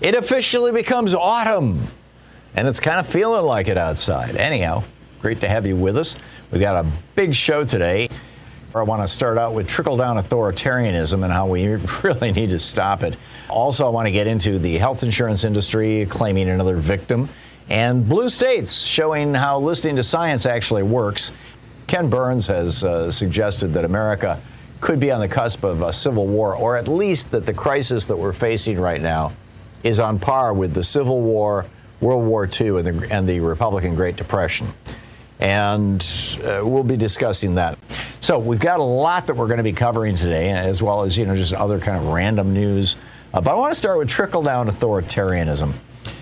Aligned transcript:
It 0.00 0.14
officially 0.14 0.70
becomes 0.70 1.12
autumn, 1.12 1.88
and 2.54 2.68
it's 2.68 2.78
kind 2.78 3.00
of 3.00 3.06
feeling 3.08 3.44
like 3.44 3.66
it 3.66 3.76
outside. 3.76 4.36
Anyhow, 4.36 4.84
great 5.20 5.40
to 5.40 5.48
have 5.48 5.66
you 5.66 5.74
with 5.74 5.96
us. 5.96 6.14
We've 6.52 6.60
got 6.60 6.84
a 6.84 6.88
big 7.16 7.34
show 7.34 7.64
today. 7.64 8.08
I 8.76 8.82
want 8.82 9.02
to 9.02 9.08
start 9.08 9.38
out 9.38 9.54
with 9.54 9.66
trickle 9.66 9.96
down 9.96 10.16
authoritarianism 10.22 11.24
and 11.24 11.32
how 11.32 11.48
we 11.48 11.66
really 12.04 12.30
need 12.30 12.50
to 12.50 12.60
stop 12.60 13.02
it. 13.02 13.16
Also, 13.48 13.84
I 13.86 13.88
want 13.88 14.06
to 14.06 14.12
get 14.12 14.28
into 14.28 14.60
the 14.60 14.78
health 14.78 15.02
insurance 15.02 15.42
industry 15.42 16.06
claiming 16.08 16.48
another 16.48 16.76
victim, 16.76 17.28
and 17.68 18.08
blue 18.08 18.28
states 18.28 18.82
showing 18.82 19.34
how 19.34 19.58
listening 19.58 19.96
to 19.96 20.04
science 20.04 20.46
actually 20.46 20.84
works. 20.84 21.32
Ken 21.88 22.08
Burns 22.08 22.46
has 22.46 22.84
uh, 22.84 23.10
suggested 23.10 23.72
that 23.72 23.84
America 23.84 24.40
could 24.80 25.00
be 25.00 25.10
on 25.10 25.18
the 25.18 25.26
cusp 25.26 25.64
of 25.64 25.82
a 25.82 25.92
civil 25.92 26.28
war, 26.28 26.54
or 26.54 26.76
at 26.76 26.86
least 26.86 27.32
that 27.32 27.46
the 27.46 27.52
crisis 27.52 28.06
that 28.06 28.16
we're 28.16 28.32
facing 28.32 28.78
right 28.78 29.00
now 29.00 29.32
is 29.84 30.00
on 30.00 30.18
par 30.18 30.52
with 30.52 30.74
the 30.74 30.84
Civil 30.84 31.20
War, 31.20 31.66
World 32.00 32.26
War 32.26 32.48
II, 32.48 32.78
and 32.78 32.86
the, 32.86 33.14
and 33.14 33.28
the 33.28 33.40
Republican 33.40 33.94
Great 33.94 34.16
Depression. 34.16 34.68
And 35.40 36.04
uh, 36.42 36.60
we'll 36.64 36.82
be 36.82 36.96
discussing 36.96 37.54
that. 37.56 37.78
So 38.20 38.38
we've 38.38 38.58
got 38.58 38.80
a 38.80 38.84
lot 38.84 39.26
that 39.28 39.34
we're 39.34 39.46
going 39.46 39.58
to 39.58 39.62
be 39.62 39.72
covering 39.72 40.16
today, 40.16 40.50
as 40.50 40.82
well 40.82 41.02
as 41.02 41.16
you 41.16 41.26
know 41.26 41.36
just 41.36 41.52
other 41.52 41.78
kind 41.78 41.96
of 41.96 42.08
random 42.08 42.52
news. 42.52 42.96
Uh, 43.32 43.40
but 43.40 43.52
I 43.52 43.54
want 43.54 43.72
to 43.72 43.78
start 43.78 43.98
with 43.98 44.08
trickle 44.08 44.42
down 44.42 44.68
authoritarianism. 44.68 45.72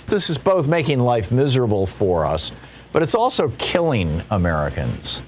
This 0.06 0.28
is 0.28 0.38
both 0.38 0.68
making 0.68 1.00
life 1.00 1.32
miserable 1.32 1.86
for 1.86 2.26
us, 2.26 2.52
but 2.92 3.02
it's 3.02 3.14
also 3.14 3.52
killing 3.58 4.22
Americans. 4.30 5.22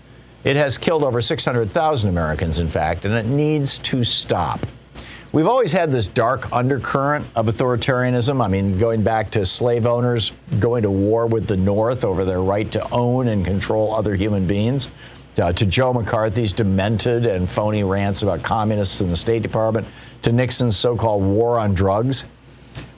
It 0.45 0.57
has 0.57 0.79
killed 0.79 1.03
over 1.03 1.21
600,000 1.21 2.09
Americans, 2.09 2.59
in 2.59 2.69
fact, 2.69 3.05
and 3.05 3.15
it 3.15 3.27
needs 3.27 3.79
to 3.81 4.05
stop. 4.05 4.65
We've 5.31 5.47
always 5.47 5.73
had 5.73 5.93
this 5.93 6.07
dark 6.07 6.51
undercurrent 6.53 7.27
of 7.37 7.47
authoritarianism. 7.47 8.43
I 8.43 8.49
mean, 8.49 8.79
going 8.79 9.03
back 9.03 9.31
to 9.33 9.45
slave 9.45 9.85
owners 9.85 10.33
going 10.59 10.83
to 10.85 10.91
war 10.91 11.27
with 11.27 11.47
the 11.47 11.57
North 11.57 12.03
over 12.03 12.25
their 12.25 12.41
right 12.41 12.73
to 12.73 12.91
own 12.91 13.29
and 13.29 13.45
control 13.45 13.95
other 13.95 14.15
human 14.15 14.47
beings, 14.47 14.89
uh, 15.37 15.53
to 15.53 15.67
Joe 15.67 15.93
McCarthy's 15.93 16.55
demented 16.55 17.27
and 17.27 17.49
phony 17.49 17.85
rants 17.85 18.23
about 18.23 18.43
communists 18.43 19.03
in 19.03 19.11
the 19.11 19.17
State 19.17 19.43
Department, 19.43 19.87
to 20.23 20.33
Nixon's 20.33 20.79
so 20.79 20.97
called 20.97 21.23
war 21.23 21.59
on 21.59 21.75
drugs. 21.75 22.27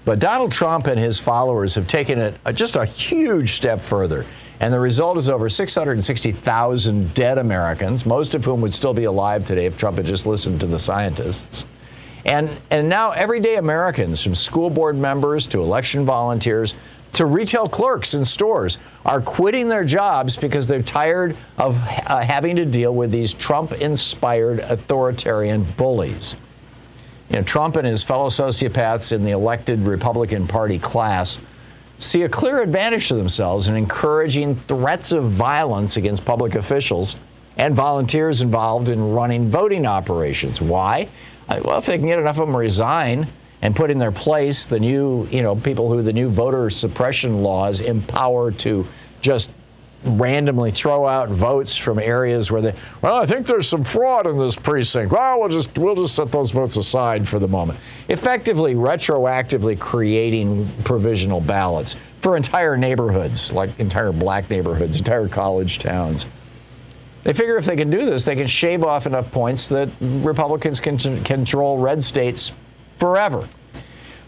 But 0.04 0.20
Donald 0.20 0.52
Trump 0.52 0.86
and 0.86 1.00
his 1.00 1.18
followers 1.18 1.74
have 1.74 1.88
taken 1.88 2.20
it 2.20 2.36
just 2.54 2.76
a 2.76 2.84
huge 2.84 3.54
step 3.54 3.80
further. 3.80 4.24
And 4.60 4.72
the 4.72 4.78
result 4.78 5.18
is 5.18 5.28
over 5.28 5.48
660,000 5.48 7.12
dead 7.12 7.38
Americans, 7.38 8.06
most 8.06 8.36
of 8.36 8.44
whom 8.44 8.60
would 8.60 8.72
still 8.72 8.94
be 8.94 9.04
alive 9.04 9.48
today 9.48 9.66
if 9.66 9.76
Trump 9.76 9.96
had 9.96 10.06
just 10.06 10.26
listened 10.26 10.60
to 10.60 10.68
the 10.68 10.78
scientists. 10.78 11.64
And, 12.24 12.50
and 12.70 12.88
now 12.88 13.12
everyday 13.12 13.56
Americans, 13.56 14.22
from 14.22 14.34
school 14.34 14.70
board 14.70 14.96
members 14.96 15.46
to 15.48 15.62
election 15.62 16.04
volunteers 16.04 16.74
to 17.14 17.26
retail 17.26 17.68
clerks 17.68 18.14
in 18.14 18.24
stores, 18.24 18.78
are 19.04 19.20
quitting 19.20 19.68
their 19.68 19.84
jobs 19.84 20.36
because 20.36 20.66
they're 20.66 20.82
tired 20.82 21.36
of 21.58 21.76
uh, 21.76 22.20
having 22.20 22.56
to 22.56 22.64
deal 22.64 22.94
with 22.94 23.10
these 23.10 23.34
Trump 23.34 23.72
inspired 23.72 24.60
authoritarian 24.60 25.64
bullies. 25.76 26.36
You 27.30 27.36
know, 27.36 27.42
Trump 27.42 27.76
and 27.76 27.86
his 27.86 28.02
fellow 28.02 28.28
sociopaths 28.28 29.12
in 29.12 29.24
the 29.24 29.30
elected 29.30 29.80
Republican 29.80 30.46
Party 30.46 30.78
class 30.78 31.38
see 32.00 32.22
a 32.22 32.28
clear 32.28 32.62
advantage 32.62 33.08
to 33.08 33.14
themselves 33.14 33.68
in 33.68 33.76
encouraging 33.76 34.56
threats 34.56 35.12
of 35.12 35.30
violence 35.30 35.96
against 35.96 36.24
public 36.24 36.54
officials 36.54 37.16
and 37.56 37.74
volunteers 37.74 38.42
involved 38.42 38.88
in 38.88 39.12
running 39.12 39.50
voting 39.50 39.86
operations. 39.86 40.60
Why? 40.60 41.08
Well, 41.58 41.78
if 41.78 41.86
they 41.86 41.98
can 41.98 42.06
get 42.06 42.18
enough 42.18 42.38
of 42.38 42.46
them 42.46 42.52
to 42.52 42.58
resign 42.58 43.26
and 43.62 43.74
put 43.74 43.90
in 43.90 43.98
their 43.98 44.12
place 44.12 44.64
the 44.64 44.78
new, 44.78 45.26
you 45.30 45.42
know, 45.42 45.56
people 45.56 45.92
who 45.92 46.02
the 46.02 46.12
new 46.12 46.30
voter 46.30 46.70
suppression 46.70 47.42
laws 47.42 47.80
empower 47.80 48.52
to 48.52 48.86
just 49.20 49.52
randomly 50.04 50.70
throw 50.70 51.06
out 51.06 51.28
votes 51.28 51.76
from 51.76 51.98
areas 51.98 52.50
where 52.50 52.62
they, 52.62 52.74
well, 53.02 53.16
I 53.16 53.26
think 53.26 53.46
there's 53.46 53.68
some 53.68 53.84
fraud 53.84 54.26
in 54.26 54.38
this 54.38 54.56
precinct. 54.56 55.12
Well, 55.12 55.40
we'll 55.40 55.48
just 55.48 55.76
we'll 55.76 55.94
just 55.94 56.16
set 56.16 56.32
those 56.32 56.50
votes 56.50 56.76
aside 56.76 57.28
for 57.28 57.38
the 57.38 57.48
moment. 57.48 57.78
Effectively, 58.08 58.74
retroactively 58.74 59.78
creating 59.78 60.70
provisional 60.84 61.40
ballots 61.40 61.96
for 62.22 62.36
entire 62.36 62.76
neighborhoods, 62.76 63.52
like 63.52 63.78
entire 63.78 64.12
black 64.12 64.48
neighborhoods, 64.48 64.96
entire 64.96 65.28
college 65.28 65.78
towns. 65.78 66.26
They 67.22 67.32
figure 67.32 67.56
if 67.56 67.66
they 67.66 67.76
can 67.76 67.90
do 67.90 68.06
this, 68.06 68.24
they 68.24 68.36
can 68.36 68.46
shave 68.46 68.82
off 68.82 69.06
enough 69.06 69.30
points 69.30 69.68
that 69.68 69.90
Republicans 70.00 70.80
can 70.80 70.98
control 71.22 71.78
red 71.78 72.02
states 72.02 72.52
forever. 72.98 73.48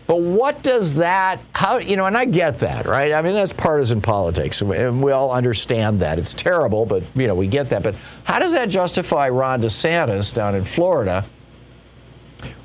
But 0.06 0.20
what 0.20 0.62
does 0.62 0.94
that, 0.94 1.41
how, 1.53 1.78
you 1.78 1.97
know, 1.97 2.06
and 2.06 2.19
I 2.19 2.25
get 2.25 2.58
that, 2.60 2.86
right? 2.86 3.12
I 3.12 3.22
mean, 3.22 3.34
that's 3.34 3.53
partisan 3.53 4.00
politics, 4.03 4.60
and 4.60 5.03
we 5.03 5.12
all 5.12 5.30
understand 5.30 6.00
that. 6.00 6.19
It's 6.19 6.34
terrible, 6.34 6.84
but, 6.84 7.03
you 7.14 7.26
know, 7.26 7.34
we 7.34 7.47
get 7.47 7.70
that. 7.70 7.82
But 7.82 7.94
how 8.25 8.38
does 8.38 8.53
that 8.53 8.69
justify 8.69 9.28
Ron 9.28 9.62
DeSantis 9.62 10.34
down 10.34 10.54
in 10.54 10.64
Florida 10.64 11.24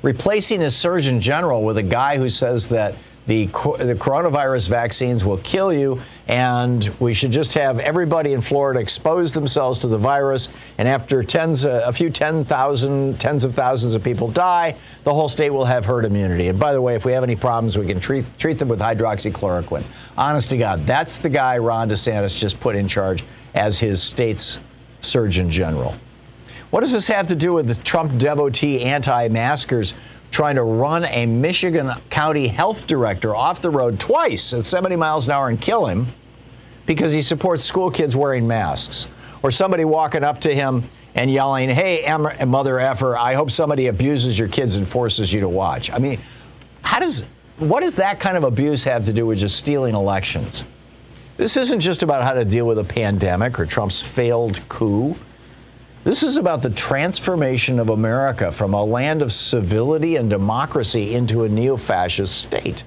replacing 0.02 0.60
his 0.60 0.76
Surgeon 0.76 1.20
General 1.20 1.62
with 1.62 1.78
a 1.78 1.82
guy 1.82 2.18
who 2.18 2.28
says 2.28 2.68
that 2.68 2.96
the, 3.28 3.44
the 3.44 3.94
coronavirus 3.94 4.70
vaccines 4.70 5.22
will 5.22 5.36
kill 5.38 5.70
you, 5.70 6.00
and 6.28 6.88
we 6.98 7.12
should 7.12 7.30
just 7.30 7.52
have 7.52 7.78
everybody 7.78 8.32
in 8.32 8.40
Florida 8.40 8.80
expose 8.80 9.32
themselves 9.32 9.78
to 9.80 9.86
the 9.86 9.98
virus. 9.98 10.48
And 10.78 10.88
after 10.88 11.22
tens, 11.22 11.66
uh, 11.66 11.82
a 11.84 11.92
few 11.92 12.08
10,000, 12.08 13.20
tens 13.20 13.44
of 13.44 13.54
thousands 13.54 13.94
of 13.94 14.02
people 14.02 14.28
die, 14.28 14.76
the 15.04 15.12
whole 15.12 15.28
state 15.28 15.50
will 15.50 15.66
have 15.66 15.84
herd 15.84 16.06
immunity. 16.06 16.48
And 16.48 16.58
by 16.58 16.72
the 16.72 16.80
way, 16.80 16.94
if 16.94 17.04
we 17.04 17.12
have 17.12 17.22
any 17.22 17.36
problems, 17.36 17.76
we 17.76 17.86
can 17.86 18.00
treat, 18.00 18.24
treat 18.38 18.58
them 18.58 18.68
with 18.68 18.80
hydroxychloroquine. 18.80 19.84
Honest 20.16 20.48
to 20.50 20.56
God, 20.56 20.86
that's 20.86 21.18
the 21.18 21.28
guy 21.28 21.58
Ron 21.58 21.90
DeSantis 21.90 22.34
just 22.34 22.58
put 22.60 22.76
in 22.76 22.88
charge 22.88 23.24
as 23.52 23.78
his 23.78 24.02
state's 24.02 24.58
Surgeon 25.02 25.50
General. 25.50 25.94
What 26.70 26.80
does 26.80 26.92
this 26.92 27.06
have 27.08 27.26
to 27.28 27.36
do 27.36 27.52
with 27.52 27.66
the 27.66 27.74
Trump 27.74 28.18
devotee 28.18 28.82
anti 28.82 29.28
maskers 29.28 29.92
trying 30.30 30.56
to 30.56 30.62
run 30.62 31.04
a 31.04 31.26
Michigan 31.26 31.92
County 32.10 32.48
health 32.48 32.86
director 32.86 33.34
off 33.34 33.62
the 33.62 33.70
road 33.70 33.98
twice 33.98 34.52
at 34.52 34.64
70 34.64 34.96
miles 34.96 35.26
an 35.26 35.32
hour 35.32 35.48
and 35.48 35.60
kill 35.60 35.86
him 35.86 36.06
because 36.86 37.12
he 37.12 37.22
supports 37.22 37.62
school 37.62 37.90
kids 37.90 38.16
wearing 38.16 38.46
masks. 38.46 39.06
Or 39.42 39.50
somebody 39.50 39.84
walking 39.84 40.24
up 40.24 40.40
to 40.42 40.54
him 40.54 40.88
and 41.14 41.30
yelling, 41.30 41.70
Hey, 41.70 42.04
mother 42.46 42.80
effer, 42.80 43.16
I 43.16 43.34
hope 43.34 43.50
somebody 43.50 43.86
abuses 43.86 44.38
your 44.38 44.48
kids 44.48 44.76
and 44.76 44.88
forces 44.88 45.32
you 45.32 45.40
to 45.40 45.48
watch. 45.48 45.90
I 45.90 45.98
mean, 45.98 46.20
how 46.82 46.98
does 46.98 47.26
what 47.58 47.80
does 47.80 47.96
that 47.96 48.20
kind 48.20 48.36
of 48.36 48.44
abuse 48.44 48.84
have 48.84 49.04
to 49.06 49.12
do 49.12 49.26
with 49.26 49.38
just 49.38 49.56
stealing 49.56 49.94
elections? 49.94 50.64
This 51.36 51.56
isn't 51.56 51.80
just 51.80 52.02
about 52.02 52.22
how 52.22 52.32
to 52.32 52.44
deal 52.44 52.66
with 52.66 52.78
a 52.78 52.84
pandemic 52.84 53.58
or 53.58 53.66
Trump's 53.66 54.00
failed 54.00 54.60
coup. 54.68 55.16
This 56.04 56.22
is 56.22 56.36
about 56.36 56.62
the 56.62 56.70
transformation 56.70 57.78
of 57.80 57.90
America 57.90 58.52
from 58.52 58.72
a 58.72 58.82
land 58.82 59.20
of 59.20 59.32
civility 59.32 60.16
and 60.16 60.30
democracy 60.30 61.14
into 61.14 61.42
a 61.42 61.48
neo 61.48 61.76
fascist 61.76 62.40
state. 62.40 62.84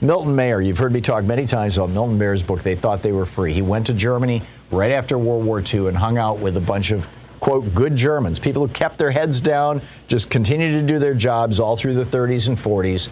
Milton 0.00 0.34
Mayer, 0.34 0.60
you've 0.60 0.78
heard 0.78 0.92
me 0.92 1.00
talk 1.00 1.22
many 1.22 1.46
times 1.46 1.78
about 1.78 1.90
Milton 1.90 2.18
Mayer's 2.18 2.42
book, 2.42 2.64
They 2.64 2.74
Thought 2.74 3.02
They 3.02 3.12
Were 3.12 3.24
Free. 3.24 3.52
He 3.52 3.62
went 3.62 3.86
to 3.86 3.94
Germany 3.94 4.42
right 4.72 4.90
after 4.90 5.16
World 5.16 5.44
War 5.44 5.62
II 5.62 5.86
and 5.86 5.96
hung 5.96 6.18
out 6.18 6.40
with 6.40 6.56
a 6.56 6.60
bunch 6.60 6.90
of, 6.90 7.06
quote, 7.38 7.72
good 7.72 7.94
Germans, 7.94 8.40
people 8.40 8.66
who 8.66 8.72
kept 8.72 8.98
their 8.98 9.12
heads 9.12 9.40
down, 9.40 9.80
just 10.08 10.28
continued 10.28 10.72
to 10.72 10.82
do 10.82 10.98
their 10.98 11.14
jobs 11.14 11.60
all 11.60 11.76
through 11.76 11.94
the 11.94 12.04
30s 12.04 12.48
and 12.48 12.58
40s. 12.58 13.10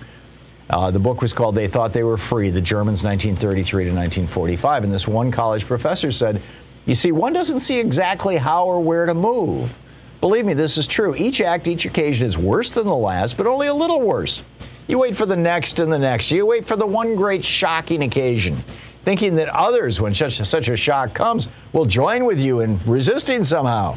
Uh, 0.69 0.90
the 0.90 0.98
book 0.98 1.22
was 1.22 1.32
called 1.32 1.54
They 1.54 1.69
Thought 1.69 1.92
They 1.92 2.02
Were 2.02 2.19
Free 2.19 2.50
The 2.50 2.60
Germans 2.60 3.04
1933 3.04 3.84
to 3.84 3.90
1945. 3.90 4.84
And 4.84 4.92
this 4.92 5.06
one 5.06 5.31
college 5.31 5.66
professor 5.66 6.10
said, 6.10 6.42
You 6.87 6.94
see, 6.94 7.12
one 7.12 7.32
doesn't 7.32 7.61
see 7.61 7.79
exactly 7.79 8.37
how 8.37 8.67
or 8.67 8.81
where 8.81 9.06
to 9.06 9.15
move. 9.15 9.73
Believe 10.21 10.44
me, 10.44 10.55
this 10.55 10.77
is 10.77 10.87
true. 10.87 11.15
Each 11.15 11.41
act, 11.41 11.69
each 11.69 11.87
occasion 11.87 12.27
is 12.27 12.37
worse 12.37 12.71
than 12.71 12.87
the 12.87 12.94
last, 12.94 13.37
but 13.37 13.47
only 13.47 13.69
a 13.69 13.75
little 13.75 14.03
worse. 14.03 14.43
You 14.87 14.99
wait 14.99 15.17
for 15.17 15.25
the 15.25 15.37
next 15.37 15.81
and 15.81 15.93
the 15.93 15.99
next. 15.99 16.31
You 16.31 16.44
wait 16.44 16.67
for 16.67 16.77
the 16.77 16.87
one 16.87 17.15
great 17.15 17.44
shocking 17.44 18.03
occasion, 18.03 18.62
thinking 19.05 19.37
that 19.37 19.49
others, 19.49 20.00
when 20.00 20.15
such, 20.15 20.38
such 20.38 20.69
a 20.69 20.77
shock 20.77 21.15
comes, 21.15 21.49
will 21.73 21.87
join 21.87 22.25
with 22.25 22.41
you 22.41 22.61
in 22.61 22.81
resisting 22.85 23.44
somehow. 23.44 23.97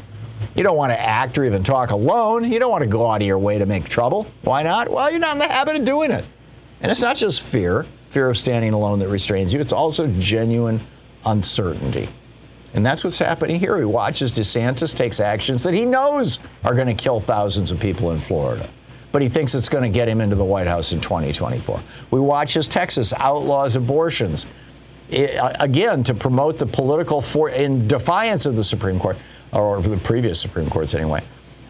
You 0.56 0.64
don't 0.64 0.78
want 0.78 0.92
to 0.92 1.00
act 1.00 1.38
or 1.38 1.46
even 1.46 1.64
talk 1.64 1.92
alone. 1.92 2.52
You 2.52 2.60
don't 2.60 2.72
want 2.72 2.84
to 2.84 2.90
go 2.90 3.10
out 3.10 3.22
of 3.22 3.28
your 3.28 3.40
way 3.40 3.58
to 3.58 3.66
make 3.66 3.90
trouble. 3.90 4.28
Why 4.44 4.62
not? 4.62 4.90
Well, 4.90 5.10
you're 5.10 5.20
not 5.20 5.36
in 5.36 5.40
the 5.40 5.48
habit 5.48 5.78
of 5.78 5.86
doing 5.86 6.12
it. 6.12 6.26
And 6.82 6.92
it's 6.92 7.02
not 7.02 7.18
just 7.18 7.42
fear, 7.42 7.86
fear 8.12 8.30
of 8.30 8.38
standing 8.38 8.74
alone 8.74 9.00
that 9.00 9.08
restrains 9.08 9.54
you, 9.54 9.60
it's 9.60 9.74
also 9.74 10.08
genuine 10.20 10.80
uncertainty. 11.26 12.08
And 12.74 12.86
that's 12.86 13.04
what's 13.04 13.20
happening 13.20 13.60
here. 13.60 13.78
He 13.78 13.86
watches 13.86 14.34
DeSantis 14.34 14.96
takes 14.96 15.20
actions 15.20 15.64
that 15.64 15.74
he 15.74 15.86
knows 15.86 16.40
are 16.64 16.74
going 16.74 16.88
to 16.88 16.94
kill 16.96 17.20
thousands 17.20 17.72
of 17.72 17.80
people 17.80 18.12
in 18.12 18.20
Florida 18.20 18.68
but 19.14 19.22
he 19.22 19.30
thinks 19.30 19.54
it's 19.54 19.70
going 19.70 19.84
to 19.84 19.90
get 19.90 20.10
him 20.10 20.20
into 20.20 20.36
the 20.36 20.44
White 20.44 20.66
House 20.68 20.92
in 20.92 21.00
2024. 21.00 21.80
We 22.10 22.20
watch 22.20 22.58
as 22.58 22.68
Texas 22.68 23.14
outlaws 23.14 23.76
abortions. 23.76 24.48
It, 25.10 25.40
again, 25.60 26.04
to 26.06 26.16
promote 26.16 26.58
the 26.58 26.66
political 26.66 27.22
for 27.22 27.50
in 27.50 27.88
defiance 27.88 28.48
of 28.48 28.56
the 28.56 28.64
Supreme 28.64 29.00
Court, 29.00 29.16
or 29.54 29.82
the 29.84 29.98
previous 29.98 30.42
Supreme 30.42 30.68
Courts 30.68 30.96
anyway. 30.96 31.24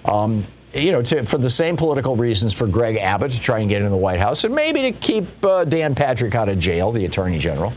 Um, 0.06 0.48
you 0.74 0.94
know, 0.94 1.02
to, 1.02 1.24
for 1.26 1.38
the 1.38 1.50
same 1.50 1.76
political 1.76 2.16
reasons 2.16 2.54
for 2.54 2.66
Greg 2.66 2.96
Abbott 2.96 3.34
to 3.34 3.40
try 3.42 3.60
and 3.60 3.68
get 3.68 3.82
in 3.82 3.92
the 3.92 3.98
White 3.98 4.20
House, 4.20 4.46
and 4.46 4.56
maybe 4.56 4.82
to 4.84 4.92
keep 4.94 5.26
uh, 5.44 5.66
Dan 5.66 5.96
Patrick 5.96 6.36
out 6.36 6.48
of 6.48 6.60
jail, 6.60 6.94
the 6.94 7.04
Attorney 7.04 7.40
General. 7.40 7.74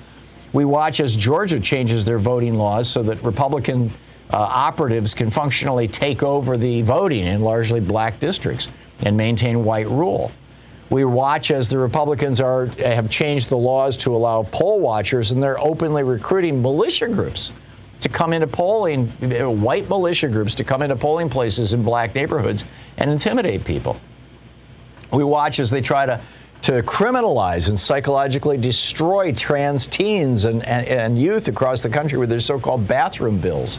We 0.57 0.65
watch 0.65 1.01
as 1.01 1.15
Georgia 1.15 1.61
changes 1.61 2.07
their 2.07 2.19
voting 2.19 2.55
laws 2.55 2.89
so 2.89 3.03
that 3.03 3.23
Republican 3.23 3.91
uh, 4.31 4.37
operatives 4.39 5.13
can 5.13 5.31
functionally 5.31 5.87
take 5.87 6.23
over 6.23 6.57
the 6.57 6.81
voting 6.81 7.27
in 7.27 7.43
largely 7.43 7.79
black 7.79 8.21
districts 8.21 8.71
and 9.01 9.19
maintain 9.19 9.67
white 9.67 9.87
rule. 9.87 10.33
We 10.89 11.05
watch 11.05 11.51
as 11.51 11.69
the 11.69 11.77
Republicans 11.77 12.41
are 12.41 12.69
have 12.79 13.11
changed 13.11 13.51
the 13.51 13.59
laws 13.59 13.99
to 13.99 14.17
allow 14.17 14.45
poll 14.45 14.81
watchers, 14.81 15.31
and 15.31 15.43
they're 15.43 15.61
openly 15.61 16.03
recruiting 16.03 16.63
militia 16.63 17.09
groups 17.09 17.53
to 18.01 18.09
come 18.09 18.33
into 18.33 18.47
polling, 18.47 19.09
white 19.61 19.91
militia 19.91 20.29
groups 20.29 20.55
to 20.55 20.65
come 20.65 20.81
into 20.81 20.97
polling 20.97 21.29
places 21.29 21.75
in 21.75 21.83
black 21.83 22.15
neighborhoods 22.15 22.65
and 22.97 23.11
intimidate 23.11 23.63
people. 23.63 24.01
We 25.13 25.23
watch 25.23 25.61
as 25.61 25.69
they 25.69 25.83
try 25.83 26.07
to 26.07 26.19
to 26.63 26.83
criminalize 26.83 27.69
and 27.69 27.79
psychologically 27.79 28.57
destroy 28.57 29.33
trans 29.33 29.87
teens 29.87 30.45
and, 30.45 30.65
and, 30.67 30.87
and 30.87 31.21
youth 31.21 31.49
across 31.49 31.81
the 31.81 31.89
country 31.89 32.19
with 32.19 32.29
their 32.29 32.41
so-called 32.41 32.89
bathroom 32.89 33.39
bills. 33.39 33.79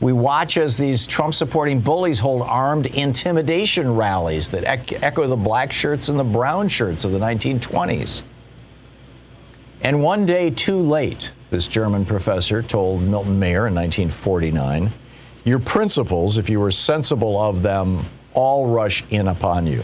We 0.00 0.12
watch 0.14 0.56
as 0.56 0.76
these 0.76 1.06
Trump 1.06 1.34
supporting 1.34 1.80
bullies 1.80 2.18
hold 2.18 2.42
armed 2.42 2.86
intimidation 2.86 3.94
rallies 3.94 4.48
that 4.50 4.64
echo 4.64 5.26
the 5.26 5.36
black 5.36 5.72
shirts 5.72 6.08
and 6.08 6.18
the 6.18 6.24
brown 6.24 6.68
shirts 6.68 7.04
of 7.04 7.12
the 7.12 7.18
1920s. 7.18 8.22
And 9.82 10.02
one 10.02 10.26
day 10.26 10.50
too 10.50 10.80
late, 10.80 11.30
this 11.50 11.68
German 11.68 12.04
professor 12.04 12.62
told 12.62 13.02
Milton 13.02 13.38
Mayer 13.38 13.66
in 13.66 13.74
1949, 13.74 14.90
your 15.44 15.58
principles, 15.58 16.38
if 16.38 16.50
you 16.50 16.60
were 16.60 16.70
sensible 16.70 17.40
of 17.40 17.62
them, 17.62 18.04
all 18.34 18.66
rush 18.66 19.04
in 19.10 19.28
upon 19.28 19.66
you. 19.66 19.82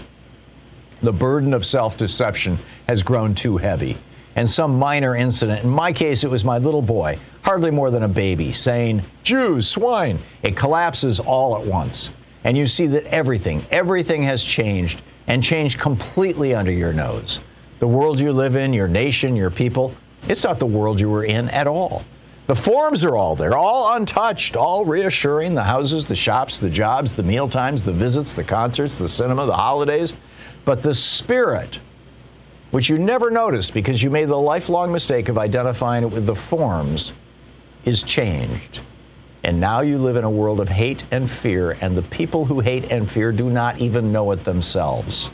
The 1.02 1.12
burden 1.12 1.52
of 1.52 1.66
self 1.66 1.96
deception 1.96 2.58
has 2.88 3.02
grown 3.02 3.34
too 3.34 3.58
heavy 3.58 3.98
and 4.37 4.48
some 4.48 4.78
minor 4.78 5.16
incident. 5.16 5.64
In 5.64 5.70
my 5.70 5.93
case, 5.93 6.22
it 6.22 6.31
was 6.31 6.44
my 6.44 6.58
little 6.58 6.82
boy, 6.82 7.19
hardly 7.43 7.70
more 7.70 7.90
than 7.90 8.02
a 8.02 8.08
baby, 8.08 8.52
saying, 8.52 9.02
Jews, 9.25 9.66
swine. 9.66 10.19
It 10.43 10.56
collapses 10.56 11.19
all 11.19 11.56
at 11.56 11.66
once. 11.66 12.10
And 12.44 12.56
you 12.56 12.66
see 12.66 12.87
that 12.88 13.04
everything, 13.06 13.66
everything 13.70 14.22
has 14.22 14.44
changed 14.44 15.00
and 15.26 15.43
changed 15.43 15.81
completely 15.81 16.54
under 16.54 16.70
your 16.70 16.93
nose. 16.93 17.40
The 17.78 17.88
world 17.88 18.20
you 18.20 18.32
live 18.32 18.56
in, 18.56 18.72
your 18.72 18.88
nation, 18.88 19.37
your 19.37 19.50
people, 19.50 19.94
it's 20.28 20.44
not 20.44 20.58
the 20.58 20.66
world 20.66 21.00
you 21.00 21.10
were 21.10 21.25
in 21.25 21.49
at 21.50 21.66
all. 21.66 22.04
The 22.46 22.54
forms 22.54 23.04
are 23.04 23.16
all 23.16 23.34
there, 23.34 23.56
all 23.56 23.96
untouched, 23.96 24.54
all 24.54 24.84
reassuring 24.84 25.54
the 25.54 25.64
houses, 25.64 26.04
the 26.04 26.14
shops, 26.14 26.58
the 26.58 26.70
jobs, 26.70 27.14
the 27.14 27.22
meal 27.22 27.49
times, 27.49 27.82
the 27.82 27.92
visits, 27.92 28.34
the 28.34 28.44
concerts, 28.44 28.99
the 28.99 29.08
cinema, 29.08 29.46
the 29.46 29.54
holidays. 29.56 30.14
But 30.66 30.82
the 30.82 30.92
spirit, 30.92 31.78
which 32.72 32.90
you 32.90 32.98
never 32.98 33.30
noticed 33.30 33.72
because 33.72 34.02
you 34.02 34.10
made 34.10 34.28
the 34.28 34.36
lifelong 34.36 34.92
mistake 34.92 35.28
of 35.28 35.38
identifying 35.38 36.02
it 36.02 36.10
with 36.10 36.26
the 36.26 36.34
forms, 36.34 37.12
is 37.84 38.02
changed. 38.02 38.80
And 39.44 39.60
now 39.60 39.80
you 39.80 39.96
live 39.96 40.16
in 40.16 40.24
a 40.24 40.30
world 40.30 40.58
of 40.58 40.68
hate 40.68 41.04
and 41.12 41.30
fear, 41.30 41.78
and 41.80 41.96
the 41.96 42.02
people 42.02 42.44
who 42.44 42.58
hate 42.58 42.90
and 42.90 43.08
fear 43.08 43.30
do 43.30 43.48
not 43.48 43.78
even 43.78 44.10
know 44.10 44.32
it 44.32 44.42
themselves. 44.42 45.30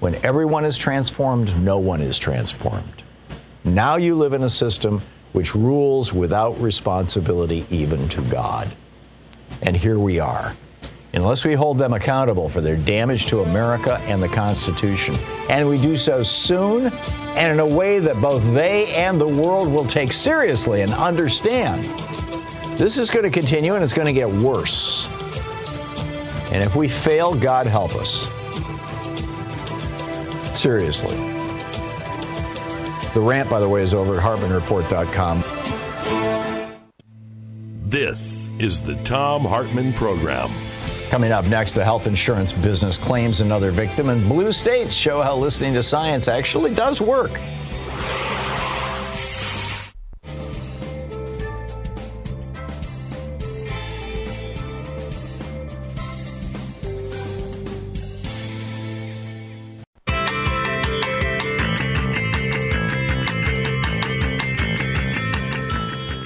When 0.00 0.16
everyone 0.16 0.66
is 0.66 0.76
transformed, 0.76 1.58
no 1.64 1.78
one 1.78 2.02
is 2.02 2.18
transformed. 2.18 3.02
Now 3.64 3.96
you 3.96 4.16
live 4.16 4.34
in 4.34 4.42
a 4.42 4.50
system 4.50 5.00
which 5.32 5.54
rules 5.54 6.12
without 6.12 6.60
responsibility 6.60 7.66
even 7.70 8.06
to 8.10 8.20
God. 8.20 8.70
And 9.62 9.74
here 9.74 9.98
we 9.98 10.20
are 10.20 10.54
unless 11.12 11.44
we 11.44 11.54
hold 11.54 11.78
them 11.78 11.92
accountable 11.92 12.48
for 12.48 12.60
their 12.60 12.76
damage 12.76 13.26
to 13.26 13.40
America 13.40 13.98
and 14.02 14.22
the 14.22 14.28
Constitution. 14.28 15.14
And 15.48 15.68
we 15.68 15.80
do 15.80 15.96
so 15.96 16.22
soon 16.22 16.92
and 17.36 17.52
in 17.52 17.60
a 17.60 17.66
way 17.66 17.98
that 17.98 18.20
both 18.20 18.42
they 18.52 18.94
and 18.94 19.20
the 19.20 19.26
world 19.26 19.72
will 19.72 19.86
take 19.86 20.12
seriously 20.12 20.82
and 20.82 20.92
understand. 20.92 21.84
This 22.78 22.98
is 22.98 23.10
going 23.10 23.24
to 23.24 23.30
continue 23.30 23.74
and 23.74 23.82
it's 23.82 23.94
going 23.94 24.06
to 24.06 24.12
get 24.12 24.28
worse. 24.28 25.06
And 26.52 26.62
if 26.62 26.76
we 26.76 26.88
fail, 26.88 27.34
God 27.34 27.66
help 27.66 27.94
us. 27.94 28.26
Seriously. 30.58 31.16
The 33.14 33.20
rant, 33.20 33.48
by 33.48 33.60
the 33.60 33.68
way, 33.68 33.82
is 33.82 33.94
over 33.94 34.16
at 34.16 34.22
HartmannReport.com. 34.22 35.42
This 37.88 38.50
is 38.58 38.82
the 38.82 38.96
Thom 38.96 39.44
Hartmann 39.44 39.92
Program. 39.94 40.50
Coming 41.10 41.32
up 41.32 41.46
next, 41.46 41.72
the 41.72 41.82
health 41.82 42.06
insurance 42.06 42.52
business 42.52 42.98
claims 42.98 43.40
another 43.40 43.70
victim, 43.70 44.10
and 44.10 44.28
blue 44.28 44.52
states 44.52 44.92
show 44.92 45.22
how 45.22 45.36
listening 45.36 45.72
to 45.72 45.82
science 45.82 46.28
actually 46.28 46.74
does 46.74 47.00
work. 47.00 47.32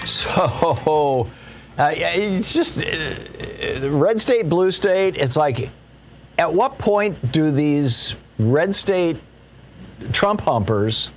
So, 0.04 1.30
uh, 1.78 1.90
it's 1.94 2.52
just 2.52 2.78
uh, 2.78 3.88
red 3.88 4.20
state, 4.20 4.48
blue 4.48 4.70
state. 4.70 5.16
It's 5.16 5.36
like, 5.36 5.70
at 6.38 6.52
what 6.52 6.78
point 6.78 7.32
do 7.32 7.50
these 7.50 8.14
red 8.38 8.74
state 8.74 9.16
Trump 10.12 10.40
humpers 10.42 11.10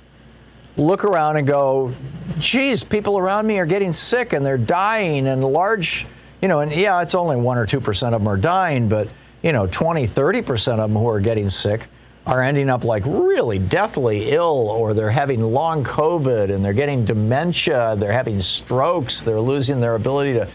look 0.76 1.04
around 1.04 1.36
and 1.36 1.46
go, 1.46 1.92
geez, 2.38 2.84
people 2.84 3.18
around 3.18 3.46
me 3.46 3.58
are 3.58 3.66
getting 3.66 3.92
sick 3.92 4.32
and 4.32 4.44
they're 4.44 4.58
dying 4.58 5.26
and 5.26 5.44
large, 5.44 6.06
you 6.42 6.48
know, 6.48 6.60
and 6.60 6.72
yeah, 6.72 7.00
it's 7.02 7.14
only 7.14 7.36
one 7.36 7.58
or 7.58 7.66
2% 7.66 8.06
of 8.06 8.12
them 8.12 8.28
are 8.28 8.36
dying, 8.36 8.88
but, 8.88 9.08
you 9.42 9.52
know, 9.52 9.66
20, 9.66 10.06
30% 10.06 10.72
of 10.72 10.90
them 10.90 10.92
who 10.92 11.08
are 11.08 11.20
getting 11.20 11.48
sick 11.48 11.86
are 12.26 12.42
ending 12.42 12.68
up 12.68 12.84
like 12.84 13.04
really 13.06 13.58
deathly 13.58 14.30
ill 14.30 14.68
or 14.68 14.94
they're 14.94 15.10
having 15.10 15.40
long 15.40 15.84
COVID 15.84 16.52
and 16.52 16.64
they're 16.64 16.72
getting 16.72 17.04
dementia, 17.04 17.94
they're 17.98 18.12
having 18.12 18.40
strokes, 18.40 19.22
they're 19.22 19.40
losing 19.40 19.80
their 19.80 19.94
ability 19.94 20.34
to 20.34 20.48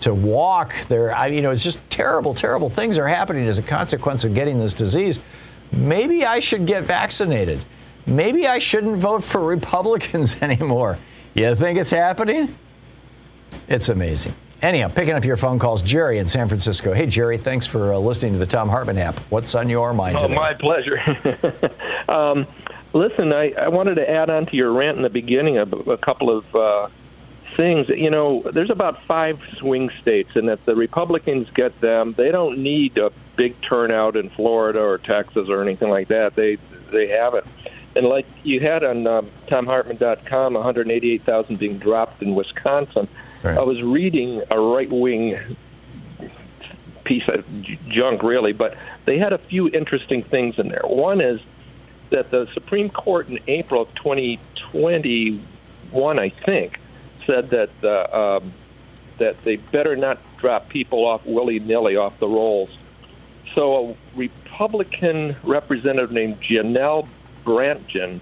to 0.00 0.14
walk. 0.14 0.74
They're, 0.88 1.12
I, 1.12 1.26
you 1.26 1.42
know, 1.42 1.50
it's 1.50 1.64
just 1.64 1.78
terrible, 1.90 2.32
terrible 2.32 2.70
things 2.70 2.98
are 2.98 3.08
happening 3.08 3.46
as 3.48 3.58
a 3.58 3.62
consequence 3.62 4.24
of 4.24 4.32
getting 4.32 4.58
this 4.58 4.72
disease. 4.72 5.18
Maybe 5.72 6.24
I 6.24 6.38
should 6.38 6.66
get 6.66 6.84
vaccinated. 6.84 7.60
maybe 8.06 8.46
I 8.46 8.58
shouldn't 8.58 8.98
vote 8.98 9.24
for 9.24 9.40
Republicans 9.44 10.36
anymore. 10.40 10.98
You 11.34 11.54
think 11.56 11.78
it's 11.78 11.90
happening? 11.90 12.56
It's 13.68 13.88
amazing. 13.88 14.34
Anyhow, 14.60 14.88
picking 14.88 15.14
up 15.14 15.24
your 15.24 15.36
phone 15.36 15.58
calls, 15.60 15.82
Jerry 15.82 16.18
in 16.18 16.26
San 16.26 16.48
Francisco. 16.48 16.92
Hey, 16.92 17.06
Jerry, 17.06 17.38
thanks 17.38 17.64
for 17.64 17.92
uh, 17.94 17.98
listening 17.98 18.32
to 18.32 18.38
the 18.40 18.46
Thom 18.46 18.68
Hartmann 18.68 18.98
app. 18.98 19.18
What's 19.30 19.54
on 19.54 19.68
your 19.68 19.92
mind 19.94 20.16
Oh, 20.16 20.22
today? 20.22 20.34
my 20.34 20.54
pleasure. 20.54 20.98
um, 22.08 22.44
listen, 22.92 23.32
I, 23.32 23.52
I 23.52 23.68
wanted 23.68 23.94
to 23.96 24.10
add 24.10 24.30
on 24.30 24.46
to 24.46 24.56
your 24.56 24.72
rant 24.72 24.96
in 24.96 25.04
the 25.04 25.10
beginning 25.10 25.58
of 25.58 25.72
a 25.86 25.96
couple 25.96 26.36
of 26.36 26.56
uh, 26.56 26.88
things. 27.56 27.88
You 27.88 28.10
know, 28.10 28.42
there's 28.52 28.70
about 28.70 29.00
five 29.04 29.40
swing 29.58 29.90
states, 30.02 30.30
and 30.34 30.48
if 30.48 30.64
the 30.64 30.74
Republicans 30.74 31.48
get 31.54 31.80
them, 31.80 32.14
they 32.16 32.32
don't 32.32 32.58
need 32.58 32.98
a 32.98 33.12
big 33.36 33.54
turnout 33.62 34.16
in 34.16 34.28
Florida 34.30 34.80
or 34.80 34.98
Texas 34.98 35.48
or 35.48 35.62
anything 35.62 35.88
like 35.88 36.08
that. 36.08 36.34
They 36.34 36.58
they 36.90 37.06
have 37.08 37.34
it. 37.34 37.44
And 37.94 38.06
like 38.06 38.26
you 38.42 38.58
had 38.58 38.82
on 38.82 39.06
um, 39.06 39.30
ThomHartmann.com, 39.46 40.54
188,000 40.54 41.58
being 41.58 41.78
dropped 41.78 42.22
in 42.22 42.34
Wisconsin. 42.34 43.06
Right. 43.42 43.56
I 43.56 43.62
was 43.62 43.80
reading 43.82 44.42
a 44.50 44.58
right 44.58 44.90
wing 44.90 45.38
piece 47.04 47.28
of 47.28 47.44
junk, 47.88 48.22
really, 48.22 48.52
but 48.52 48.76
they 49.06 49.18
had 49.18 49.32
a 49.32 49.38
few 49.38 49.68
interesting 49.68 50.22
things 50.22 50.58
in 50.58 50.68
there. 50.68 50.82
One 50.84 51.20
is 51.20 51.40
that 52.10 52.30
the 52.30 52.46
Supreme 52.52 52.90
Court 52.90 53.28
in 53.28 53.38
April 53.46 53.82
of 53.82 53.94
2021, 53.94 56.20
I 56.20 56.30
think, 56.30 56.78
said 57.26 57.50
that 57.50 57.70
uh, 57.82 58.38
um, 58.38 58.52
that 59.18 59.42
they 59.44 59.56
better 59.56 59.96
not 59.96 60.18
drop 60.38 60.68
people 60.68 61.04
off 61.04 61.26
willy 61.26 61.58
nilly 61.58 61.96
off 61.96 62.18
the 62.18 62.28
rolls. 62.28 62.70
So 63.54 63.90
a 63.90 63.96
Republican 64.16 65.36
representative 65.42 66.12
named 66.12 66.40
Janel 66.40 67.08
Brandtjen 67.44 68.20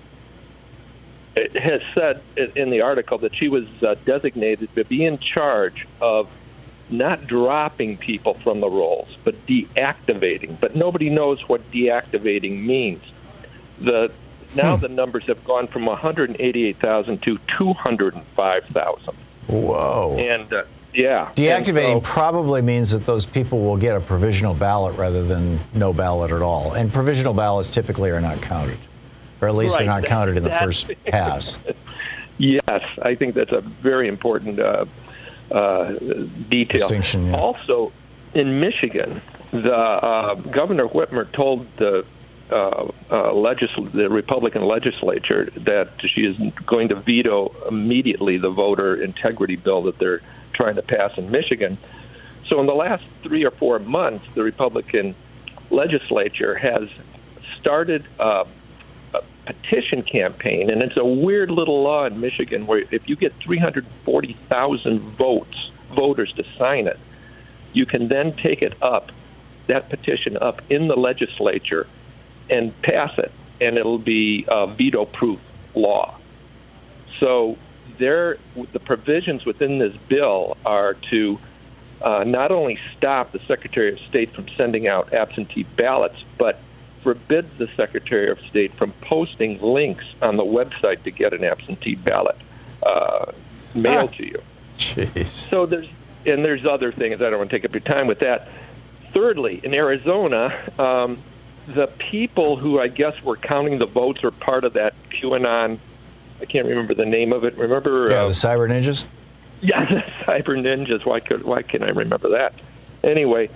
has 1.54 1.82
said 1.94 2.22
in 2.56 2.70
the 2.70 2.80
article 2.80 3.18
that 3.18 3.34
she 3.36 3.48
was 3.48 3.66
uh, 3.82 3.94
designated 4.04 4.74
to 4.74 4.84
be 4.84 5.04
in 5.04 5.18
charge 5.18 5.86
of 6.00 6.28
not 6.88 7.26
dropping 7.26 7.96
people 7.98 8.34
from 8.34 8.60
the 8.60 8.68
rolls, 8.68 9.08
but 9.24 9.34
deactivating. 9.46 10.58
But 10.58 10.76
nobody 10.76 11.10
knows 11.10 11.46
what 11.48 11.70
deactivating 11.70 12.64
means. 12.64 13.02
The 13.80 14.10
now 14.54 14.76
the 14.76 14.88
numbers 14.88 15.24
have 15.24 15.44
gone 15.44 15.66
from 15.66 15.84
188,000 15.84 17.22
to 17.22 17.38
205,000, 17.58 19.14
Whoa. 19.48 20.16
and 20.18 20.52
uh, 20.52 20.62
yeah, 20.94 21.30
Deactivating 21.34 21.96
so- 21.96 22.00
probably 22.00 22.62
means 22.62 22.92
that 22.92 23.04
those 23.04 23.26
people 23.26 23.60
will 23.60 23.76
get 23.76 23.96
a 23.96 24.00
provisional 24.00 24.54
ballot 24.54 24.96
rather 24.96 25.22
than 25.22 25.60
no 25.74 25.92
ballot 25.92 26.32
at 26.32 26.40
all. 26.40 26.72
And 26.72 26.90
provisional 26.90 27.34
ballots 27.34 27.68
typically 27.68 28.10
are 28.10 28.20
not 28.20 28.40
counted, 28.40 28.78
or 29.40 29.48
at 29.48 29.54
least 29.54 29.78
they're 29.78 29.86
not 29.86 30.02
that- 30.02 30.08
counted 30.08 30.36
in 30.36 30.42
the 30.42 30.50
first 30.50 30.90
pass. 31.06 31.58
Yes, 32.38 32.82
I 33.02 33.14
think 33.14 33.34
that's 33.34 33.52
a 33.52 33.60
very 33.60 34.08
important 34.08 34.58
uh, 34.58 34.84
uh, 35.50 35.92
detail. 36.50 36.80
Distinction, 36.80 37.28
yeah. 37.28 37.36
Also, 37.36 37.92
in 38.34 38.60
Michigan, 38.60 39.22
the 39.52 39.72
uh, 39.74 40.34
Governor 40.34 40.86
Whitmer 40.86 41.30
told 41.32 41.66
the 41.78 42.04
uh, 42.50 42.54
uh, 42.54 42.90
legisl- 43.32 43.90
the 43.92 44.08
Republican 44.10 44.62
legislature 44.66 45.50
that 45.56 45.88
she 46.00 46.22
is 46.26 46.36
going 46.66 46.88
to 46.88 46.94
veto 46.94 47.54
immediately 47.68 48.36
the 48.38 48.50
voter 48.50 49.02
integrity 49.02 49.56
bill 49.56 49.82
that 49.84 49.98
they're 49.98 50.20
trying 50.52 50.76
to 50.76 50.82
pass 50.82 51.16
in 51.16 51.30
Michigan. 51.30 51.78
So, 52.48 52.60
in 52.60 52.66
the 52.66 52.74
last 52.74 53.04
three 53.22 53.44
or 53.44 53.50
four 53.50 53.78
months, 53.78 54.26
the 54.34 54.42
Republican 54.42 55.14
legislature 55.70 56.54
has 56.54 56.88
started 57.58 58.06
uh, 58.20 58.44
a 58.44 58.46
petition 59.46 60.02
campaign, 60.02 60.70
and 60.70 60.82
it's 60.82 60.96
a 60.96 61.04
weird 61.04 61.50
little 61.50 61.82
law 61.82 62.04
in 62.04 62.20
Michigan 62.20 62.66
where 62.66 62.84
if 62.90 63.08
you 63.08 63.16
get 63.16 63.32
340,000 63.36 65.00
votes, 65.00 65.70
voters 65.94 66.32
to 66.32 66.44
sign 66.58 66.86
it, 66.86 66.98
you 67.72 67.86
can 67.86 68.08
then 68.08 68.34
take 68.36 68.62
it 68.62 68.74
up, 68.82 69.10
that 69.68 69.88
petition 69.88 70.36
up 70.36 70.60
in 70.70 70.88
the 70.88 70.96
legislature, 70.96 71.86
and 72.50 72.80
pass 72.82 73.16
it, 73.18 73.32
and 73.60 73.76
it'll 73.76 73.98
be 73.98 74.44
a 74.48 74.66
veto-proof 74.66 75.40
law. 75.74 76.16
So 77.20 77.56
there, 77.98 78.38
the 78.72 78.80
provisions 78.80 79.44
within 79.44 79.78
this 79.78 79.94
bill 80.08 80.56
are 80.64 80.94
to 81.10 81.38
uh, 82.02 82.24
not 82.24 82.50
only 82.50 82.78
stop 82.96 83.32
the 83.32 83.40
Secretary 83.46 83.92
of 83.92 83.98
State 84.00 84.34
from 84.34 84.46
sending 84.56 84.86
out 84.86 85.12
absentee 85.12 85.64
ballots, 85.76 86.22
but 86.38 86.60
forbids 87.06 87.48
the 87.56 87.68
Secretary 87.76 88.28
of 88.28 88.40
State 88.50 88.74
from 88.74 88.90
posting 89.00 89.62
links 89.62 90.04
on 90.20 90.36
the 90.36 90.42
website 90.42 91.04
to 91.04 91.12
get 91.12 91.32
an 91.32 91.44
absentee 91.44 91.94
ballot 91.94 92.36
uh, 92.82 93.30
mailed 93.76 94.12
to 94.14 94.26
you. 94.26 94.42
Jeez. 94.76 95.28
So 95.48 95.66
there's 95.66 95.86
and 96.26 96.44
there's 96.44 96.66
other 96.66 96.90
things. 96.90 97.22
I 97.22 97.30
don't 97.30 97.38
want 97.38 97.50
to 97.50 97.56
take 97.56 97.64
up 97.64 97.72
your 97.72 97.80
time 97.80 98.08
with 98.08 98.18
that. 98.18 98.48
Thirdly, 99.14 99.60
in 99.62 99.72
Arizona, 99.72 100.52
um, 100.80 101.22
the 101.68 101.86
people 102.10 102.56
who 102.56 102.80
I 102.80 102.88
guess 102.88 103.22
were 103.22 103.36
counting 103.36 103.78
the 103.78 103.86
votes 103.86 104.24
are 104.24 104.32
part 104.32 104.64
of 104.64 104.72
that 104.72 104.92
QAnon. 105.12 105.78
I 106.40 106.44
can't 106.44 106.66
remember 106.66 106.92
the 106.92 107.06
name 107.06 107.32
of 107.32 107.44
it. 107.44 107.56
Remember? 107.56 108.10
Yeah, 108.10 108.24
uh, 108.24 108.26
the 108.26 108.32
cyber 108.32 108.68
ninjas? 108.68 109.04
yeah, 109.60 109.84
the 109.88 110.02
cyber 110.24 110.58
ninjas. 110.58 111.06
Why 111.06 111.20
could 111.20 111.44
why 111.44 111.62
can 111.62 111.84
I 111.84 111.90
remember 111.90 112.30
that? 112.30 112.52
Anyway, 113.04 113.48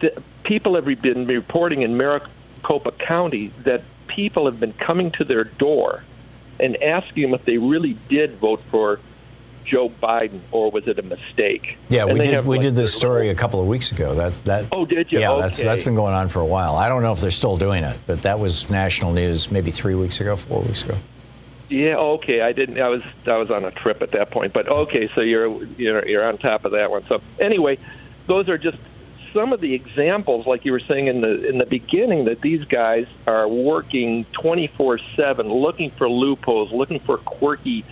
the, 0.00 0.22
people 0.44 0.74
have 0.76 0.86
been 1.02 1.26
reporting 1.26 1.82
in 1.82 1.96
Maricopa 2.64 2.92
County 2.92 3.52
that 3.64 3.82
people 4.06 4.46
have 4.46 4.60
been 4.60 4.72
coming 4.74 5.10
to 5.12 5.24
their 5.24 5.44
door 5.44 6.02
and 6.60 6.80
asking 6.82 7.22
them 7.22 7.34
if 7.34 7.44
they 7.44 7.58
really 7.58 7.98
did 8.08 8.38
vote 8.38 8.60
for 8.70 9.00
Joe 9.64 9.90
Biden 10.02 10.40
or 10.52 10.70
was 10.70 10.86
it 10.86 10.98
a 10.98 11.02
mistake. 11.02 11.78
Yeah, 11.88 12.04
And 12.04 12.18
we 12.18 12.24
did. 12.24 12.44
We 12.44 12.56
like, 12.56 12.62
did 12.62 12.76
this 12.76 12.94
story 12.94 13.30
a 13.30 13.34
couple 13.34 13.60
of 13.60 13.66
weeks 13.66 13.92
ago. 13.92 14.14
That's 14.14 14.40
that. 14.40 14.66
Oh, 14.72 14.84
did 14.84 15.10
you? 15.10 15.20
Yeah, 15.20 15.38
that's 15.40 15.58
that's 15.58 15.82
been 15.82 15.94
going 15.94 16.14
on 16.14 16.28
for 16.28 16.40
a 16.40 16.46
while. 16.46 16.76
I 16.76 16.88
don't 16.88 17.02
know 17.02 17.12
if 17.12 17.20
they're 17.20 17.30
still 17.30 17.56
doing 17.56 17.82
it, 17.82 17.98
but 18.06 18.22
that 18.22 18.38
was 18.38 18.68
national 18.68 19.12
news 19.12 19.50
maybe 19.50 19.70
three 19.70 19.94
weeks 19.94 20.20
ago, 20.20 20.36
four 20.36 20.60
weeks 20.62 20.82
ago. 20.82 20.98
Yeah, 21.70 21.96
okay. 21.96 22.42
I 22.42 22.52
didn't. 22.52 22.78
I 22.78 22.88
was 22.88 23.02
I 23.26 23.38
was 23.38 23.50
on 23.50 23.64
a 23.64 23.70
trip 23.70 24.02
at 24.02 24.10
that 24.12 24.30
point, 24.30 24.52
but 24.52 24.68
okay. 24.68 25.08
So 25.14 25.22
you're 25.22 25.64
you're 25.76 26.06
you're 26.06 26.28
on 26.28 26.36
top 26.36 26.66
of 26.66 26.72
that 26.72 26.90
one. 26.90 27.06
So 27.08 27.22
anyway, 27.40 27.78
those 28.26 28.50
are 28.50 28.58
just 28.58 28.78
some 29.34 29.52
of 29.52 29.60
the 29.60 29.74
examples, 29.74 30.46
like 30.46 30.64
you 30.64 30.72
were 30.72 30.80
saying 30.80 31.08
in 31.08 31.20
the 31.20 31.46
in 31.46 31.58
the 31.58 31.66
beginning, 31.66 32.24
that 32.24 32.40
these 32.40 32.64
guys 32.64 33.06
are 33.26 33.46
working 33.46 34.24
24 34.32 34.98
seven, 35.16 35.52
looking 35.52 35.90
for 35.90 36.08
loopholes, 36.08 36.72
looking 36.72 37.00
for 37.00 37.18
quirky 37.18 37.84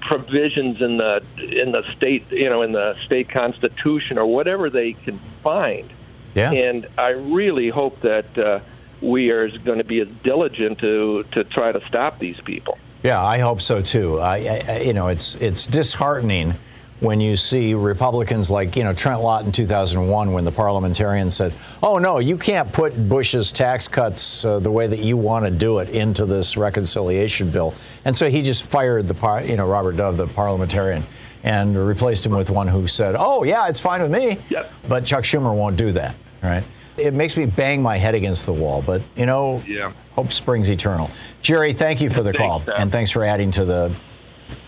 provisions 0.00 0.80
in 0.82 0.98
the 0.98 1.22
in 1.38 1.72
the 1.72 1.82
state, 1.96 2.30
you 2.30 2.48
know, 2.48 2.62
in 2.62 2.72
the 2.72 2.96
state 3.04 3.28
constitution 3.30 4.18
or 4.18 4.26
whatever 4.26 4.68
they 4.70 4.92
can 4.92 5.18
find. 5.42 5.88
Yeah. 6.34 6.50
And 6.52 6.86
I 6.98 7.08
really 7.10 7.70
hope 7.70 8.00
that 8.02 8.36
uh, 8.38 8.60
we 9.00 9.30
are 9.30 9.48
going 9.58 9.78
to 9.78 9.84
be 9.84 10.00
as 10.00 10.08
diligent 10.22 10.78
to 10.80 11.24
to 11.32 11.44
try 11.44 11.72
to 11.72 11.80
stop 11.88 12.18
these 12.18 12.40
people. 12.42 12.78
Yeah, 13.02 13.22
I 13.24 13.38
hope 13.38 13.60
so 13.60 13.82
too. 13.82 14.18
I, 14.20 14.36
I- 14.68 14.78
you 14.80 14.92
know, 14.92 15.08
it's 15.08 15.34
it's 15.36 15.66
disheartening 15.66 16.54
when 17.00 17.20
you 17.20 17.36
see 17.36 17.74
Republicans 17.74 18.50
like 18.50 18.74
you 18.76 18.82
know 18.84 18.92
Trent 18.94 19.20
Lott 19.20 19.44
in 19.44 19.52
2001 19.52 20.32
when 20.32 20.44
the 20.44 20.52
parliamentarian 20.52 21.30
said, 21.30 21.52
"Oh 21.82 21.98
no, 21.98 22.18
you 22.18 22.36
can't 22.38 22.72
put 22.72 23.08
Bush's 23.08 23.52
tax 23.52 23.86
cuts 23.88 24.44
uh, 24.44 24.58
the 24.60 24.70
way 24.70 24.86
that 24.86 25.00
you 25.00 25.16
want 25.16 25.44
to 25.44 25.50
do 25.50 25.78
it 25.80 25.90
into 25.90 26.24
this 26.24 26.56
reconciliation 26.56 27.50
bill," 27.50 27.74
and 28.04 28.16
so 28.16 28.30
he 28.30 28.40
just 28.42 28.64
fired 28.64 29.08
the 29.08 29.14
par- 29.14 29.42
you 29.42 29.56
know 29.56 29.66
Robert 29.66 29.96
Dove, 29.96 30.16
the 30.16 30.26
parliamentarian. 30.26 31.04
And 31.44 31.76
replaced 31.86 32.26
him 32.26 32.32
with 32.32 32.50
one 32.50 32.66
who 32.66 32.88
said, 32.88 33.14
"Oh 33.16 33.44
yeah, 33.44 33.68
it's 33.68 33.78
fine 33.78 34.02
with 34.02 34.10
me." 34.10 34.38
Yep. 34.48 34.72
But 34.88 35.04
Chuck 35.04 35.22
Schumer 35.22 35.54
won't 35.54 35.76
do 35.76 35.92
that, 35.92 36.16
right? 36.42 36.64
It 36.96 37.14
makes 37.14 37.36
me 37.36 37.46
bang 37.46 37.80
my 37.80 37.96
head 37.98 38.16
against 38.16 38.46
the 38.46 38.52
wall, 38.52 38.82
but 38.84 39.00
you 39.14 39.26
know, 39.26 39.62
Yeah. 39.64 39.92
hope 40.16 40.32
springs 40.32 40.68
eternal. 40.70 41.08
Jerry, 41.42 41.72
thank 41.72 42.00
you 42.00 42.10
for 42.10 42.24
the 42.24 42.32
Thanks, 42.32 42.38
call, 42.40 42.60
Tom. 42.60 42.74
and 42.78 42.90
thanks 42.90 43.12
for 43.12 43.22
adding 43.24 43.52
to 43.52 43.64
the 43.64 43.92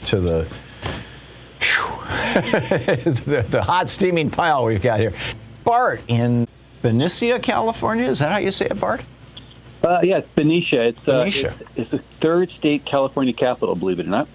to 0.04 0.20
the 0.20 0.47
the, 2.09 3.47
the 3.50 3.62
hot 3.62 3.91
steaming 3.91 4.31
pile 4.31 4.65
we've 4.65 4.83
got 4.83 5.00
here. 5.00 5.12
Bart 5.65 6.00
in 6.09 6.49
Benicia, 6.83 7.38
California. 7.41 8.09
Is 8.09 8.21
that 8.21 8.33
how 8.33 8.38
you 8.38 8.50
say 8.50 8.67
it, 8.67 8.81
Bart? 8.81 9.03
Uh, 9.83 10.00
yeah, 10.03 10.19
it's 10.19 10.29
Benicia. 10.35 10.88
It's, 10.88 10.99
uh, 11.00 11.25
Benicia. 11.25 11.55
it's 11.61 11.71
it's 11.77 11.91
the 11.91 12.03
third 12.21 12.50
state 12.59 12.85
California 12.87 13.33
capital, 13.33 13.75
believe 13.75 14.00
it 14.00 14.07
or 14.07 14.11
not. 14.11 14.29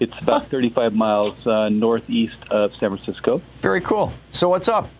It's 0.00 0.12
about 0.20 0.50
35 0.50 0.92
miles 0.92 1.46
uh, 1.46 1.68
northeast 1.68 2.36
of 2.50 2.72
San 2.78 2.96
Francisco. 2.96 3.40
Very 3.62 3.80
cool. 3.80 4.12
So 4.32 4.48
what's 4.48 4.68
up? 4.68 4.90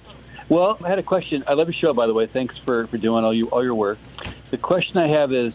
Well, 0.48 0.78
I 0.84 0.88
had 0.88 0.98
a 0.98 1.02
question. 1.02 1.42
I 1.46 1.54
love 1.54 1.68
your 1.68 1.74
show, 1.74 1.92
by 1.92 2.06
the 2.06 2.14
way. 2.14 2.26
Thanks 2.26 2.56
for, 2.58 2.86
for 2.86 2.96
doing 2.96 3.24
all 3.24 3.34
you 3.34 3.46
all 3.46 3.62
your 3.62 3.74
work. 3.74 3.98
The 4.50 4.58
question 4.58 4.98
I 4.98 5.08
have 5.08 5.32
is 5.32 5.52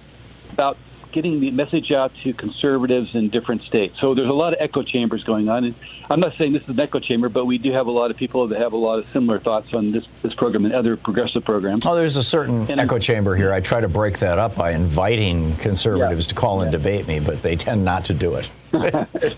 about 0.52 0.78
getting 1.12 1.40
the 1.40 1.52
message 1.52 1.92
out 1.92 2.12
to 2.24 2.34
conservatives 2.34 3.16
in 3.16 3.30
different 3.30 3.64
states. 3.64 3.98
So 4.00 4.14
there's 4.14 4.30
a 4.30 4.34
lot 4.34 4.54
of 4.54 4.60
echo 4.62 4.84
chambers 4.84 5.24
going 5.24 5.50
on. 5.50 5.64
And 5.66 5.76
I'm 6.10 6.20
not 6.20 6.36
saying 6.38 6.54
this 6.54 6.64
is 6.64 6.70
an 6.70 6.80
echo 6.80 7.00
chamber, 7.00 7.30
but 7.30 7.46
we 7.46 7.58
do 7.58 7.72
have 7.72 7.88
a 7.88 7.92
lot 7.92 8.12
of 8.12 8.18
people 8.18 8.48
that 8.50 8.60
have 8.60 8.74
a 8.74 8.78
lot 8.78 9.00
of 9.00 9.06
similar 9.14 9.40
thoughts 9.40 9.74
on 9.74 9.92
this, 9.92 10.06
this 10.22 10.34
program 10.34 10.66
and 10.66 10.74
other 10.74 10.98
progressive 10.98 11.44
programs. 11.44 11.86
Oh, 11.86 11.96
there's 11.96 12.18
a 12.18 12.24
certain 12.24 12.70
And- 12.70 12.80
echo 12.80 13.00
chamber 13.00 13.36
here. 13.36 13.52
I 13.54 13.60
try 13.60 13.82
to 13.82 13.88
break 13.90 14.20
that 14.20 14.40
up 14.40 14.56
by 14.56 14.72
inviting 14.72 15.56
conservatives 15.58 16.26
Yeah. 16.26 16.30
to 16.30 16.36
call 16.36 16.62
and 16.62 16.72
debate 16.72 17.08
me, 17.08 17.20
but 17.20 17.42
they 17.42 17.56
tend 17.56 17.84
not 17.86 18.06
to 18.06 18.14
do 18.14 18.36
it. 18.36 18.50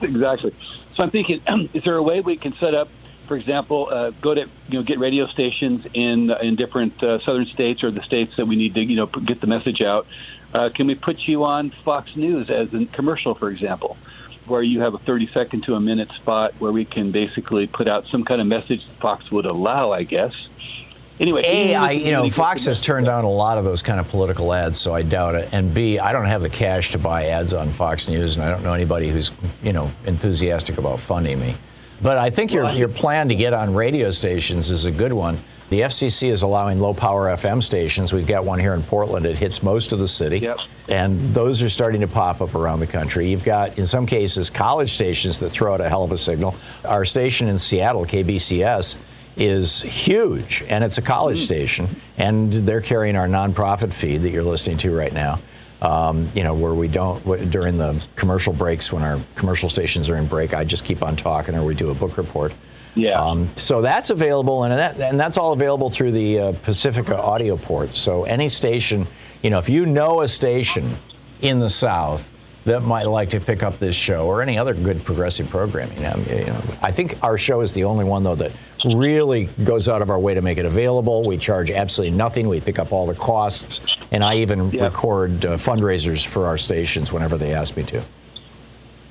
exactly. 0.02 0.54
So 0.96 1.04
I'm 1.04 1.12
thinking, 1.12 1.42
is 1.74 1.84
there 1.84 1.96
a 1.96 2.04
way 2.04 2.22
we 2.22 2.38
can 2.38 2.54
set 2.60 2.74
up, 2.74 2.90
for 3.28 3.38
example, 3.38 3.88
uh, 3.90 4.10
go 4.22 4.34
to 4.34 4.42
you 4.42 4.78
know 4.80 4.84
get 4.84 5.00
radio 5.00 5.26
stations 5.28 5.86
in 5.94 6.32
in 6.42 6.56
different 6.58 7.02
uh, 7.02 7.20
southern 7.24 7.46
states 7.46 7.82
or 7.84 7.90
the 7.92 8.02
states 8.04 8.34
that 8.36 8.46
we 8.46 8.58
need 8.58 8.74
to 8.76 8.82
you 8.82 8.98
know 8.98 9.06
get 9.06 9.40
the 9.40 9.48
message 9.48 9.82
out? 9.82 10.06
Uh, 10.54 10.70
can 10.74 10.88
we 10.88 10.96
put 10.96 11.18
you 11.20 11.44
on 11.44 11.74
Fox 11.84 12.16
News 12.16 12.50
as 12.50 12.74
a 12.74 12.86
commercial, 12.94 13.36
for 13.36 13.50
example, 13.50 13.98
where 14.46 14.64
you 14.64 14.82
have 14.82 14.94
a 14.94 15.00
30 15.00 15.30
second 15.34 15.64
to 15.64 15.76
a 15.76 15.80
minute 15.80 16.10
spot 16.14 16.54
where 16.60 16.72
we 16.72 16.86
can 16.86 17.12
basically 17.12 17.68
put 17.68 17.88
out 17.88 18.06
some 18.12 18.26
kind 18.26 18.42
of 18.42 18.48
message 18.48 18.82
Fox 19.00 19.32
would 19.32 19.46
allow, 19.46 19.92
I 19.92 20.04
guess. 20.04 20.34
Anyway, 21.20 21.44
A, 21.46 21.76
I, 21.76 21.92
you 21.92 22.12
know, 22.12 22.28
Fox 22.32 22.66
has 22.66 22.82
turned 22.82 23.06
down 23.06 23.24
a 23.26 23.30
lot 23.30 23.60
of 23.60 23.64
those 23.64 23.84
kind 23.84 24.00
of 24.00 24.08
political 24.08 24.52
ads, 24.54 24.80
so 24.80 24.96
I 24.96 25.04
doubt 25.04 25.36
it. 25.36 25.50
And 25.52 25.72
B, 25.72 26.00
I 26.00 26.12
don't 26.12 26.26
have 26.26 26.42
the 26.42 26.50
cash 26.50 26.92
to 26.92 26.98
buy 26.98 27.28
ads 27.28 27.54
on 27.54 27.72
Fox 27.74 28.08
News, 28.08 28.36
and 28.36 28.44
I 28.44 28.50
don't 28.50 28.64
know 28.64 28.74
anybody 28.74 29.10
who's, 29.12 29.30
you 29.62 29.72
know, 29.72 29.92
enthusiastic 30.06 30.80
about 30.80 31.00
funding 31.00 31.40
me. 31.40 31.56
But 32.02 32.18
I 32.18 32.30
think 32.30 32.54
your, 32.54 32.72
your 32.72 32.88
plan 32.88 33.30
to 33.30 33.36
get 33.36 33.54
on 33.54 33.74
radio 33.74 34.10
stations 34.10 34.70
is 34.70 34.86
a 34.86 34.92
good 34.92 35.14
one. 35.14 35.40
The 35.70 35.82
FCC 35.82 36.30
is 36.32 36.42
allowing 36.42 36.80
low 36.80 36.94
power 36.94 37.34
FM 37.34 37.64
stations. 37.64 38.12
We've 38.12 38.28
got 38.28 38.44
one 38.44 38.60
here 38.60 38.74
in 38.74 38.84
Portland. 38.84 39.26
It 39.26 39.38
hits 39.38 39.64
most 39.64 39.94
of 39.94 40.00
the 40.00 40.08
city. 40.08 40.40
Yep. 40.40 40.58
And 40.90 41.34
those 41.34 41.64
are 41.64 41.70
starting 41.70 42.02
to 42.02 42.08
pop 42.08 42.42
up 42.42 42.56
around 42.56 42.82
the 42.82 42.88
country. 42.88 43.30
You've 43.30 43.46
got, 43.46 43.78
in 43.78 43.86
some 43.86 44.06
cases, 44.06 44.50
college 44.50 44.92
stations 44.92 45.40
that 45.40 45.52
throw 45.52 45.74
out 45.74 45.80
a 45.80 45.88
hell 45.88 46.04
of 46.04 46.12
a 46.12 46.18
signal. 46.18 46.56
Our 46.84 47.06
station 47.06 47.48
in 47.48 47.58
Seattle, 47.58 48.06
KBCS, 48.06 48.98
is 49.38 49.82
huge, 49.82 50.64
and 50.68 50.84
it's 50.84 50.98
a 50.98 51.02
college 51.02 51.40
mm. 51.40 51.46
station, 51.46 52.02
and 52.18 52.52
they're 52.52 52.82
carrying 52.82 53.16
our 53.16 53.28
nonprofit 53.28 53.94
feed 53.94 54.24
that 54.24 54.32
you're 54.32 54.44
listening 54.44 54.78
to 54.78 54.94
right 54.94 55.14
now. 55.14 55.40
Um, 55.82 56.30
you 56.36 56.44
know, 56.44 56.54
where 56.54 56.76
we 56.76 56.88
don't 56.88 57.24
during 57.50 57.78
the 57.78 58.00
commercial 58.16 58.54
breaks 58.54 58.92
when 58.92 59.02
our 59.02 59.20
commercial 59.34 59.68
stations 59.68 60.12
are 60.12 60.18
in 60.18 60.28
break, 60.28 60.54
I 60.54 60.64
just 60.64 60.86
keep 60.86 61.02
on 61.02 61.16
talking, 61.16 61.56
or 61.56 61.66
we 61.66 61.74
do 61.74 61.90
a 61.90 61.96
book 61.96 62.18
report. 62.18 62.54
Yeah. 62.96 63.22
Um, 63.22 63.50
so 63.56 63.82
that's 63.82 64.10
available, 64.10 64.64
and 64.64 64.74
that 64.74 65.00
and 65.00 65.20
that's 65.20 65.38
all 65.38 65.54
available 65.54 65.90
through 65.90 66.12
the 66.12 66.40
uh, 66.40 66.52
Pacifica 66.64 67.18
audio 67.18 67.58
port. 67.58 67.96
So 67.96 68.26
any 68.26 68.50
station, 68.50 69.08
you 69.42 69.50
know, 69.50 69.60
if 69.60 69.70
you 69.70 69.86
know 69.86 70.22
a 70.22 70.28
station 70.28 70.98
in 71.42 71.60
the 71.60 71.70
South 71.70 72.30
that 72.66 72.82
might 72.82 73.08
like 73.08 73.30
to 73.32 73.40
pick 73.40 73.64
up 73.64 73.80
this 73.80 73.96
show 73.96 74.28
or 74.28 74.42
any 74.42 74.58
other 74.58 74.74
good 74.74 75.04
progressive 75.04 75.50
programming, 75.50 76.06
um, 76.06 76.24
you 76.30 76.46
know, 76.46 76.62
I 76.82 76.92
think 76.92 77.18
our 77.24 77.38
show 77.38 77.62
is 77.62 77.74
the 77.74 77.86
only 77.86 78.06
one 78.06 78.24
though 78.24 78.36
that 78.36 78.52
really 78.86 79.46
goes 79.64 79.88
out 79.90 80.02
of 80.02 80.10
our 80.10 80.20
way 80.20 80.34
to 80.34 80.42
make 80.42 80.58
it 80.58 80.66
available. 80.66 81.24
We 81.26 81.38
charge 81.38 81.72
absolutely 81.72 82.16
nothing. 82.18 82.48
We 82.48 82.62
pick 82.62 82.80
up 82.80 82.92
all 82.92 83.06
the 83.08 83.16
costs, 83.16 83.82
and 84.12 84.24
I 84.24 84.36
even 84.38 84.72
Yeah. 84.72 84.84
record 84.86 85.46
uh, 85.46 85.58
fundraisers 85.58 86.26
for 86.26 86.48
our 86.48 86.58
stations 86.58 87.12
whenever 87.12 87.38
they 87.38 87.54
ask 87.54 87.76
me 87.78 87.84
to. 87.84 88.04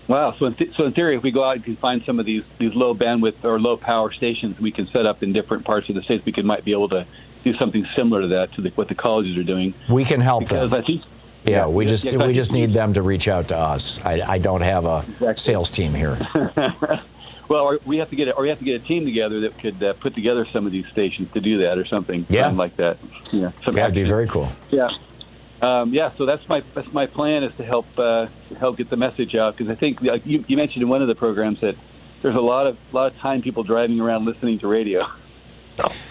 Wow. 0.09 0.35
So 0.39 0.47
in, 0.47 0.55
th- 0.55 0.75
so 0.77 0.85
in 0.87 0.93
theory, 0.93 1.17
if 1.17 1.23
we 1.23 1.31
go 1.31 1.45
out 1.45 1.57
and 1.57 1.65
can 1.65 1.77
find 1.77 2.03
some 2.05 2.19
of 2.19 2.27
these 2.27 2.43
these 2.59 2.75
low 2.75 2.95
bandwidth 2.95 3.45
or 3.45 3.61
low 3.61 3.77
power 3.77 4.13
stations, 4.13 4.59
we 4.59 4.73
can 4.73 4.89
set 4.89 5.07
up 5.07 5.23
in 5.23 5.33
different 5.33 5.65
parts 5.65 5.89
of 5.89 5.95
the 5.95 6.03
states. 6.03 6.25
We 6.25 6.33
could 6.33 6.45
might 6.45 6.65
be 6.65 6.73
able 6.73 6.89
to 6.89 7.07
do 7.45 7.55
something 7.55 7.87
similar 7.97 8.23
to 8.23 8.29
that 8.29 8.53
to 8.55 8.61
the, 8.63 8.71
what 8.71 8.89
the 8.89 8.95
colleges 8.97 9.37
are 9.39 9.45
doing. 9.45 9.73
We 9.89 10.05
can 10.05 10.21
help 10.21 10.41
Because 10.49 10.71
them. 10.73 10.83
I 10.83 10.85
think 10.85 11.03
Yeah, 11.45 11.67
we 11.69 11.87
just 11.87 12.05
yeah, 12.05 12.17
we 12.27 12.33
just 12.33 12.51
need 12.53 12.75
them 12.75 12.93
to 12.95 13.03
reach 13.03 13.29
out 13.29 13.49
to 13.49 13.57
us. 13.57 14.01
I, 14.05 14.21
I 14.21 14.39
don't 14.39 14.63
have 14.63 14.85
a 14.85 15.05
Exactly. 15.07 15.37
sales 15.37 15.71
team 15.71 15.95
here. 15.95 16.19
Well, 17.51 17.79
we 17.85 17.99
have 17.99 18.09
to 18.11 18.17
get 18.17 18.29
a, 18.29 18.35
or 18.37 18.45
we 18.45 18.49
have 18.49 18.61
to 18.61 18.65
get 18.65 18.81
a 18.81 18.85
team 18.87 19.05
together 19.05 19.41
that 19.41 19.59
could 19.59 19.83
uh, 19.83 19.95
put 19.95 20.15
together 20.15 20.47
some 20.53 20.67
of 20.67 20.73
these 20.73 20.87
stations 20.93 21.33
to 21.35 21.41
do 21.41 21.59
that 21.63 21.79
or 21.79 21.85
something. 21.85 22.25
Yeah. 22.29 22.45
something 22.45 22.57
like 22.57 22.77
that. 22.77 22.99
Yeah, 23.33 23.51
That'd 23.67 23.93
be 23.93 24.05
very 24.05 24.29
cool. 24.29 24.49
Yeah. 24.71 24.89
Um, 25.61 25.93
yeah, 25.93 26.13
so 26.17 26.27
that's 26.27 26.49
my 26.49 26.63
that's 26.75 26.91
my 26.93 27.07
plan 27.07 27.43
is 27.43 27.53
to 27.57 27.65
help 27.65 27.87
uh, 27.99 28.29
help 28.57 28.79
get 28.79 28.89
the 28.89 28.97
message 28.97 29.35
out 29.35 29.57
because 29.57 29.71
I 29.71 29.75
think 29.75 30.01
like 30.01 30.25
you, 30.25 30.45
you 30.47 30.57
mentioned 30.57 30.83
in 30.83 30.89
one 30.89 31.03
of 31.03 31.09
the 31.09 31.17
programs 31.17 31.61
that 31.61 31.75
there's 32.23 32.37
a 32.37 32.41
lot 32.41 32.69
of 32.69 32.79
lot 32.93 33.13
of 33.13 33.19
time 33.19 33.43
people 33.43 33.65
driving 33.65 34.01
around 34.01 34.27
listening 34.27 34.61
to 34.61 34.69
radio. 34.69 35.07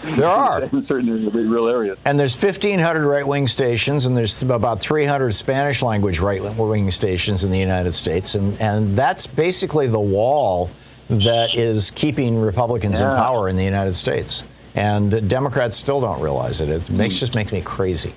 There 0.02 0.26
are. 0.26 0.62
in 0.72 0.84
certain 0.86 1.28
real 1.30 1.68
areas. 1.68 1.96
And 2.04 2.18
there's 2.18 2.34
1,500 2.34 3.06
right 3.06 3.24
wing 3.24 3.46
stations, 3.46 4.06
and 4.06 4.16
there's 4.16 4.42
about 4.42 4.80
300 4.80 5.32
Spanish 5.32 5.80
language 5.80 6.18
right 6.18 6.42
wing 6.42 6.90
stations 6.90 7.44
in 7.44 7.52
the 7.52 7.58
United 7.58 7.92
States. 7.92 8.34
And, 8.34 8.60
and 8.60 8.96
that's 8.96 9.28
basically 9.28 9.86
the 9.86 10.00
wall 10.00 10.70
that 11.10 11.54
is 11.54 11.90
keeping 11.90 12.38
Republicans 12.38 13.00
in 13.00 13.06
power 13.08 13.48
in 13.48 13.56
the 13.56 13.64
United 13.64 13.94
States. 13.94 14.44
And 14.74 15.28
Democrats 15.28 15.76
still 15.76 16.00
don't 16.00 16.20
realize 16.20 16.60
it. 16.60 16.68
It 16.68 16.86
Hmm. 16.86 16.96
makes, 16.96 17.18
just 17.18 17.34
makes 17.34 17.50
me 17.52 17.60
crazy. 17.60 18.14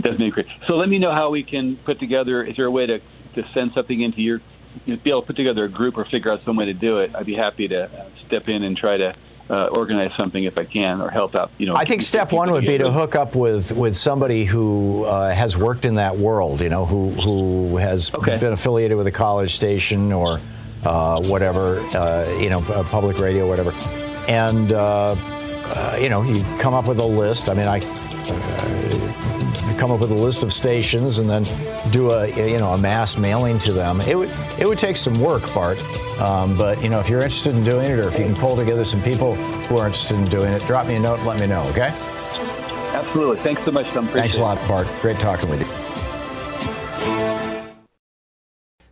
Does 0.00 0.18
make 0.18 0.32
great. 0.34 0.46
So 0.66 0.74
let 0.76 0.88
me 0.88 0.98
know 0.98 1.12
how 1.12 1.30
we 1.30 1.42
can 1.42 1.76
put 1.84 1.98
together. 1.98 2.42
Is 2.44 2.56
there 2.56 2.66
a 2.66 2.70
way 2.70 2.86
to, 2.86 2.98
to 3.34 3.44
send 3.52 3.72
something 3.74 4.00
into 4.00 4.20
your, 4.20 4.40
you 4.84 4.94
know, 4.94 5.00
be 5.02 5.10
able 5.10 5.22
to 5.22 5.26
put 5.26 5.36
together 5.36 5.64
a 5.64 5.68
group 5.68 5.96
or 5.96 6.04
figure 6.06 6.30
out 6.32 6.42
some 6.44 6.56
way 6.56 6.66
to 6.66 6.74
do 6.74 6.98
it? 6.98 7.14
I'd 7.14 7.26
be 7.26 7.34
happy 7.34 7.68
to 7.68 7.84
uh, 7.84 8.04
step 8.26 8.48
in 8.48 8.62
and 8.62 8.76
try 8.76 8.96
to 8.98 9.14
uh, 9.48 9.66
organize 9.66 10.10
something 10.16 10.44
if 10.44 10.58
I 10.58 10.64
can 10.64 11.00
or 11.00 11.08
help 11.10 11.34
out. 11.34 11.50
You 11.58 11.66
know, 11.66 11.74
I 11.76 11.84
think 11.84 12.02
step 12.02 12.32
one 12.32 12.50
would 12.52 12.66
be 12.66 12.78
to 12.78 12.90
hook 12.90 13.14
up 13.14 13.34
with, 13.36 13.72
with 13.72 13.96
somebody 13.96 14.44
who 14.44 15.04
uh, 15.04 15.32
has 15.32 15.56
worked 15.56 15.84
in 15.84 15.94
that 15.96 16.18
world, 16.18 16.60
you 16.62 16.68
know, 16.68 16.84
who, 16.84 17.10
who 17.12 17.76
has 17.76 18.12
Okay. 18.14 18.38
been 18.38 18.52
affiliated 18.52 18.96
with 18.96 19.06
a 19.06 19.12
college 19.12 19.54
station 19.54 20.12
or 20.12 20.40
uh, 20.86 21.20
whatever, 21.22 21.80
uh, 21.96 22.28
you 22.38 22.48
know, 22.48 22.60
public 22.62 23.18
radio, 23.18 23.46
whatever. 23.46 23.72
And, 24.28 24.72
uh, 24.72 25.16
uh, 25.18 25.98
you 26.00 26.08
know, 26.08 26.22
you 26.22 26.42
come 26.60 26.74
up 26.74 26.86
with 26.86 26.98
a 26.98 27.04
list. 27.04 27.48
I 27.48 27.54
mean, 27.54 27.66
I 27.66 27.80
uh, 27.80 29.78
come 29.78 29.90
up 29.90 30.00
with 30.00 30.10
a 30.10 30.14
list 30.14 30.42
of 30.42 30.52
stations 30.52 31.18
and 31.18 31.28
then 31.28 31.44
do 31.90 32.10
a, 32.12 32.28
you 32.28 32.58
know, 32.58 32.72
a 32.72 32.78
mass 32.78 33.18
mailing 33.18 33.58
to 33.60 33.72
them. 33.72 34.00
It 34.02 34.16
would, 34.16 34.30
it 34.58 34.66
would 34.66 34.78
take 34.78 34.96
some 34.96 35.20
work, 35.20 35.42
Bart. 35.52 35.78
Um, 36.20 36.56
but, 36.56 36.82
you 36.82 36.88
know, 36.88 37.00
if 37.00 37.08
you're 37.08 37.20
interested 37.20 37.54
in 37.54 37.64
doing 37.64 37.90
it 37.90 37.98
or 37.98 38.08
if 38.08 38.18
you 38.18 38.24
can 38.24 38.34
pull 38.36 38.56
together 38.56 38.84
some 38.84 39.02
people 39.02 39.34
who 39.34 39.78
are 39.78 39.86
interested 39.86 40.16
in 40.16 40.24
doing 40.26 40.52
it, 40.52 40.62
drop 40.62 40.86
me 40.86 40.94
a 40.94 41.00
note 41.00 41.18
and 41.18 41.26
let 41.26 41.40
me 41.40 41.46
know, 41.46 41.62
okay? 41.70 41.90
Absolutely. 42.94 43.42
Thanks 43.42 43.64
so 43.64 43.72
much, 43.72 43.86
Tom. 43.88 44.06
Thanks 44.08 44.38
a 44.38 44.42
lot. 44.42 44.56
Bart. 44.68 44.86
Great 45.02 45.18
talking 45.18 45.50
with 45.50 45.60
you. 45.60 45.85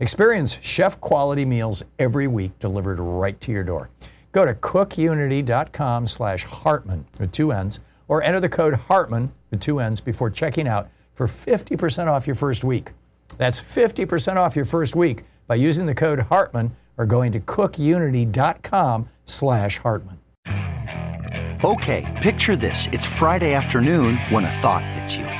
Experience 0.00 0.58
chef 0.62 0.98
quality 1.00 1.44
meals 1.44 1.82
every 1.98 2.26
week 2.26 2.58
delivered 2.58 2.98
right 2.98 3.38
to 3.42 3.52
your 3.52 3.62
door. 3.62 3.90
Go 4.32 4.46
to 4.46 4.54
cookunity.com 4.54 6.06
slash 6.06 6.44
Hartmann 6.44 7.04
with 7.18 7.32
two 7.32 7.52
N's 7.52 7.80
or 8.08 8.22
enter 8.22 8.40
the 8.40 8.48
code 8.48 8.74
Hartmann 8.74 9.30
with 9.50 9.60
two 9.60 9.78
N's 9.78 10.00
before 10.00 10.30
checking 10.30 10.66
out 10.66 10.88
for 11.12 11.26
50% 11.26 12.06
off 12.06 12.26
your 12.26 12.34
first 12.34 12.64
week. 12.64 12.92
That's 13.36 13.60
50% 13.60 14.36
off 14.36 14.56
your 14.56 14.64
first 14.64 14.96
week 14.96 15.24
by 15.46 15.56
using 15.56 15.84
the 15.84 15.94
code 15.94 16.20
Hartmann 16.20 16.74
or 16.96 17.04
going 17.04 17.32
to 17.32 17.40
cookunity.com 17.40 19.08
slash 19.26 19.78
Hartmann. 19.78 20.18
Okay, 21.62 22.18
picture 22.22 22.56
this. 22.56 22.86
It's 22.86 23.04
Friday 23.04 23.52
afternoon 23.52 24.16
when 24.30 24.46
a 24.46 24.50
thought 24.50 24.84
hits 24.84 25.14
you. 25.14 25.39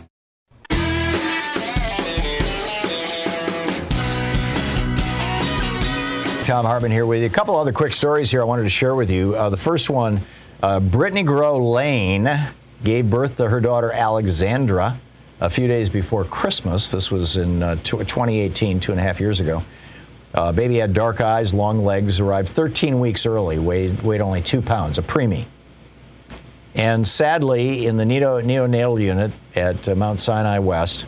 Thom 6.51 6.65
Hartmann 6.65 6.91
here 6.91 7.05
with 7.05 7.21
you. 7.21 7.27
A 7.27 7.29
couple 7.29 7.55
other 7.55 7.71
quick 7.71 7.93
stories 7.93 8.29
here 8.29 8.41
I 8.41 8.43
wanted 8.43 8.63
to 8.63 8.69
share 8.69 8.93
with 8.93 9.09
you. 9.09 9.37
Uh, 9.37 9.47
the 9.47 9.55
first 9.55 9.89
one, 9.89 10.19
uh, 10.61 10.81
Brittany 10.81 11.23
Grow 11.23 11.71
Lane 11.71 12.29
gave 12.83 13.09
birth 13.09 13.37
to 13.37 13.47
her 13.47 13.61
daughter 13.61 13.89
Alexandra 13.93 14.99
a 15.39 15.49
few 15.49 15.69
days 15.69 15.87
before 15.87 16.25
Christmas. 16.25 16.91
This 16.91 17.09
was 17.09 17.37
in 17.37 17.63
uh, 17.63 17.75
2018, 17.83 18.81
two 18.81 18.91
and 18.91 18.99
a 18.99 19.01
half 19.01 19.21
years 19.21 19.39
ago. 19.39 19.63
Uh, 20.33 20.51
baby 20.51 20.75
had 20.75 20.93
dark 20.93 21.21
eyes, 21.21 21.53
long 21.53 21.85
legs, 21.85 22.19
arrived 22.19 22.49
13 22.49 22.99
weeks 22.99 23.25
early, 23.25 23.57
weighed, 23.57 24.01
weighed 24.01 24.19
only 24.19 24.41
two 24.41 24.61
pounds, 24.61 24.97
a 24.97 25.01
preemie. 25.01 25.45
And 26.75 27.07
sadly, 27.07 27.85
in 27.85 27.95
the 27.95 28.03
neonatal 28.03 29.01
unit 29.01 29.31
at 29.55 29.87
uh, 29.87 29.95
Mount 29.95 30.19
Sinai 30.19 30.59
West, 30.59 31.05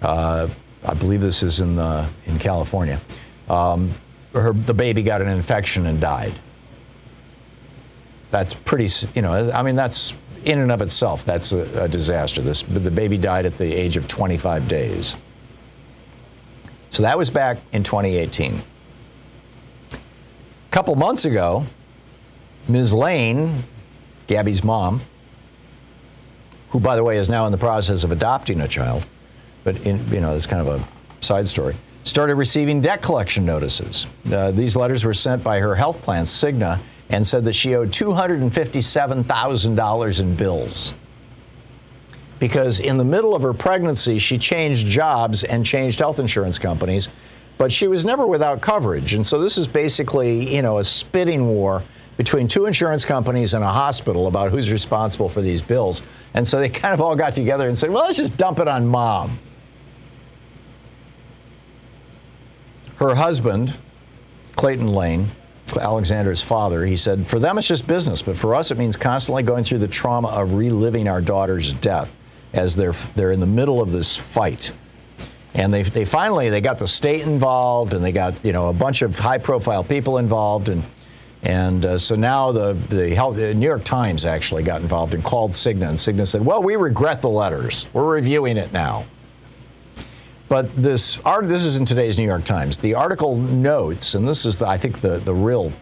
uh, 0.00 0.48
I 0.82 0.94
believe 0.94 1.20
this 1.20 1.42
is 1.42 1.60
in, 1.60 1.76
the, 1.76 2.08
in 2.24 2.38
California, 2.38 3.02
um, 3.50 3.92
her, 4.40 4.52
the 4.52 4.74
baby 4.74 5.02
got 5.02 5.22
an 5.22 5.28
infection 5.28 5.86
and 5.86 6.00
died. 6.00 6.38
That's 8.30 8.54
pretty, 8.54 8.88
you 9.14 9.22
know, 9.22 9.50
I 9.50 9.62
mean, 9.62 9.76
that's 9.76 10.12
in 10.44 10.58
and 10.58 10.70
of 10.70 10.82
itself, 10.82 11.24
that's 11.24 11.52
a, 11.52 11.84
a 11.84 11.88
disaster. 11.88 12.42
This, 12.42 12.62
the 12.62 12.90
baby 12.90 13.18
died 13.18 13.46
at 13.46 13.58
the 13.58 13.72
age 13.72 13.96
of 13.96 14.08
25 14.08 14.68
days. 14.68 15.16
So 16.90 17.02
that 17.02 17.18
was 17.18 17.30
back 17.30 17.58
in 17.72 17.82
2018. 17.82 18.62
A 19.92 19.98
couple 20.70 20.94
months 20.94 21.24
ago, 21.24 21.66
Ms. 22.68 22.92
Lane, 22.92 23.64
Gabby's 24.26 24.62
mom, 24.62 25.02
who, 26.70 26.80
by 26.80 26.96
the 26.96 27.04
way, 27.04 27.16
is 27.16 27.28
now 27.28 27.46
in 27.46 27.52
the 27.52 27.58
process 27.58 28.04
of 28.04 28.12
adopting 28.12 28.60
a 28.60 28.68
child, 28.68 29.04
but 29.64 29.76
in, 29.78 30.12
you 30.12 30.20
know, 30.20 30.34
it's 30.34 30.46
kind 30.46 30.66
of 30.66 30.80
a 30.80 31.24
side 31.24 31.48
story 31.48 31.76
started 32.06 32.36
receiving 32.36 32.80
debt 32.80 33.02
collection 33.02 33.44
notices. 33.44 34.06
Uh, 34.30 34.52
these 34.52 34.76
letters 34.76 35.04
were 35.04 35.12
sent 35.12 35.42
by 35.42 35.58
her 35.58 35.74
health 35.74 36.00
plan, 36.02 36.22
Cigna, 36.24 36.78
and 37.10 37.26
said 37.26 37.44
that 37.44 37.54
she 37.54 37.74
owed 37.74 37.90
$257,000 37.90 40.20
in 40.20 40.36
bills. 40.36 40.94
Because 42.38 42.78
in 42.80 42.96
the 42.96 43.04
middle 43.04 43.34
of 43.34 43.42
her 43.42 43.52
pregnancy, 43.52 44.20
she 44.20 44.38
changed 44.38 44.86
jobs 44.86 45.42
and 45.42 45.66
changed 45.66 45.98
health 45.98 46.20
insurance 46.20 46.58
companies, 46.58 47.08
but 47.58 47.72
she 47.72 47.88
was 47.88 48.04
never 48.04 48.24
without 48.26 48.60
coverage. 48.60 49.14
And 49.14 49.26
so 49.26 49.40
this 49.40 49.58
is 49.58 49.66
basically, 49.66 50.54
you 50.54 50.62
know, 50.62 50.78
a 50.78 50.84
spitting 50.84 51.48
war 51.48 51.82
between 52.18 52.46
two 52.46 52.66
insurance 52.66 53.04
companies 53.04 53.54
and 53.54 53.64
a 53.64 53.68
hospital 53.68 54.28
about 54.28 54.52
who's 54.52 54.70
responsible 54.70 55.28
for 55.28 55.42
these 55.42 55.60
bills. 55.60 56.04
And 56.34 56.46
so 56.46 56.60
they 56.60 56.68
kind 56.82 56.94
of 56.94 57.00
all 57.00 57.16
got 57.16 57.32
together 57.32 57.66
and 57.68 57.76
said, 57.76 57.90
well, 57.90 58.04
let's 58.04 58.16
just 58.16 58.36
dump 58.36 58.60
it 58.60 58.68
on 58.68 58.86
mom. 58.86 59.40
Her 62.96 63.14
husband, 63.14 63.76
Clayton 64.56 64.88
Lane, 64.88 65.30
Alexander's 65.78 66.40
father, 66.40 66.86
he 66.86 66.96
said, 66.96 67.26
For 67.26 67.38
them, 67.38 67.58
it's 67.58 67.66
just 67.66 67.86
business, 67.86 68.22
but 68.22 68.36
for 68.36 68.54
us, 68.54 68.70
it 68.70 68.78
means 68.78 68.96
constantly 68.96 69.42
going 69.42 69.64
through 69.64 69.78
the 69.78 69.88
trauma 69.88 70.28
of 70.28 70.54
reliving 70.54 71.08
our 71.08 71.20
daughter's 71.20 71.74
death 71.74 72.14
as 72.52 72.74
they're, 72.74 72.92
they're 73.14 73.32
in 73.32 73.40
the 73.40 73.46
middle 73.46 73.82
of 73.82 73.92
this 73.92 74.16
fight. 74.16 74.72
And 75.54 75.72
they, 75.72 75.82
they 75.82 76.04
finally 76.04 76.50
they 76.50 76.60
got 76.60 76.78
the 76.78 76.86
state 76.86 77.22
involved, 77.22 77.94
and 77.94 78.04
they 78.04 78.12
got 78.12 78.34
you 78.44 78.52
know 78.52 78.68
a 78.68 78.74
bunch 78.74 79.00
of 79.00 79.18
high-profile 79.18 79.84
people 79.84 80.18
involved, 80.18 80.68
and 80.68 80.84
and 81.42 81.86
uh, 81.86 81.96
so 81.96 82.14
now 82.14 82.52
the 82.52 82.74
the, 82.90 83.14
health, 83.14 83.36
the, 83.36 83.54
New 83.54 83.64
York 83.64 83.82
Times 83.82 84.26
actually 84.26 84.62
got 84.62 84.82
involved 84.82 85.14
and 85.14 85.24
called 85.24 85.52
Cigna, 85.52 85.88
and 85.88 85.96
Cigna 85.96 86.28
said, 86.28 86.44
"Well, 86.44 86.62
we 86.62 86.76
regret 86.76 87.22
the 87.22 87.30
letters. 87.30 87.86
We're 87.94 88.04
reviewing 88.04 88.58
it 88.58 88.70
now." 88.74 89.06
But 90.48 90.74
this 90.80 91.18
art, 91.24 91.48
this 91.48 91.64
is 91.64 91.76
in 91.76 91.84
today's 91.84 92.18
New 92.18 92.24
York 92.24 92.44
Times. 92.44 92.78
The 92.78 92.94
article 92.94 93.36
notes, 93.36 94.14
and 94.14 94.28
this 94.28 94.46
is, 94.46 94.58
the, 94.58 94.66
I 94.66 94.78
think, 94.78 95.00
the, 95.00 95.18
the 95.18 95.34
real 95.34 95.72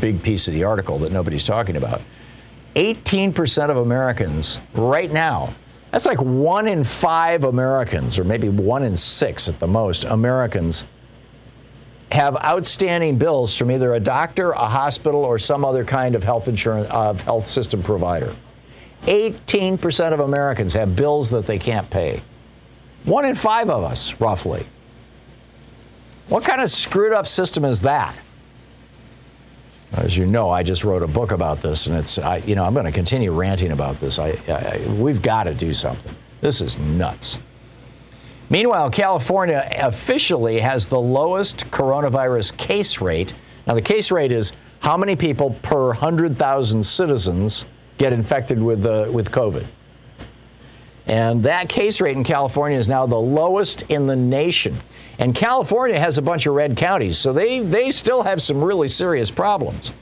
big 0.00 0.22
piece 0.22 0.46
of 0.46 0.54
the 0.54 0.64
article 0.64 0.98
that 1.00 1.12
nobody's 1.12 1.44
talking 1.44 1.76
about. 1.76 2.00
18% 2.76 3.70
of 3.70 3.78
Americans 3.78 4.60
right 4.74 5.10
now, 5.10 5.52
that's 5.90 6.06
like 6.06 6.20
one 6.22 6.68
in 6.68 6.84
five 6.84 7.44
Americans, 7.44 8.18
or 8.18 8.24
maybe 8.24 8.48
one 8.48 8.84
in 8.84 8.96
six 8.96 9.48
at 9.48 9.58
the 9.58 9.66
most, 9.66 10.04
Americans 10.04 10.84
have 12.12 12.36
outstanding 12.36 13.18
bills 13.18 13.56
from 13.56 13.70
either 13.70 13.94
a 13.94 14.00
doctor, 14.00 14.52
a 14.52 14.68
hospital, 14.68 15.24
or 15.24 15.38
some 15.38 15.64
other 15.64 15.84
kind 15.84 16.14
of 16.14 16.22
health 16.22 16.46
insurance, 16.46 16.86
uh, 16.90 17.14
health 17.14 17.48
system 17.48 17.82
provider. 17.82 18.34
18% 19.02 20.12
of 20.12 20.20
Americans 20.20 20.72
have 20.74 20.94
bills 20.94 21.28
that 21.30 21.46
they 21.46 21.58
can't 21.58 21.88
pay. 21.90 22.22
One 23.04 23.24
in 23.24 23.34
five 23.34 23.68
of 23.68 23.82
us, 23.82 24.20
roughly. 24.20 24.66
What 26.28 26.44
kind 26.44 26.60
of 26.60 26.70
screwed 26.70 27.12
up 27.12 27.26
system 27.26 27.64
is 27.64 27.80
that? 27.82 28.16
As 29.92 30.16
you 30.16 30.24
know, 30.24 30.48
I 30.48 30.62
just 30.62 30.84
wrote 30.84 31.02
a 31.02 31.08
book 31.08 31.32
about 31.32 31.60
this, 31.60 31.86
and 31.86 31.96
it's, 31.96 32.18
I, 32.18 32.38
you 32.38 32.54
know, 32.54 32.64
I'm 32.64 32.72
going 32.72 32.86
to 32.86 32.92
continue 32.92 33.32
ranting 33.32 33.72
about 33.72 34.00
this. 34.00 34.18
I, 34.18 34.30
I, 34.48 34.86
we've 34.98 35.20
got 35.20 35.44
to 35.44 35.54
do 35.54 35.74
something. 35.74 36.14
This 36.40 36.60
is 36.62 36.78
nuts. 36.78 37.38
Meanwhile, 38.48 38.90
California 38.90 39.68
officially 39.78 40.60
has 40.60 40.86
the 40.86 41.00
lowest 41.00 41.70
coronavirus 41.70 42.56
case 42.56 43.00
rate. 43.00 43.34
Now, 43.66 43.74
the 43.74 43.82
case 43.82 44.10
rate 44.10 44.32
is 44.32 44.52
how 44.80 44.96
many 44.96 45.14
people 45.14 45.50
per 45.62 45.88
100,000 45.88 46.82
citizens 46.82 47.66
get 47.98 48.12
infected 48.12 48.62
with, 48.62 48.86
uh, 48.86 49.08
with 49.10 49.30
COVID. 49.30 49.66
And 51.06 51.42
that 51.42 51.68
case 51.68 52.00
rate 52.00 52.16
in 52.16 52.24
California 52.24 52.78
is 52.78 52.88
now 52.88 53.06
the 53.06 53.18
lowest 53.18 53.82
in 53.82 54.06
the 54.06 54.16
nation. 54.16 54.78
And 55.18 55.34
California 55.34 55.98
has 55.98 56.18
a 56.18 56.22
bunch 56.22 56.46
of 56.46 56.54
red 56.54 56.76
counties, 56.76 57.18
so 57.18 57.32
they, 57.32 57.60
they 57.60 57.90
still 57.90 58.22
have 58.22 58.40
some 58.40 58.62
really 58.62 58.88
serious 58.88 59.30
problems. 59.30 59.92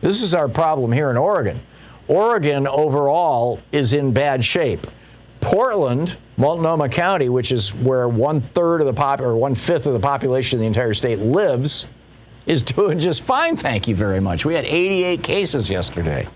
This 0.00 0.22
is 0.22 0.34
our 0.34 0.48
problem 0.48 0.92
here 0.92 1.10
in 1.10 1.16
Oregon. 1.16 1.60
Oregon 2.08 2.66
overall 2.66 3.60
is 3.72 3.92
in 3.92 4.12
bad 4.12 4.44
shape. 4.44 4.86
Portland, 5.40 6.16
Multnomah 6.36 6.88
County, 6.88 7.28
which 7.28 7.52
is 7.52 7.74
where 7.74 8.08
one 8.08 8.40
third 8.40 8.80
of 8.80 8.86
the 8.86 8.92
pop 8.92 9.20
or 9.20 9.36
one 9.36 9.54
fifth 9.54 9.86
of 9.86 9.92
the 9.92 10.00
population 10.00 10.58
of 10.58 10.60
the 10.60 10.66
entire 10.66 10.94
state 10.94 11.18
lives, 11.20 11.86
is 12.46 12.62
doing 12.62 12.98
just 12.98 13.22
fine. 13.22 13.56
Thank 13.56 13.88
you 13.88 13.94
very 13.94 14.20
much. 14.20 14.44
We 14.44 14.54
had 14.54 14.64
88 14.64 15.22
cases 15.22 15.70
yesterday. 15.70 16.26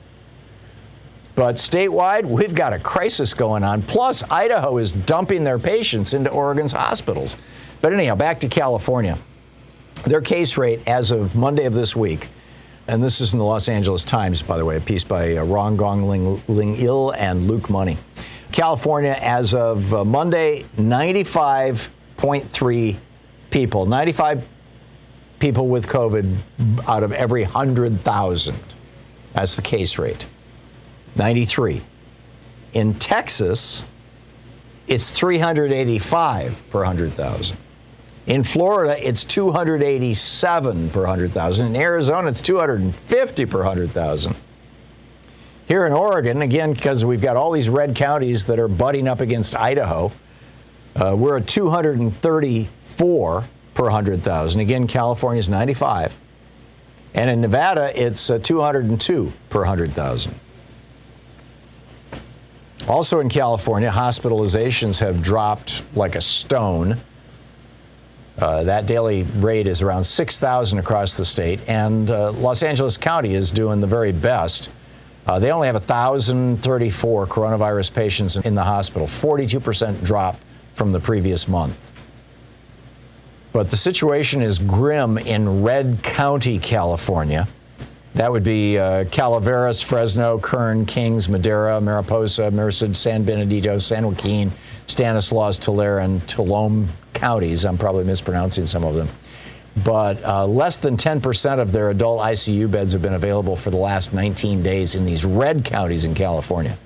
But 1.34 1.56
statewide, 1.56 2.24
we've 2.24 2.54
got 2.54 2.72
a 2.72 2.78
crisis 2.78 3.34
going 3.34 3.64
on. 3.64 3.82
Plus, 3.82 4.22
Idaho 4.30 4.78
is 4.78 4.92
dumping 4.92 5.42
their 5.42 5.58
patients 5.58 6.14
into 6.14 6.30
Oregon's 6.30 6.70
hospitals. 6.72 7.34
But 7.80 7.92
anyhow, 7.92 8.14
back 8.14 8.38
to 8.40 8.48
California. 8.48 9.18
Their 10.04 10.20
case 10.20 10.56
rate 10.56 10.82
as 10.86 11.10
of 11.10 11.34
Monday 11.34 11.64
of 11.64 11.74
this 11.74 11.96
week, 11.96 12.28
and 12.86 13.02
this 13.02 13.20
is 13.20 13.32
in 13.32 13.38
the 13.38 13.44
Los 13.44 13.68
Angeles 13.68 14.04
Times, 14.04 14.42
by 14.42 14.56
the 14.58 14.64
way, 14.64 14.76
a 14.76 14.80
piece 14.80 15.02
by 15.02 15.36
uh, 15.36 15.42
Ron 15.42 15.76
Gong 15.76 16.08
Ling, 16.08 16.40
Lin 16.46 16.76
II 16.76 17.10
and 17.16 17.48
Luke 17.48 17.68
Money. 17.70 17.98
California, 18.52 19.18
as 19.20 19.54
of 19.54 19.92
uh, 19.92 20.04
Monday, 20.04 20.64
95.3 20.76 22.96
people, 23.50 23.86
95 23.86 24.46
people 25.40 25.66
with 25.68 25.88
COVID 25.88 26.38
out 26.86 27.02
of 27.02 27.10
every 27.12 27.42
100,000. 27.42 28.56
That's 29.32 29.56
the 29.56 29.62
case 29.62 29.98
rate. 29.98 30.26
93. 31.16 31.82
In 32.72 32.94
Texas, 32.94 33.84
it's 34.86 35.10
385 35.10 36.62
per 36.70 36.78
100,000. 36.80 37.56
In 38.26 38.42
Florida, 38.42 38.96
it's 39.06 39.24
287 39.24 40.90
per 40.90 41.00
100,000. 41.00 41.66
In 41.66 41.76
Arizona, 41.76 42.28
it's 42.28 42.40
250 42.40 43.46
per 43.46 43.58
100,000. 43.58 44.34
Here 45.68 45.86
in 45.86 45.92
Oregon, 45.92 46.42
again, 46.42 46.72
because 46.72 47.04
we've 47.04 47.20
got 47.20 47.36
all 47.36 47.52
these 47.52 47.68
red 47.68 47.94
counties 47.94 48.46
that 48.46 48.58
are 48.58 48.68
butting 48.68 49.06
up 49.08 49.20
against 49.20 49.54
Idaho, 49.56 50.10
uh, 50.96 51.14
we're 51.16 51.36
at 51.38 51.46
234 51.46 53.44
per 53.74 53.84
100,000. 53.84 54.60
Again, 54.60 54.86
California's 54.86 55.48
95. 55.48 56.16
And 57.14 57.30
in 57.30 57.40
Nevada, 57.40 57.90
it's 58.00 58.28
uh, 58.30 58.38
202 58.38 59.32
per 59.48 59.60
100,000. 59.60 60.40
Also 62.88 63.20
in 63.20 63.30
California, 63.30 63.90
hospitalizations 63.90 64.98
have 64.98 65.22
dropped 65.22 65.82
like 65.94 66.16
a 66.16 66.20
stone. 66.20 67.00
Uh, 68.38 68.62
that 68.64 68.84
daily 68.84 69.22
rate 69.22 69.66
is 69.66 69.80
around 69.80 70.04
6,000 70.04 70.78
across 70.78 71.16
the 71.16 71.24
state, 71.24 71.60
and 71.66 72.10
uh, 72.10 72.32
Los 72.32 72.62
Angeles 72.62 72.98
County 72.98 73.34
is 73.34 73.50
doing 73.50 73.80
the 73.80 73.86
very 73.86 74.12
best. 74.12 74.70
Uh, 75.26 75.38
they 75.38 75.50
only 75.50 75.66
have 75.66 75.76
1,034 75.76 77.26
coronavirus 77.26 77.94
patients 77.94 78.36
in 78.36 78.54
the 78.54 78.62
hospital, 78.62 79.06
42% 79.06 80.04
drop 80.04 80.38
from 80.74 80.90
the 80.90 81.00
previous 81.00 81.48
month. 81.48 81.92
But 83.52 83.70
the 83.70 83.76
situation 83.76 84.42
is 84.42 84.58
grim 84.58 85.16
in 85.16 85.62
Red 85.62 86.02
County, 86.02 86.58
California. 86.58 87.48
That 88.14 88.30
would 88.30 88.44
be 88.44 88.78
uh, 88.78 89.06
Calaveras, 89.06 89.82
Fresno, 89.82 90.38
Kern, 90.38 90.86
Kings, 90.86 91.28
Madera, 91.28 91.80
Mariposa, 91.80 92.48
Merced, 92.50 92.94
San 92.94 93.24
Benedito, 93.24 93.78
San 93.78 94.06
Joaquin, 94.06 94.52
Stanislaus, 94.86 95.58
Tulare, 95.58 95.98
and 95.98 96.22
Tuolumne 96.28 96.86
counties. 97.12 97.64
I'm 97.64 97.76
probably 97.76 98.04
mispronouncing 98.04 98.66
some 98.66 98.84
of 98.84 98.94
them. 98.94 99.08
But 99.82 100.24
uh, 100.24 100.46
less 100.46 100.76
than 100.78 100.96
10% 100.96 101.58
of 101.58 101.72
their 101.72 101.90
adult 101.90 102.20
ICU 102.20 102.70
beds 102.70 102.92
have 102.92 103.02
been 103.02 103.14
available 103.14 103.56
for 103.56 103.70
the 103.70 103.76
last 103.76 104.12
19 104.12 104.62
days 104.62 104.94
in 104.94 105.04
these 105.04 105.24
red 105.24 105.64
counties 105.64 106.04
in 106.04 106.14
California. 106.14 106.78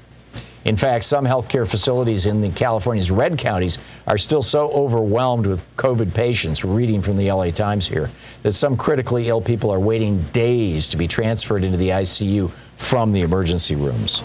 In 0.69 0.77
fact, 0.77 1.05
some 1.05 1.25
healthcare 1.25 1.67
facilities 1.67 2.27
in 2.27 2.41
the 2.41 2.51
California's 2.51 3.11
red 3.11 3.39
counties 3.39 3.79
are 4.07 4.19
still 4.19 4.43
so 4.43 4.71
overwhelmed 4.73 5.47
with 5.47 5.63
COVID 5.79 6.13
patients, 6.13 6.63
reading 6.63 7.01
from 7.01 7.17
the 7.17 7.33
LA 7.33 7.49
Times 7.49 7.89
here, 7.89 8.11
that 8.43 8.53
some 8.53 8.77
critically 8.77 9.31
ill 9.31 9.41
people 9.41 9.71
are 9.71 9.81
waiting 9.81 10.21
days 10.35 10.87
to 10.89 10.99
be 10.99 11.09
transferred 11.09 11.65
into 11.65 11.79
the 11.79 11.89
ICU 11.89 12.51
from 12.77 13.13
the 13.13 13.23
emergency 13.23 13.77
rooms. 13.77 14.23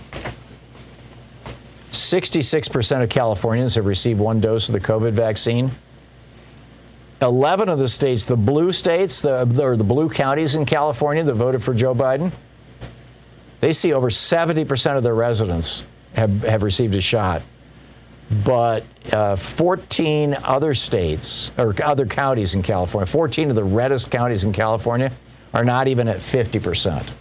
66% 1.92 3.02
of 3.02 3.10
Californians 3.10 3.76
have 3.76 3.86
received 3.86 4.20
one 4.20 4.42
dose 4.42 4.68
of 4.68 4.74
the 4.74 4.82
COVID 4.82 5.14
vaccine. 5.14 5.72
11 7.22 7.70
of 7.70 7.80
the 7.80 7.88
states, 7.88 8.26
the 8.26 8.36
blue 8.36 8.74
states, 8.74 9.22
the, 9.22 9.48
or 9.64 9.78
the 9.78 9.84
blue 9.86 10.10
counties 10.10 10.56
in 10.56 10.66
California 10.66 11.24
that 11.24 11.36
voted 11.36 11.64
for 11.64 11.74
Joe 11.74 11.96
Biden, 11.96 12.34
they 13.62 13.72
see 13.72 13.94
over 13.94 14.10
70% 14.10 14.98
of 14.98 15.04
their 15.04 15.16
residents 15.16 15.84
have, 16.14 16.44
have 16.44 16.64
received 16.64 16.96
a 16.96 17.02
shot. 17.02 17.42
But 18.46 18.86
uh, 19.12 19.36
14 19.36 20.38
other 20.44 20.74
states 20.74 21.52
or 21.58 21.76
other 21.84 22.06
counties 22.06 22.56
in 22.56 22.64
California, 22.64 23.06
14 23.06 23.50
of 23.50 23.56
the 23.56 23.64
reddest 23.64 24.10
counties 24.10 24.44
in 24.44 24.54
California, 24.54 25.12
are 25.54 25.64
not 25.64 25.88
even 25.88 26.08
at 26.08 26.18
50%. 26.18 27.12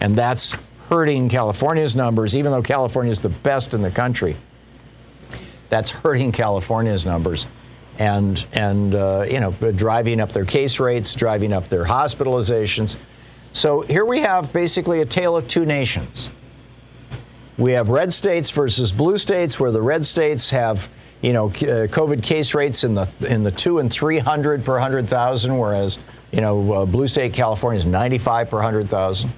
And 0.00 0.16
that's 0.16 0.54
hurting 0.88 1.28
California's 1.28 1.96
numbers, 1.96 2.36
even 2.36 2.52
though 2.52 2.62
California 2.62 3.10
is 3.10 3.20
the 3.20 3.30
best 3.30 3.72
in 3.72 3.80
the 3.80 3.90
country. 3.90 4.36
That's 5.70 5.90
hurting 5.90 6.32
California's 6.32 7.06
numbers 7.06 7.46
and, 7.98 8.44
and 8.52 8.94
uh, 8.94 9.24
you 9.30 9.40
know, 9.40 9.52
driving 9.72 10.20
up 10.20 10.32
their 10.32 10.44
case 10.44 10.80
rates, 10.80 11.14
driving 11.14 11.52
up 11.52 11.68
their 11.68 11.84
hospitalizations. 11.84 12.96
So 13.52 13.82
here 13.82 14.04
we 14.04 14.20
have 14.20 14.52
basically 14.52 15.00
a 15.00 15.06
tale 15.06 15.36
of 15.36 15.46
two 15.48 15.64
nations. 15.64 16.30
We 17.58 17.72
have 17.72 17.90
red 17.90 18.12
states 18.12 18.50
versus 18.50 18.92
blue 18.92 19.18
states, 19.18 19.60
where 19.60 19.70
the 19.70 19.82
red 19.82 20.06
states 20.06 20.50
have 20.50 20.88
you 21.20 21.32
know 21.32 21.46
uh, 21.46 21.86
COVID 21.86 22.22
case 22.22 22.54
rates 22.54 22.84
in 22.84 22.94
the 22.94 23.08
in 23.20 23.42
the 23.42 23.50
two 23.50 23.78
and 23.78 23.92
three 23.92 24.18
hundred 24.18 24.64
per 24.64 24.78
hundred 24.78 25.08
thousand, 25.08 25.56
whereas 25.56 25.98
you 26.30 26.40
know 26.40 26.72
uh, 26.72 26.86
blue 26.86 27.06
state 27.06 27.34
California 27.34 27.78
is 27.78 27.86
ninety 27.86 28.18
five 28.18 28.48
per 28.48 28.60
hundred 28.60 28.88
thousand. 28.88 29.32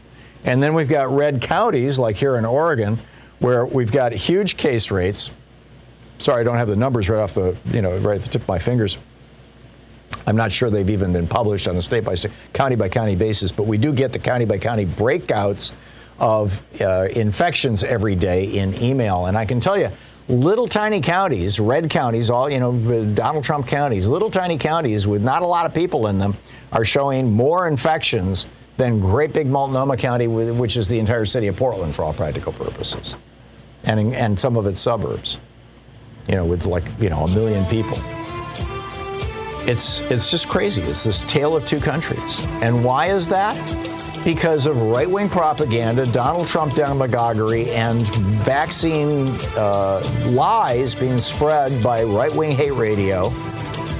And 0.44 0.62
then 0.62 0.74
we've 0.74 0.88
got 0.88 1.10
red 1.10 1.40
counties 1.40 1.98
like 1.98 2.16
here 2.16 2.36
in 2.36 2.44
Oregon, 2.44 2.98
where 3.38 3.64
we've 3.66 3.90
got 3.90 4.12
huge 4.12 4.56
case 4.56 4.90
rates. 4.90 5.30
Sorry, 6.18 6.40
I 6.40 6.44
don't 6.44 6.58
have 6.58 6.68
the 6.68 6.76
numbers 6.76 7.08
right 7.08 7.20
off 7.20 7.34
the 7.34 7.56
you 7.66 7.82
know 7.82 7.96
right 7.98 8.16
at 8.16 8.22
the 8.22 8.28
tip 8.28 8.42
of 8.42 8.48
my 8.48 8.58
fingers. 8.58 8.98
I'm 10.26 10.36
not 10.36 10.52
sure 10.52 10.70
they've 10.70 10.88
even 10.88 11.12
been 11.12 11.26
published 11.26 11.66
on 11.66 11.76
a 11.76 11.82
state 11.82 12.04
by 12.04 12.14
state, 12.14 12.32
county 12.52 12.76
by 12.76 12.88
county 12.88 13.16
basis, 13.16 13.50
but 13.50 13.66
we 13.66 13.76
do 13.76 13.92
get 13.92 14.12
the 14.12 14.18
county 14.18 14.44
by 14.44 14.58
county 14.58 14.86
breakouts 14.86 15.72
of 16.18 16.62
uh, 16.80 17.08
infections 17.10 17.84
every 17.84 18.14
day 18.14 18.44
in 18.44 18.74
email. 18.82 19.26
And 19.26 19.36
I 19.36 19.44
can 19.44 19.60
tell 19.60 19.78
you, 19.78 19.90
little 20.28 20.68
tiny 20.68 21.00
counties, 21.00 21.60
red 21.60 21.90
counties, 21.90 22.30
all, 22.30 22.50
you 22.50 22.60
know, 22.60 23.04
Donald 23.14 23.44
Trump 23.44 23.66
counties, 23.66 24.08
little 24.08 24.30
tiny 24.30 24.56
counties 24.56 25.06
with 25.06 25.22
not 25.22 25.42
a 25.42 25.46
lot 25.46 25.66
of 25.66 25.74
people 25.74 26.06
in 26.06 26.18
them 26.18 26.36
are 26.72 26.84
showing 26.84 27.30
more 27.32 27.68
infections 27.68 28.46
than 28.76 29.00
great 29.00 29.32
big 29.32 29.46
Multnomah 29.46 29.96
County, 29.96 30.26
which 30.26 30.76
is 30.76 30.88
the 30.88 30.98
entire 30.98 31.26
city 31.26 31.46
of 31.46 31.56
Portland 31.56 31.94
for 31.94 32.04
all 32.04 32.12
practical 32.12 32.52
purposes, 32.52 33.14
and, 33.84 34.12
and 34.14 34.38
some 34.38 34.56
of 34.56 34.66
its 34.66 34.80
suburbs, 34.80 35.38
you 36.26 36.34
know, 36.34 36.44
with 36.44 36.66
like, 36.66 36.84
you 36.98 37.08
know, 37.08 37.24
a 37.24 37.34
million 37.34 37.64
people. 37.66 37.98
It's, 39.66 40.00
it's 40.00 40.30
just 40.30 40.48
crazy. 40.48 40.82
It's 40.82 41.04
this 41.04 41.22
tale 41.22 41.56
of 41.56 41.66
two 41.66 41.80
countries. 41.80 42.44
And 42.62 42.84
why 42.84 43.06
is 43.06 43.28
that? 43.28 43.56
because 44.24 44.64
of 44.64 44.80
right 44.80 45.08
wing 45.08 45.28
propaganda, 45.28 46.06
Donald 46.06 46.48
Trump 46.48 46.74
demagoguery, 46.74 47.70
and 47.70 48.06
vaccine 48.42 49.28
uh, 49.56 50.00
lies 50.26 50.94
being 50.94 51.20
spread 51.20 51.82
by 51.82 52.02
right 52.02 52.34
wing 52.34 52.56
hate 52.56 52.72
radio, 52.72 53.28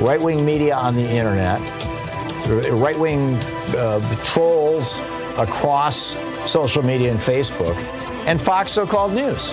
right 0.01 0.21
wing 0.21 0.45
media 0.45 0.75
on 0.75 0.97
the 0.97 1.07
internet, 1.07 1.61
right 2.73 2.99
wing 2.99 3.35
uh, 3.77 4.01
trolls 4.25 4.99
across 5.37 6.17
social 6.51 6.83
media 6.83 7.11
and 7.11 7.21
Facebook, 7.21 7.77
and 8.27 8.41
Fox 8.41 8.73
so 8.73 8.87
called 8.87 9.13
news. 9.13 9.53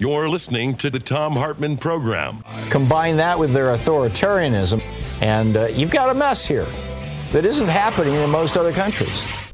You're 0.00 0.30
listening 0.30 0.76
to 0.76 0.88
the 0.88 0.98
Thom 0.98 1.34
Hartmann 1.34 1.76
program. 1.76 2.42
Combine 2.70 3.18
that 3.18 3.38
with 3.38 3.52
their 3.52 3.76
authoritarianism, 3.76 4.82
and 5.20 5.58
uh, 5.58 5.66
you've 5.66 5.90
got 5.90 6.08
a 6.08 6.14
mess 6.14 6.46
here 6.46 6.64
that 7.32 7.44
isn't 7.44 7.68
happening 7.68 8.14
in 8.14 8.30
most 8.30 8.56
other 8.56 8.72
countries. 8.72 9.52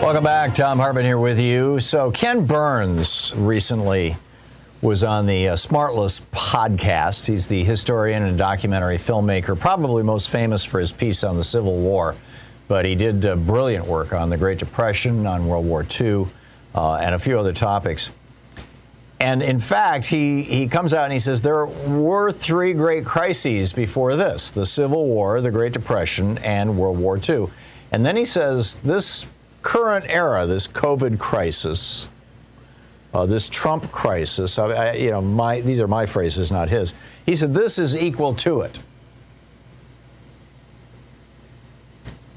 Welcome 0.00 0.22
back. 0.22 0.54
Thom 0.54 0.78
Hartmann 0.78 1.04
here 1.04 1.18
with 1.18 1.40
you. 1.40 1.80
So, 1.80 2.12
Ken 2.12 2.46
Burns 2.46 3.34
recently 3.36 4.16
was 4.82 5.04
on 5.04 5.26
the 5.26 5.48
uh, 5.48 5.54
Smartless 5.54 6.22
podcast. 6.32 7.26
He's 7.26 7.46
the 7.46 7.62
historian 7.64 8.22
and 8.22 8.38
documentary 8.38 8.96
filmmaker, 8.96 9.58
probably 9.58 10.02
most 10.02 10.30
famous 10.30 10.64
for 10.64 10.80
his 10.80 10.92
piece 10.92 11.22
on 11.22 11.36
the 11.36 11.44
Civil 11.44 11.76
War 11.76 12.16
but 12.70 12.84
he 12.84 12.94
did 12.94 13.26
uh, 13.26 13.34
brilliant 13.34 13.84
work 13.84 14.12
on 14.12 14.30
the 14.30 14.36
Great 14.36 14.56
Depression, 14.56 15.26
on 15.26 15.48
World 15.48 15.66
War 15.66 15.84
II, 16.00 16.28
uh, 16.72 16.94
and 16.94 17.16
a 17.16 17.18
few 17.18 17.36
other 17.36 17.52
topics. 17.52 18.12
And 19.18 19.42
in 19.42 19.58
fact, 19.58 20.06
he, 20.06 20.42
he 20.42 20.68
comes 20.68 20.94
out 20.94 21.02
and 21.02 21.12
he 21.12 21.18
says 21.18 21.42
there 21.42 21.66
were 21.66 22.30
three 22.30 22.72
great 22.72 23.04
crises 23.04 23.72
before 23.72 24.14
this 24.14 24.52
the 24.52 24.64
Civil 24.64 25.08
War, 25.08 25.40
the 25.40 25.50
Great 25.50 25.72
Depression, 25.72 26.38
and 26.38 26.78
World 26.78 26.96
War 26.96 27.18
II. 27.18 27.48
And 27.90 28.06
then 28.06 28.14
he 28.14 28.24
says 28.24 28.76
this 28.84 29.26
current 29.62 30.06
era, 30.08 30.46
this 30.46 30.68
COVID 30.68 31.18
crisis, 31.18 32.08
uh, 33.12 33.26
this 33.26 33.48
Trump 33.48 33.90
crisis, 33.90 34.58
I, 34.58 34.66
I, 34.66 34.92
you 34.94 35.10
know, 35.10 35.20
my, 35.20 35.60
these 35.60 35.80
are 35.80 35.88
my 35.88 36.06
phrases, 36.06 36.52
not 36.52 36.70
his. 36.70 36.94
He 37.26 37.34
said 37.34 37.54
this 37.54 37.78
is 37.78 37.96
equal 37.96 38.34
to 38.36 38.60
it. 38.62 38.78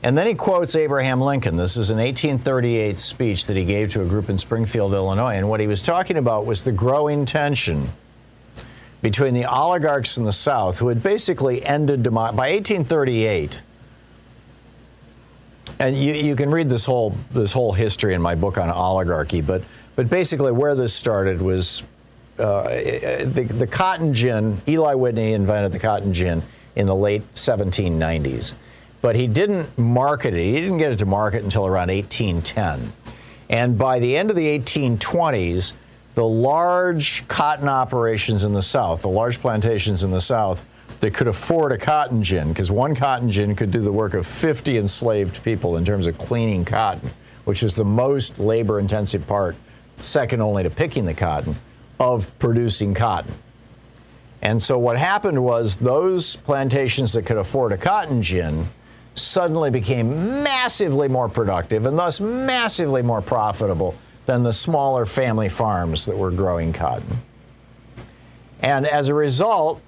And 0.04 0.18
then 0.18 0.28
he 0.28 0.34
quotes 0.34 0.76
Abraham 0.76 1.22
Lincoln. 1.22 1.56
This 1.56 1.78
is 1.78 1.90
an 1.90 1.98
1838 1.98 3.00
speech 3.00 3.46
that 3.46 3.56
he 3.56 3.64
gave 3.64 3.90
to 3.94 4.02
a 4.02 4.06
group 4.06 4.30
in 4.30 4.38
Springfield, 4.38 4.94
Illinois. 4.94 5.36
And 5.36 5.48
what 5.48 5.62
he 5.62 5.68
was 5.68 5.82
talking 5.82 6.18
about 6.18 6.46
was 6.46 6.64
the 6.64 6.74
growing 6.74 7.26
tension 7.26 7.90
between 9.02 9.34
the 9.34 9.46
oligarchs 9.46 10.18
in 10.18 10.26
the 10.26 10.32
South, 10.32 10.80
who 10.80 10.90
had 10.90 11.02
basically 11.02 11.64
ended 11.66 12.04
democracy. 12.04 12.36
By 12.36 12.52
1838, 12.52 13.62
and 15.80 15.96
you, 15.96 16.14
you 16.14 16.36
can 16.36 16.52
read 16.52 16.70
this 16.70 16.86
whole, 16.86 17.16
this 17.32 17.54
whole 17.54 17.72
history 17.72 18.14
in 18.14 18.22
my 18.22 18.36
book 18.36 18.58
on 18.58 18.70
oligarchy, 18.70 19.42
but, 19.42 19.62
but 19.96 20.10
basically 20.10 20.52
where 20.52 20.76
this 20.76 20.94
started 20.94 21.42
was 21.42 21.84
uh, 22.40 22.64
the, 22.64 23.48
the 23.48 23.68
cotton 23.68 24.14
gin. 24.14 24.62
Eli 24.68 24.96
Whitney 24.96 25.34
invented 25.34 25.72
the 25.72 25.80
cotton 25.80 26.14
gin 26.14 26.42
in 26.76 26.88
the 26.88 26.96
late 26.96 27.22
1790s 27.34 28.54
but 29.04 29.18
he 29.18 29.28
didn't 29.28 29.78
market 29.78 30.34
it. 30.34 30.46
He 30.46 30.62
didn't 30.62 30.78
get 30.78 30.94
it 30.94 31.00
to 31.00 31.06
market 31.06 31.44
until 31.44 31.68
around 31.68 31.90
1810. 31.90 32.94
And 33.50 33.78
by 33.78 34.00
the 34.00 34.16
end 34.16 34.30
of 34.30 34.38
the 34.38 34.48
1820s, 34.58 35.74
the 36.16 36.24
large 36.24 37.28
cotton 37.28 37.68
operations 37.68 38.46
in 38.46 38.54
the 38.54 38.62
South, 38.62 39.02
the 39.02 39.10
large 39.10 39.42
plantations 39.42 40.06
in 40.06 40.12
the 40.12 40.22
South, 40.22 40.64
that 41.02 41.14
could 41.14 41.28
afford 41.28 41.74
a 41.74 41.78
cotton 41.78 42.24
gin, 42.24 42.48
because 42.48 42.72
one 42.72 42.96
cotton 42.96 43.30
gin 43.30 43.58
could 43.58 43.72
do 43.72 43.82
the 43.82 43.92
work 43.92 44.14
of 44.14 44.26
50 44.26 44.78
enslaved 44.78 45.44
people 45.44 45.76
in 45.76 45.84
terms 45.84 46.08
of 46.08 46.18
cleaning 46.18 46.64
cotton, 46.64 47.12
which 47.44 47.62
is 47.62 47.76
the 47.76 47.84
most 47.84 48.40
labor 48.40 48.80
intensive 48.80 49.28
part, 49.28 49.58
second 49.98 50.42
only 50.42 50.64
to 50.64 50.70
picking 50.70 51.06
the 51.06 51.14
cotton, 51.14 51.56
of 52.00 52.38
producing 52.40 52.94
cotton. 52.94 53.34
And 54.42 54.62
so 54.62 54.78
what 54.78 54.98
happened 54.98 55.42
was 55.42 55.78
those 55.78 56.36
plantations 56.36 57.14
that 57.14 57.26
could 57.26 57.38
afford 57.38 57.72
a 57.72 57.78
cotton 57.78 58.22
gin 58.22 58.68
suddenly 59.16 59.70
became 59.70 60.44
massively 60.44 61.08
more 61.08 61.30
productive 61.30 61.86
and 61.86 61.98
thus 61.98 62.20
massively 62.20 63.02
more 63.02 63.22
profitable 63.22 63.96
than 64.26 64.44
the 64.44 64.52
smaller 64.52 65.06
family 65.06 65.50
farms 65.50 66.06
that 66.06 66.18
were 66.18 66.32
growing 66.32 66.74
cotton. 66.74 67.18
And 68.62 68.86
as 68.86 69.10
a 69.10 69.14
result, 69.14 69.82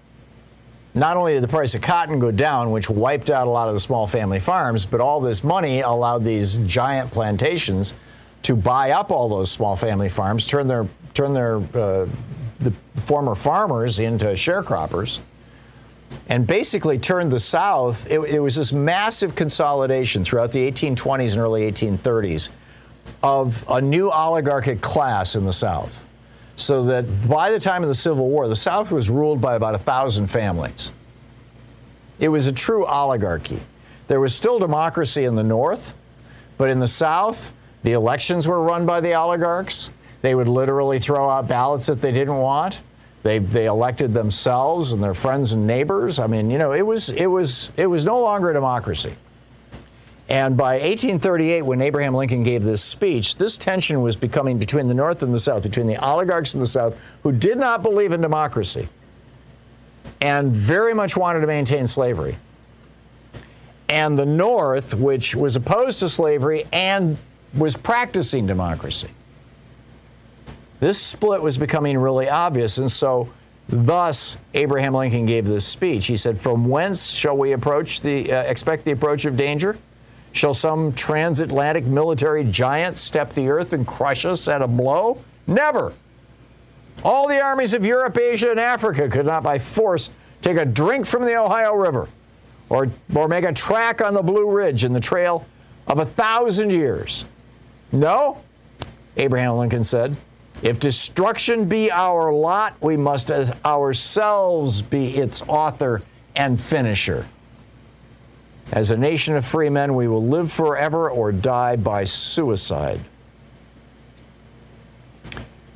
not 0.93 1.17
only 1.17 1.33
did 1.33 1.43
the 1.43 1.49
price 1.49 1.75
of 1.75 1.81
cotton 1.81 2.19
go 2.19 2.31
down, 2.31 2.71
which 2.71 2.89
wiped 2.89 3.29
out 3.29 3.47
a 3.47 3.49
lot 3.49 3.67
of 3.67 3.73
the 3.73 3.79
small 3.79 4.07
family 4.07 4.39
farms, 4.39 4.85
but 4.85 5.01
all 5.01 5.19
this 5.19 5.43
money 5.43 5.81
allowed 5.81 6.23
these 6.23 6.57
giant 6.59 7.11
plantations 7.11 7.93
to 8.45 8.55
buy 8.55 8.91
up 8.91 9.11
all 9.11 9.27
those 9.27 9.49
small 9.49 9.75
family 9.75 10.07
farms, 10.07 10.45
turn 10.45 10.67
their 10.67 10.87
turn 11.15 11.33
their 11.33 11.55
uh, 11.57 12.07
the 12.59 12.71
former 13.05 13.33
farmers 13.33 13.97
into 13.97 14.27
sharecroppers, 14.27 15.17
and 16.29 16.45
basically 16.45 16.99
turned 16.99 17.31
the 17.31 17.39
South. 17.39 18.05
It, 18.09 18.19
it 18.19 18.39
was 18.39 18.55
this 18.55 18.71
massive 18.71 19.33
consolidation 19.33 20.23
throughout 20.23 20.51
the 20.51 20.71
1820s 20.71 21.31
and 21.31 21.41
early 21.41 21.71
1830s 21.71 22.51
of 23.23 23.65
a 23.67 23.81
new 23.81 24.11
oligarchic 24.11 24.79
class 24.79 25.35
in 25.35 25.43
the 25.43 25.53
South 25.53 26.05
so 26.55 26.85
that 26.85 27.27
by 27.27 27.51
the 27.51 27.59
time 27.59 27.81
of 27.81 27.89
the 27.89 27.95
Civil 27.95 28.29
War, 28.29 28.47
the 28.47 28.55
South 28.55 28.91
was 28.91 29.09
ruled 29.09 29.41
by 29.41 29.55
about 29.55 29.73
a 29.73 29.79
thousand 29.79 30.27
families. 30.27 30.91
It 32.19 32.29
was 32.29 32.45
a 32.45 32.53
true 32.53 32.85
oligarchy. 32.85 33.59
There 34.07 34.19
was 34.19 34.35
still 34.35 34.59
democracy 34.59 35.25
in 35.25 35.35
the 35.35 35.43
North, 35.43 35.95
but 36.57 36.69
in 36.69 36.79
the 36.79 36.87
South, 36.87 37.51
the 37.85 37.93
elections 37.93 38.47
were 38.47 38.61
run 38.61 38.85
by 38.85 38.99
the 38.99 39.13
oligarchs. 39.13 39.91
They 40.21 40.35
would 40.35 40.47
literally 40.47 40.99
throw 40.99 41.29
out 41.29 41.47
ballots 41.47 41.85
that 41.85 42.01
they 42.01 42.11
didn't 42.11 42.37
want. 42.37 42.81
They, 43.23 43.39
they 43.39 43.67
elected 43.67 44.13
themselves 44.13 44.91
and 44.91 45.03
their 45.03 45.13
friends 45.13 45.53
and 45.53 45.65
neighbors. 45.65 46.19
I 46.19 46.27
mean, 46.27 46.49
you 46.49 46.57
know, 46.57 46.73
it 46.73 46.81
was, 46.81 47.09
it 47.09 47.27
was, 47.27 47.71
it 47.77 47.87
was 47.87 48.03
no 48.05 48.19
longer 48.19 48.51
a 48.51 48.53
democracy. 48.53 49.13
And 50.27 50.57
by 50.57 50.73
1838, 50.73 51.61
when 51.61 51.81
Abraham 51.81 52.15
Lincoln 52.15 52.41
gave 52.41 52.63
this 52.63 52.83
speech, 52.83 53.35
this 53.35 53.57
tension 53.57 54.01
was 54.01 54.15
becoming 54.15 54.57
between 54.57 54.87
the 54.87 54.93
North 54.95 55.21
and 55.21 55.31
the 55.31 55.39
South, 55.39 55.61
between 55.61 55.85
the 55.85 56.03
oligarchs 56.03 56.55
in 56.55 56.59
the 56.59 56.65
South 56.65 56.99
who 57.21 57.31
did 57.31 57.59
not 57.59 57.83
believe 57.83 58.11
in 58.11 58.21
democracy 58.21 58.89
and 60.21 60.51
very 60.51 60.93
much 60.93 61.15
wanted 61.15 61.41
to 61.41 61.47
maintain 61.47 61.85
slavery, 61.85 62.37
and 63.89 64.17
the 64.17 64.25
North, 64.25 64.95
which 64.95 65.35
was 65.35 65.55
opposed 65.55 65.99
to 65.99 66.09
slavery 66.09 66.65
and 66.73 67.17
was 67.55 67.75
practicing 67.75 68.45
democracy. 68.47 69.09
This 70.79 71.01
split 71.01 71.41
was 71.41 71.57
becoming 71.57 71.97
really 71.97 72.29
obvious, 72.29 72.77
and 72.77 72.91
so 72.91 73.29
Thus, 73.67 74.37
Abraham 74.53 74.93
Lincoln 74.93 75.25
gave 75.25 75.45
this 75.45 75.65
speech. 75.65 76.05
He 76.05 76.15
said, 76.15 76.39
"From 76.39 76.67
whence 76.67 77.09
shall 77.09 77.35
we 77.35 77.53
approach 77.53 78.01
the 78.01 78.31
uh, 78.31 78.43
expect 78.43 78.85
the 78.85 78.91
approach 78.91 79.25
of 79.25 79.35
danger? 79.35 79.77
Shall 80.33 80.53
some 80.53 80.93
transatlantic 80.93 81.85
military 81.85 82.43
giant 82.43 82.97
step 82.97 83.33
the 83.33 83.49
earth 83.49 83.73
and 83.73 83.87
crush 83.87 84.25
us 84.25 84.47
at 84.47 84.61
a 84.61 84.67
blow? 84.67 85.19
Never. 85.47 85.93
All 87.03 87.27
the 87.27 87.41
armies 87.41 87.73
of 87.73 87.85
Europe, 87.85 88.17
Asia, 88.17 88.51
and 88.51 88.59
Africa 88.59 89.07
could 89.07 89.25
not 89.25 89.43
by 89.43 89.59
force 89.59 90.09
take 90.41 90.57
a 90.57 90.65
drink 90.65 91.05
from 91.05 91.25
the 91.25 91.35
Ohio 91.35 91.73
River 91.73 92.07
or, 92.69 92.89
or 93.15 93.27
make 93.27 93.45
a 93.45 93.53
track 93.53 94.01
on 94.01 94.13
the 94.13 94.21
Blue 94.21 94.51
Ridge 94.51 94.83
in 94.83 94.93
the 94.93 94.99
trail 94.99 95.45
of 95.87 95.99
a 95.99 96.05
thousand 96.05 96.71
years. 96.71 97.25
No, 97.95 98.41
Abraham 99.15 99.55
Lincoln 99.57 99.83
said, 99.85 100.17
if 100.61 100.79
destruction 100.79 101.65
be 101.69 101.89
our 101.91 102.33
lot, 102.33 102.75
we 102.81 102.97
must 102.97 103.31
ourselves 103.31 104.81
be 104.81 105.15
its 105.15 105.41
author 105.43 106.01
and 106.35 106.59
finisher. 106.59 107.25
As 108.73 108.91
a 108.91 108.97
nation 108.97 109.35
of 109.35 109.45
free 109.45 109.69
men, 109.69 109.95
we 109.95 110.07
will 110.07 110.25
live 110.25 110.51
forever 110.51 111.09
or 111.09 111.31
die 111.31 111.77
by 111.77 112.03
suicide. 112.03 112.99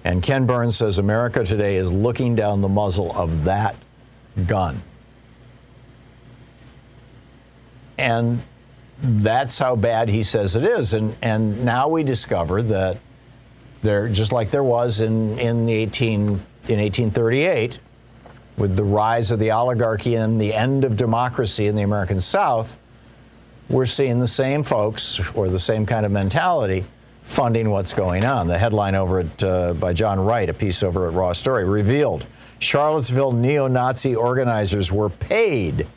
And 0.03 0.21
Ken 0.21 0.45
Burns 0.45 0.75
says 0.75 0.97
America 0.97 1.43
today 1.45 1.75
is 1.75 1.91
looking 1.91 2.35
down 2.35 2.61
the 2.61 2.67
muzzle 2.67 3.15
of 3.15 3.45
that 3.45 3.75
gun. 4.47 4.81
And 7.97 8.41
that's 9.01 9.57
how 9.57 9.75
bad 9.75 10.09
he 10.09 10.23
says 10.23 10.55
it 10.55 10.63
is. 10.63 10.93
And, 10.93 11.15
and 11.21 11.63
now 11.63 11.87
we 11.87 12.03
discover 12.03 12.61
that 12.63 12.97
there, 13.81 14.09
just 14.09 14.31
like 14.31 14.51
there 14.51 14.63
was 14.63 15.01
in, 15.01 15.39
in, 15.39 15.65
the 15.65 15.73
18, 15.73 16.21
in 16.21 16.29
1838, 16.29 17.79
with 18.57 18.75
the 18.75 18.83
rise 18.83 19.31
of 19.31 19.39
the 19.39 19.51
oligarchy 19.51 20.15
and 20.15 20.39
the 20.39 20.53
end 20.53 20.83
of 20.83 20.97
democracy 20.97 21.67
in 21.67 21.75
the 21.75 21.83
American 21.83 22.19
South, 22.19 22.77
we're 23.69 23.85
seeing 23.85 24.19
the 24.19 24.27
same 24.27 24.63
folks 24.63 25.19
or 25.33 25.47
the 25.47 25.59
same 25.59 25.85
kind 25.85 26.05
of 26.05 26.11
mentality 26.11 26.83
funding 27.23 27.69
what's 27.69 27.93
going 27.93 28.25
on. 28.25 28.47
The 28.47 28.57
headline 28.57 28.95
over 28.95 29.19
at 29.19 29.43
uh, 29.43 29.73
by 29.73 29.93
John 29.93 30.19
Wright, 30.19 30.49
a 30.49 30.53
piece 30.53 30.81
over 30.81 31.07
at 31.07 31.13
Raw 31.13 31.31
Story, 31.31 31.63
revealed 31.63 32.25
Charlottesville 32.57 33.31
neo-Nazi 33.31 34.15
organizers 34.15 34.91
were 34.91 35.09
paid 35.09 35.87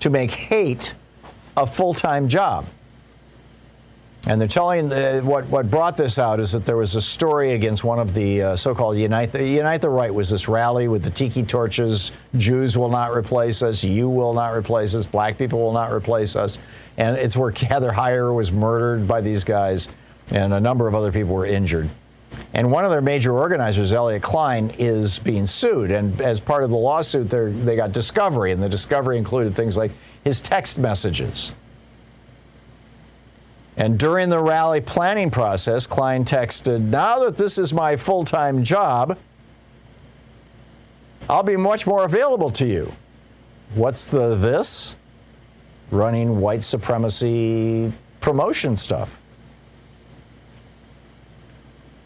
to 0.00 0.10
make 0.10 0.32
hate 0.32 0.94
a 1.60 1.66
full-time 1.66 2.28
job. 2.28 2.66
And 4.26 4.38
they're 4.38 4.48
telling 4.48 4.92
uh, 4.92 5.20
what 5.20 5.46
what 5.46 5.70
brought 5.70 5.96
this 5.96 6.18
out 6.18 6.40
is 6.40 6.52
that 6.52 6.66
there 6.66 6.76
was 6.76 6.94
a 6.94 7.00
story 7.00 7.52
against 7.52 7.84
one 7.84 7.98
of 7.98 8.12
the 8.12 8.42
uh, 8.42 8.56
so-called 8.56 8.98
Unite 8.98 9.32
the, 9.32 9.42
Unite 9.42 9.80
the 9.80 9.88
Right 9.88 10.12
was 10.12 10.28
this 10.28 10.46
rally 10.46 10.88
with 10.88 11.02
the 11.02 11.10
tiki 11.10 11.42
torches. 11.42 12.12
Jews 12.36 12.76
will 12.76 12.90
not 12.90 13.12
replace 13.12 13.62
us. 13.62 13.82
You 13.82 14.10
will 14.10 14.34
not 14.34 14.52
replace 14.52 14.94
us. 14.94 15.06
Black 15.06 15.38
people 15.38 15.58
will 15.58 15.72
not 15.72 15.90
replace 15.90 16.36
us. 16.36 16.58
And 16.98 17.16
it's 17.16 17.34
where 17.34 17.50
Heather 17.50 17.90
Heyer 17.90 18.34
was 18.34 18.52
murdered 18.52 19.08
by 19.08 19.22
these 19.22 19.42
guys, 19.42 19.88
and 20.32 20.52
a 20.52 20.60
number 20.60 20.86
of 20.86 20.94
other 20.94 21.12
people 21.12 21.34
were 21.34 21.46
injured. 21.46 21.88
And 22.52 22.70
one 22.70 22.84
of 22.84 22.90
their 22.90 23.00
major 23.00 23.32
organizers, 23.32 23.94
Elliott 23.94 24.22
Kline, 24.22 24.70
is 24.78 25.18
being 25.18 25.46
sued. 25.46 25.90
And 25.90 26.20
as 26.20 26.40
part 26.40 26.62
of 26.62 26.70
the 26.70 26.76
lawsuit, 26.76 27.30
they 27.30 27.74
got 27.74 27.92
discovery, 27.92 28.52
and 28.52 28.62
the 28.62 28.68
discovery 28.68 29.16
included 29.16 29.54
things 29.54 29.78
like 29.78 29.92
his 30.24 30.40
text 30.40 30.78
messages 30.78 31.54
and 33.76 33.98
during 33.98 34.28
the 34.28 34.38
rally 34.38 34.80
planning 34.80 35.30
process, 35.30 35.86
Kline 35.86 36.24
texted, 36.24 36.80
Now 36.80 37.20
that 37.20 37.36
this 37.36 37.58
is 37.58 37.72
my 37.72 37.96
full 37.96 38.24
time 38.24 38.64
job, 38.64 39.18
I'll 41.28 41.42
be 41.42 41.56
much 41.56 41.86
more 41.86 42.04
available 42.04 42.50
to 42.50 42.66
you. 42.66 42.92
What's 43.74 44.04
the 44.04 44.34
this? 44.34 44.96
Running 45.90 46.40
white 46.40 46.64
supremacy 46.64 47.92
promotion 48.20 48.76
stuff. 48.76 49.19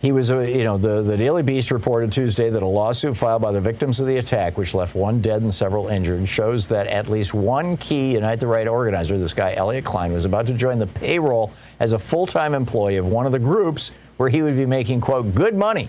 He 0.05 0.13
was, 0.13 0.31
uh, 0.31 0.41
you 0.41 0.65
know, 0.65 0.77
the, 0.77 1.01
the 1.01 1.17
Daily 1.17 1.43
Beast 1.43 1.71
reported 1.71 2.13
Tuesday 2.13 2.51
that 2.51 2.63
a 2.63 2.67
lawsuit 2.67 3.17
filed 3.17 3.41
by 3.41 3.53
the 3.53 3.61
victims 3.63 4.01
of 4.01 4.07
the 4.07 4.19
attack, 4.19 4.59
which 4.59 4.75
left 4.75 4.95
one 4.95 5.23
dead 5.23 5.41
and 5.41 5.55
several 5.55 5.89
injured, 5.89 6.29
shows 6.29 6.69
that 6.69 6.89
at 6.89 7.09
least 7.09 7.33
one 7.33 7.79
key 7.79 8.13
Unite 8.13 8.39
the 8.39 8.47
Right 8.47 8.69
organizer, 8.69 9.17
this 9.17 9.33
guy 9.33 9.55
Elliott 9.55 9.87
Kline, 9.87 10.13
was 10.13 10.27
about 10.27 10.47
to 10.49 10.53
join 10.53 10.79
the 10.79 10.87
payroll 10.87 11.53
as 11.81 11.95
a 11.95 11.99
full 11.99 12.27
time 12.27 12.55
employee 12.55 12.97
of 12.97 13.09
one 13.09 13.25
of 13.25 13.33
the 13.33 13.39
groups 13.39 13.93
where 14.19 14.29
he 14.29 14.43
would 14.43 14.57
be 14.57 14.67
making, 14.67 15.01
quote, 15.01 15.35
good 15.35 15.55
money. 15.55 15.89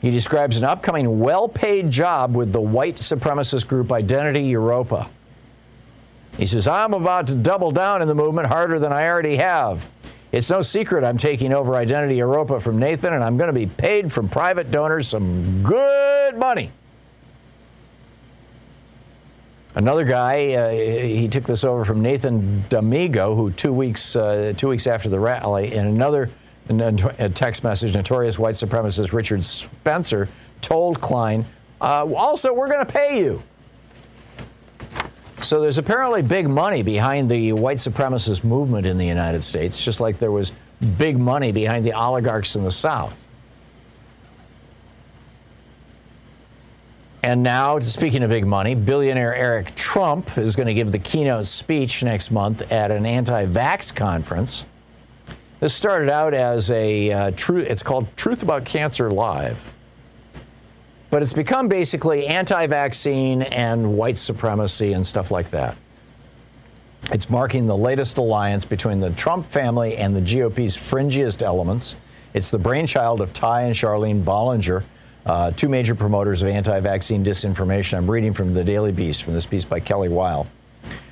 He 0.00 0.12
describes 0.12 0.58
an 0.58 0.64
upcoming 0.64 1.18
well 1.18 1.48
paid 1.48 1.90
job 1.90 2.36
with 2.36 2.52
the 2.52 2.60
white 2.60 2.98
supremacist 2.98 3.66
group 3.66 3.90
Identity 3.90 4.44
Europa. 4.44 5.10
He 6.38 6.46
says, 6.46 6.68
I'm 6.68 6.94
about 6.94 7.26
to 7.26 7.34
double 7.34 7.72
down 7.72 8.00
in 8.00 8.06
the 8.06 8.14
movement 8.14 8.46
harder 8.46 8.78
than 8.78 8.92
I 8.92 9.08
already 9.08 9.34
have. 9.34 9.90
It's 10.32 10.50
no 10.50 10.60
secret 10.60 11.04
I'm 11.04 11.18
taking 11.18 11.52
over 11.52 11.74
Identity 11.74 12.16
Europa 12.16 12.60
from 12.60 12.78
Nathan, 12.78 13.12
and 13.12 13.22
I'm 13.22 13.36
going 13.36 13.46
to 13.48 13.52
be 13.52 13.66
paid 13.66 14.12
from 14.12 14.28
private 14.28 14.70
donors 14.70 15.08
some 15.08 15.62
good 15.62 16.36
money. 16.36 16.70
Another 19.74 20.04
guy, 20.04 20.54
uh, 20.54 20.70
he 20.70 21.28
took 21.28 21.44
this 21.44 21.62
over 21.62 21.84
from 21.84 22.00
Nathan 22.00 22.64
Damigo, 22.70 23.36
who 23.36 23.50
two 23.50 23.72
weeks 23.72 24.16
uh, 24.16 24.54
two 24.56 24.68
weeks 24.68 24.86
after 24.86 25.10
the 25.10 25.20
rally, 25.20 25.74
in 25.74 25.86
another 25.86 26.30
a 26.68 27.28
text 27.28 27.62
message, 27.62 27.94
notorious 27.94 28.38
white 28.38 28.54
supremacist 28.54 29.12
Richard 29.12 29.44
Spencer 29.44 30.28
told 30.62 31.00
Kline, 31.00 31.44
uh, 31.80 32.06
"Also, 32.12 32.52
we're 32.52 32.68
going 32.68 32.84
to 32.84 32.92
pay 32.92 33.20
you." 33.20 33.42
So 35.42 35.60
there's 35.60 35.78
apparently 35.78 36.22
big 36.22 36.48
money 36.48 36.82
behind 36.82 37.30
the 37.30 37.52
white 37.52 37.76
supremacist 37.76 38.42
movement 38.42 38.86
in 38.86 38.96
the 38.96 39.06
United 39.06 39.44
States, 39.44 39.82
just 39.84 40.00
like 40.00 40.18
there 40.18 40.32
was 40.32 40.52
big 40.98 41.18
money 41.18 41.52
behind 41.52 41.84
the 41.84 41.92
oligarchs 41.92 42.56
in 42.56 42.64
the 42.64 42.70
South. 42.70 43.14
And 47.22 47.42
now, 47.42 47.78
speaking 47.80 48.22
of 48.22 48.30
big 48.30 48.46
money, 48.46 48.74
billionaire 48.74 49.34
Eric 49.34 49.74
Trump 49.74 50.38
is 50.38 50.54
going 50.54 50.68
to 50.68 50.74
give 50.74 50.92
the 50.92 50.98
keynote 50.98 51.46
speech 51.46 52.02
next 52.04 52.30
month 52.30 52.70
at 52.70 52.90
an 52.90 53.04
anti-vax 53.04 53.94
conference. 53.94 54.64
This 55.58 55.74
started 55.74 56.08
out 56.08 56.34
as 56.34 56.70
a 56.70 57.10
uh, 57.10 57.30
true. 57.32 57.58
It's 57.58 57.82
called 57.82 58.06
Truth 58.16 58.42
About 58.42 58.64
Cancer 58.64 59.10
Live. 59.10 59.72
But 61.10 61.22
it's 61.22 61.32
become 61.32 61.68
basically 61.68 62.26
anti 62.26 62.66
vaccine 62.66 63.42
and 63.42 63.96
white 63.96 64.18
supremacy 64.18 64.92
and 64.92 65.06
stuff 65.06 65.30
like 65.30 65.50
that. 65.50 65.76
It's 67.12 67.30
marking 67.30 67.66
the 67.66 67.76
latest 67.76 68.18
alliance 68.18 68.64
between 68.64 68.98
the 68.98 69.10
Trump 69.10 69.46
family 69.46 69.96
and 69.96 70.16
the 70.16 70.20
GOP's 70.20 70.76
fringiest 70.76 71.42
elements. 71.42 71.94
It's 72.34 72.50
the 72.50 72.58
brainchild 72.58 73.20
of 73.20 73.32
Ty 73.32 73.62
and 73.62 73.74
Charlene 73.74 74.24
Bollinger, 74.24 74.82
uh, 75.24 75.52
two 75.52 75.68
major 75.68 75.94
promoters 75.94 76.42
of 76.42 76.48
anti 76.48 76.80
vaccine 76.80 77.24
disinformation. 77.24 77.96
I'm 77.96 78.10
reading 78.10 78.34
from 78.34 78.54
the 78.54 78.64
Daily 78.64 78.90
Beast, 78.90 79.22
from 79.22 79.34
this 79.34 79.46
piece 79.46 79.64
by 79.64 79.78
Kelly 79.78 80.08
Weill, 80.08 80.48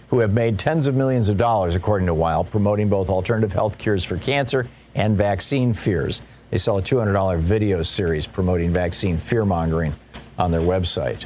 who 0.08 0.18
have 0.18 0.32
made 0.32 0.58
tens 0.58 0.88
of 0.88 0.96
millions 0.96 1.28
of 1.28 1.36
dollars, 1.36 1.76
according 1.76 2.06
to 2.06 2.14
Weill, 2.14 2.44
promoting 2.44 2.88
both 2.88 3.08
alternative 3.08 3.52
health 3.52 3.78
cures 3.78 4.04
for 4.04 4.16
cancer 4.18 4.66
and 4.96 5.16
vaccine 5.16 5.72
fears. 5.72 6.22
They 6.54 6.58
sell 6.58 6.78
a 6.78 6.82
$200 6.82 7.40
video 7.40 7.82
series 7.82 8.28
promoting 8.28 8.72
vaccine 8.72 9.18
fear 9.18 9.44
mongering 9.44 9.92
on 10.38 10.52
their 10.52 10.60
website. 10.60 11.24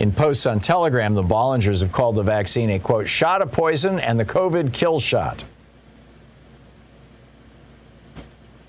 In 0.00 0.10
posts 0.10 0.46
on 0.46 0.58
Telegram, 0.58 1.14
the 1.14 1.22
Bollingers 1.22 1.80
have 1.82 1.92
called 1.92 2.16
the 2.16 2.24
vaccine 2.24 2.70
a 2.70 2.80
quote, 2.80 3.06
shot 3.06 3.40
of 3.40 3.52
poison 3.52 4.00
and 4.00 4.18
the 4.18 4.24
COVID 4.24 4.72
kill 4.72 4.98
shot. 4.98 5.44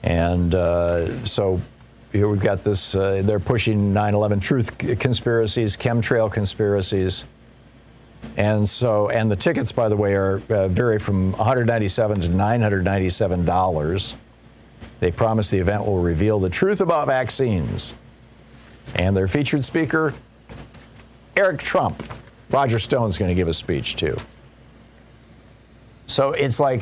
And 0.03 0.53
uh, 0.53 1.26
so 1.26 1.60
here 2.12 2.30
we've 2.30 2.39
got 2.39 2.64
this, 2.64 2.93
uh, 2.93 3.24
they're 3.26 3.39
pushing 3.39 3.91
9 3.91 4.14
11 4.14 4.39
truth 4.39 4.78
conspiracies, 4.78 5.76
chemtrail 5.76 6.32
conspiracies. 6.32 7.26
And 8.38 8.70
so, 8.70 9.10
and 9.10 9.32
the 9.32 9.36
tickets, 9.36 9.72
by 9.72 9.89
the 9.89 9.97
way, 9.97 10.14
are 10.14 10.39
uh, 10.51 10.68
vary 10.68 10.99
from 10.99 11.32
197 11.32 12.22
to 12.22 12.30
997 12.30 13.45
dollars. 13.45 14.16
They 15.00 15.12
promise 15.12 15.50
the 15.50 15.60
event 15.60 15.86
will 15.86 16.02
reveal 16.02 16.39
the 16.39 16.50
truth 16.50 16.82
about 16.82 17.08
vaccines. 17.08 17.95
And 18.95 19.16
their 19.16 19.28
featured 19.28 19.64
speaker, 19.64 20.14
Eric 21.36 21.60
Trump. 21.60 22.04
Roger 22.50 22.80
Stone's 22.80 23.18
going 23.18 23.30
to 23.30 23.36
give 23.36 23.47
a 23.47 23.54
speech 23.54 23.95
too. 23.95 24.18
So 26.08 26.32
it's 26.32 26.60
like 26.60 26.82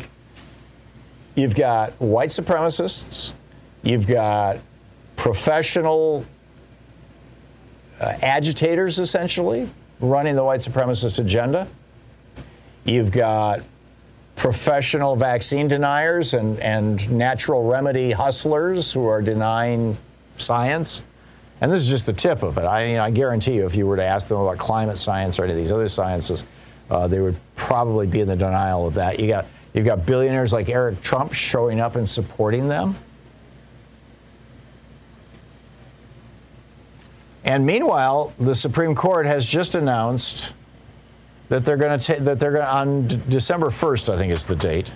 you've 1.36 1.56
got 1.56 1.92
white 2.00 2.30
supremacists, 2.30 3.34
you've 3.84 4.08
got 4.08 4.60
professional 5.18 6.26
uh, 8.00 8.14
agitators 8.22 9.00
essentially 9.00 9.70
running 10.00 10.36
the 10.36 10.44
white 10.44 10.62
supremacist 10.62 11.20
agenda. 11.20 11.68
You've 12.86 13.12
got 13.12 13.62
professional 14.38 15.16
vaccine 15.16 15.68
deniers 15.68 16.36
and, 16.36 16.60
and 16.60 17.10
natural 17.12 17.68
remedy 17.68 18.12
hustlers 18.12 18.94
who 18.94 19.06
are 19.06 19.22
denying 19.22 19.98
science. 20.38 21.02
And 21.60 21.72
this 21.72 21.82
is 21.82 21.90
just 21.90 22.06
the 22.06 22.14
tip 22.14 22.44
of 22.44 22.60
it. 22.60 22.62
I, 22.62 23.04
I 23.04 23.10
guarantee 23.10 23.56
you, 23.56 23.66
if 23.66 23.76
you 23.76 23.88
were 23.88 23.98
to 23.98 24.06
ask 24.06 24.28
them 24.28 24.38
about 24.38 24.60
climate 24.60 25.00
science 25.00 25.40
or 25.40 25.44
any 25.44 25.54
of 25.54 25.58
these 25.58 25.72
other 25.72 25.88
sciences, 25.88 26.46
uh, 26.92 27.08
they 27.08 27.20
would 27.20 27.36
probably 27.56 28.06
be 28.06 28.22
in 28.22 28.28
the 28.28 28.36
denial 28.36 28.86
of 28.86 28.94
that. 28.94 29.20
You 29.20 29.28
got, 29.28 29.48
you've 29.74 29.88
got 29.88 30.06
billionaires 30.06 30.54
like 30.54 30.70
Eric 30.70 31.02
Trump 31.02 31.34
showing 31.34 31.80
up 31.80 31.96
and 31.96 32.08
supporting 32.08 32.68
them. 32.68 32.96
And 37.44 37.66
meanwhile, 37.66 38.34
the 38.40 38.54
Supreme 38.54 38.94
Court 38.94 39.26
has 39.26 39.48
just 39.48 39.74
announced 39.74 40.54
that 41.50 41.66
they're 41.66 41.78
going 41.78 41.98
to 41.98 42.04
take 42.04 42.20
that 42.20 42.40
they're 42.40 42.52
going 42.52 42.66
to 42.66 42.72
on 42.72 43.08
D- 43.08 43.20
December 43.30 43.68
1st, 43.68 44.14
I 44.14 44.18
think 44.18 44.34
is 44.34 44.46
the 44.46 44.56
date. 44.56 44.92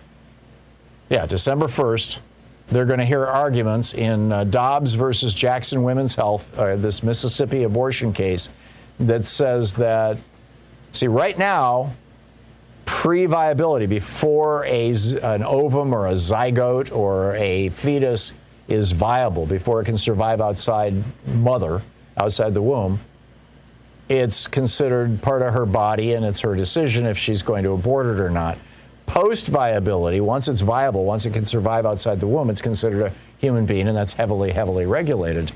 Yeah, 1.10 1.26
December 1.26 1.68
1st, 1.68 2.20
they're 2.68 2.86
going 2.86 3.00
to 3.00 3.06
hear 3.06 3.26
arguments 3.26 3.94
in 3.94 4.32
uh, 4.32 4.44
Dobbs 4.46 4.94
versus 4.94 5.34
Jackson 5.34 5.84
Women's 5.84 6.16
Health, 6.16 6.58
uh, 6.58 6.76
this 6.76 7.04
Mississippi 7.04 7.64
abortion 7.64 8.14
case, 8.14 8.50
that 9.00 9.26
says 9.26 9.74
that 9.76 10.18
see 10.92 11.08
right 11.08 11.38
now, 11.38 11.94
pre-viability 12.86 13.86
before 13.86 14.66
a 14.66 14.90
an 15.24 15.44
ovum 15.44 15.94
or 15.94 16.08
a 16.08 16.14
zygote 16.14 16.92
or 16.96 17.36
a 17.36 17.70
fetus 17.70 18.34
is 18.68 18.92
viable 18.92 19.46
before 19.46 19.82
it 19.82 19.86
can 19.86 19.98
survive 19.98 20.42
outside 20.42 20.94
mother 21.28 21.82
outside 22.18 22.54
the 22.54 22.62
womb, 22.62 23.00
it's 24.12 24.46
considered 24.46 25.22
part 25.22 25.42
of 25.42 25.54
her 25.54 25.66
body 25.66 26.14
and 26.14 26.26
it's 26.26 26.42
her 26.42 26.54
decision 26.54 27.06
if 27.06 27.18
she's 27.18 27.42
going 27.42 27.64
to 27.64 27.72
abort 27.72 28.06
it 28.08 28.20
or 28.20 28.30
not. 28.30 28.58
Post 29.06 29.48
viability, 29.48 30.20
once 30.20 30.50
it's 30.50 30.60
viable, 30.60 31.06
once 31.06 31.26
it 31.26 31.32
can 31.32 31.46
survive 31.46 31.86
outside 31.86 32.20
the 32.20 32.28
womb, 32.28 32.50
it's 32.50 32.62
considered 32.62 33.04
a 33.04 33.14
human 33.38 33.66
being 33.66 33.88
and 33.88 33.96
that's 33.96 34.12
heavily, 34.12 34.52
heavily 34.52 34.86
regulated 34.86 35.54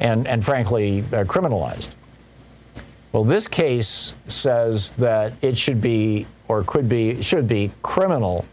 and, 0.00 0.26
and 0.26 0.44
frankly, 0.44 1.00
uh, 1.12 1.22
criminalized. 1.22 1.90
Well, 3.12 3.22
this 3.22 3.46
case 3.46 4.14
says 4.26 4.92
that 4.92 5.34
it 5.40 5.56
should 5.56 5.80
be 5.80 6.26
or 6.48 6.64
could 6.64 6.88
be, 6.88 7.22
should 7.22 7.46
be 7.46 7.70
criminal 7.82 8.44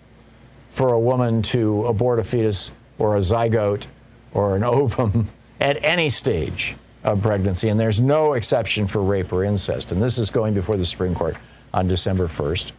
for 0.70 0.94
a 0.94 1.00
woman 1.00 1.42
to 1.42 1.88
abort 1.88 2.20
a 2.20 2.24
fetus 2.24 2.72
or 3.00 3.16
a 3.16 3.20
zygote 3.20 3.88
or 4.32 4.56
an 4.56 4.64
ovum 4.64 5.30
at 5.60 5.84
any 5.84 6.10
stage 6.10 6.76
of 7.04 7.22
pregnancy, 7.22 7.70
and 7.70 7.80
there's 7.80 8.02
no 8.02 8.34
exception 8.34 8.88
for 8.88 9.02
rape 9.02 9.32
or 9.32 9.44
incest. 9.44 9.92
And 9.92 10.02
this 10.02 10.18
is 10.18 10.30
going 10.30 10.54
before 10.54 10.78
the 10.78 10.86
Supreme 10.86 11.16
Court 11.16 11.38
on 11.74 11.88
December 11.88 12.28
1st. 12.28 12.72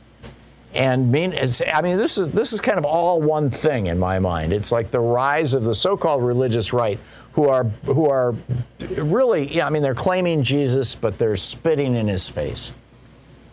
And 0.72 1.10
mean, 1.10 1.34
I 1.72 1.82
mean, 1.82 1.98
this 1.98 2.16
is 2.16 2.30
this 2.30 2.52
is 2.52 2.60
kind 2.60 2.78
of 2.78 2.84
all 2.84 3.20
one 3.20 3.50
thing 3.50 3.86
in 3.86 3.98
my 3.98 4.20
mind. 4.20 4.52
It's 4.52 4.70
like 4.70 4.92
the 4.92 5.00
rise 5.00 5.52
of 5.52 5.64
the 5.64 5.74
so-called 5.74 6.22
religious 6.22 6.72
right, 6.72 6.98
who 7.32 7.48
are 7.48 7.64
who 7.84 8.08
are 8.08 8.36
really, 8.78 9.52
yeah, 9.52 9.66
I 9.66 9.70
mean, 9.70 9.82
they're 9.82 9.94
claiming 9.94 10.44
Jesus, 10.44 10.94
but 10.94 11.18
they're 11.18 11.36
spitting 11.36 11.96
in 11.96 12.06
his 12.06 12.28
face. 12.28 12.72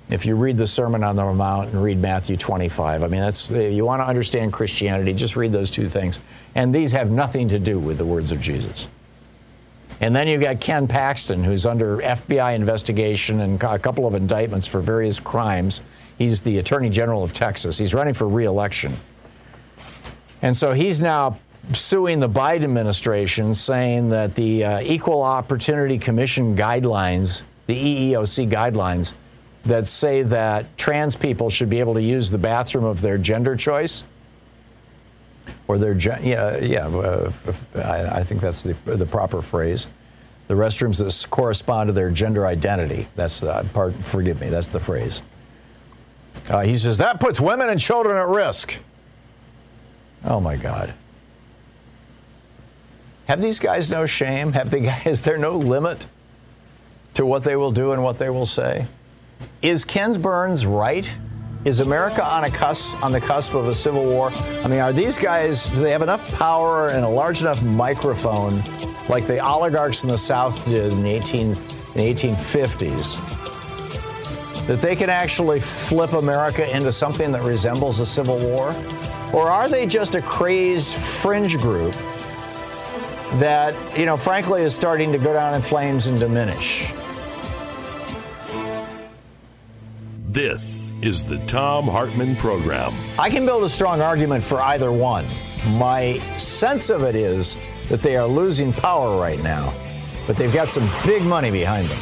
If 0.10 0.26
you 0.26 0.36
read 0.36 0.58
the 0.58 0.68
Sermon 0.68 1.04
on 1.04 1.16
the 1.16 1.34
Mount 1.34 1.74
and 1.74 1.84
read 1.84 1.98
Matthew 1.98 2.38
25, 2.38 3.04
I 3.04 3.08
mean, 3.08 3.20
that's 3.20 3.50
you 3.52 3.84
want 3.84 4.02
to 4.02 4.06
understand 4.06 4.54
Christianity, 4.54 5.14
just 5.14 5.36
read 5.36 5.52
those 5.52 5.72
two 5.72 5.90
things. 5.90 6.20
And 6.54 6.74
these 6.74 6.92
have 6.92 7.10
nothing 7.10 7.50
to 7.50 7.58
do 7.58 7.80
with 7.80 7.98
the 7.98 8.06
words 8.06 8.32
of 8.32 8.40
Jesus. 8.40 8.90
And 10.00 10.16
then 10.16 10.28
you've 10.28 10.42
got 10.42 10.60
Ken 10.60 10.88
Paxton, 10.88 11.44
who's 11.44 11.66
under 11.66 11.98
FBI 11.98 12.54
investigation 12.56 13.42
and 13.42 13.62
a 13.64 13.80
couple 13.80 14.06
of 14.06 14.14
indictments 14.14 14.68
for 14.68 14.80
various 14.80 15.20
crimes. 15.20 15.82
He's 16.18 16.42
the 16.42 16.60
Attorney 16.60 16.90
General 16.90 17.24
of 17.24 17.34
Texas. 17.34 17.78
He's 17.78 17.94
running 17.94 18.14
for 18.14 18.28
reelection. 18.28 18.94
And 20.42 20.56
so 20.56 20.74
he's 20.74 21.02
now 21.02 21.40
suing 21.74 22.20
the 22.20 22.30
Biden 22.30 22.64
administration, 22.64 23.54
saying 23.54 24.10
that 24.10 24.36
the 24.36 24.64
uh, 24.64 24.82
Equal 24.82 25.24
Opportunity 25.24 25.98
Commission 25.98 26.56
guidelines, 26.56 27.42
the 27.66 27.76
EEOC 28.14 28.50
guidelines, 28.50 29.14
that 29.66 29.88
say 29.88 30.22
that 30.22 30.78
trans 30.78 31.16
people 31.16 31.50
should 31.50 31.70
be 31.70 31.80
able 31.80 31.96
to 31.96 32.02
use 32.02 32.30
the 32.30 32.38
bathroom 32.38 32.86
of 32.86 33.02
their 33.02 33.18
gender 33.18 33.56
choice 33.56 34.04
or 35.68 35.78
their 35.78 35.94
yeah 35.94 36.58
yeah 36.58 36.88
uh, 36.88 37.32
I, 37.76 38.20
I, 38.20 38.24
think 38.24 38.42
that's 38.42 38.64
the 38.64 38.74
the 38.86 39.06
proper 39.06 39.42
phrase. 39.42 39.88
The 40.48 40.54
restrooms 40.54 40.98
that 41.00 41.30
correspond 41.30 41.88
to 41.88 41.94
their 41.94 42.10
gender 42.10 42.48
identity. 42.48 43.08
That's 43.16 43.42
the 43.42 43.68
part. 43.74 43.94
Forgive 43.96 44.40
me. 44.40 44.50
That's 44.50 44.70
the 44.70 44.80
phrase. 44.80 45.22
Uh, 46.50 46.62
he 46.62 46.78
says 46.78 46.98
that 47.00 47.20
puts 47.20 47.42
women 47.42 47.70
and 47.70 47.80
children 47.80 48.16
at 48.16 48.28
risk. 48.28 48.78
Oh 50.24 50.40
my 50.40 50.56
God. 50.56 50.94
Have 53.28 53.42
these 53.42 53.60
guys 53.60 53.92
no 53.92 54.06
shame? 54.06 54.54
Have 54.54 54.72
the 54.72 54.80
guys? 54.80 55.06
Is 55.06 55.22
there 55.22 55.38
no 55.38 55.58
limit 55.58 56.06
to 57.16 57.26
what 57.26 57.44
they 57.44 57.56
will 57.56 57.72
do 57.72 57.92
and 57.92 58.04
what 58.04 58.20
they 58.20 58.30
will 58.30 58.46
say? 58.46 58.88
Is 59.62 59.84
Ken's 59.84 60.18
Burns 60.18 60.66
right? 60.66 61.14
Is 61.68 61.82
America 61.82 62.26
on 62.26 62.46
a 62.46 62.50
cusp, 62.50 63.04
on 63.04 63.12
the 63.12 63.20
cusp 63.20 63.54
of 63.54 63.68
a 63.68 63.76
civil 63.76 64.06
war? 64.06 64.32
I 64.64 64.70
mean, 64.70 64.80
are 64.80 64.94
these 64.94 65.18
guys, 65.18 65.68
do 65.68 65.82
they 65.82 65.92
have 65.92 66.02
enough 66.02 66.32
power 66.40 66.88
and 66.88 67.04
a 67.04 67.10
large 67.10 67.42
enough 67.42 67.62
microphone 67.62 68.64
like 69.10 69.28
the 69.28 69.46
oligarchs 69.46 70.02
in 70.02 70.08
the 70.08 70.18
South 70.18 70.64
did 70.70 70.94
in 70.94 71.04
the, 71.04 71.10
18, 71.10 71.48
in 71.48 71.54
the 71.54 72.14
1850s 72.14 73.18
that 74.68 74.82
they 74.82 74.96
can 74.96 75.10
actually 75.10 75.60
flip 75.60 76.14
America 76.14 76.74
into 76.74 76.90
something 76.90 77.34
that 77.34 77.42
resembles 77.42 78.00
a 78.00 78.06
civil 78.06 78.40
war? 78.40 78.74
Or 79.34 79.50
are 79.50 79.68
they 79.68 79.86
just 79.86 80.16
a 80.16 80.22
crazed 80.22 80.96
fringe 80.96 81.58
group 81.58 81.92
that, 83.42 83.76
you 84.00 84.06
know, 84.06 84.16
frankly 84.16 84.62
is 84.62 84.74
starting 84.74 85.12
to 85.12 85.18
go 85.18 85.34
down 85.34 85.54
in 85.54 85.62
flames 85.62 86.08
and 86.08 86.18
diminish? 86.18 86.90
This 90.38 90.94
is 91.02 91.26
the 91.26 91.40
Thom 91.48 91.88
Hartmann 91.88 92.36
Program. 92.36 92.94
I 93.18 93.28
can 93.28 93.44
build 93.44 93.64
a 93.64 93.70
strong 93.70 94.02
argument 94.02 94.44
for 94.44 94.62
either 94.62 94.92
one. 94.92 95.26
My 95.66 96.20
sense 96.38 96.92
of 96.92 97.02
it 97.02 97.16
is 97.16 97.58
that 97.90 98.04
they 98.04 98.16
are 98.18 98.28
losing 98.28 98.72
power 98.72 99.20
right 99.20 99.42
now, 99.42 99.74
but 100.28 100.38
they've 100.38 100.54
got 100.54 100.70
some 100.70 100.88
big 101.08 101.24
money 101.24 101.50
behind 101.50 101.88
them. 101.88 101.98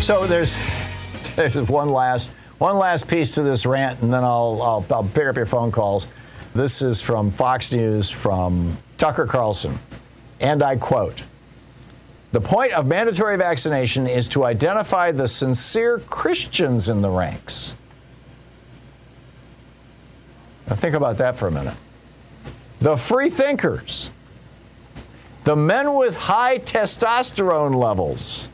So 0.00 0.26
there's 0.26 0.56
there's 1.36 1.60
one 1.68 1.90
last 1.90 2.30
one 2.56 2.78
last 2.78 3.08
piece 3.08 3.32
to 3.32 3.42
this 3.42 3.66
rant, 3.66 4.00
and 4.00 4.10
then 4.10 4.24
I'll, 4.24 4.58
I'll 4.62 4.86
I'll 4.90 5.04
pick 5.04 5.26
up 5.26 5.36
your 5.36 5.44
phone 5.44 5.70
calls. 5.70 6.08
This 6.54 6.80
is 6.80 7.02
from 7.02 7.30
Fox 7.30 7.72
News 7.72 8.10
from 8.10 8.78
Tucker 8.96 9.26
Carlson. 9.26 9.78
And 10.40 10.62
I 10.62 10.76
quote 10.76 11.24
The 12.32 12.40
point 12.40 12.72
of 12.72 12.86
mandatory 12.86 13.36
vaccination 13.36 14.06
is 14.06 14.28
to 14.28 14.44
identify 14.44 15.12
the 15.12 15.28
sincere 15.28 15.98
Christians 15.98 16.88
in 16.88 17.02
the 17.02 17.10
ranks. 17.10 17.74
Now, 20.68 20.76
think 20.76 20.94
about 20.94 21.18
that 21.18 21.36
for 21.36 21.48
a 21.48 21.50
minute. 21.50 21.76
The 22.80 22.96
free 22.96 23.30
thinkers, 23.30 24.10
the 25.44 25.56
men 25.56 25.94
with 25.94 26.14
high 26.14 26.58
testosterone 26.58 27.74
levels, 27.74 28.50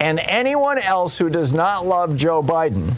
and 0.00 0.20
anyone 0.20 0.78
else 0.78 1.18
who 1.18 1.28
does 1.28 1.52
not 1.52 1.86
love 1.86 2.16
Joe 2.16 2.42
Biden 2.42 2.94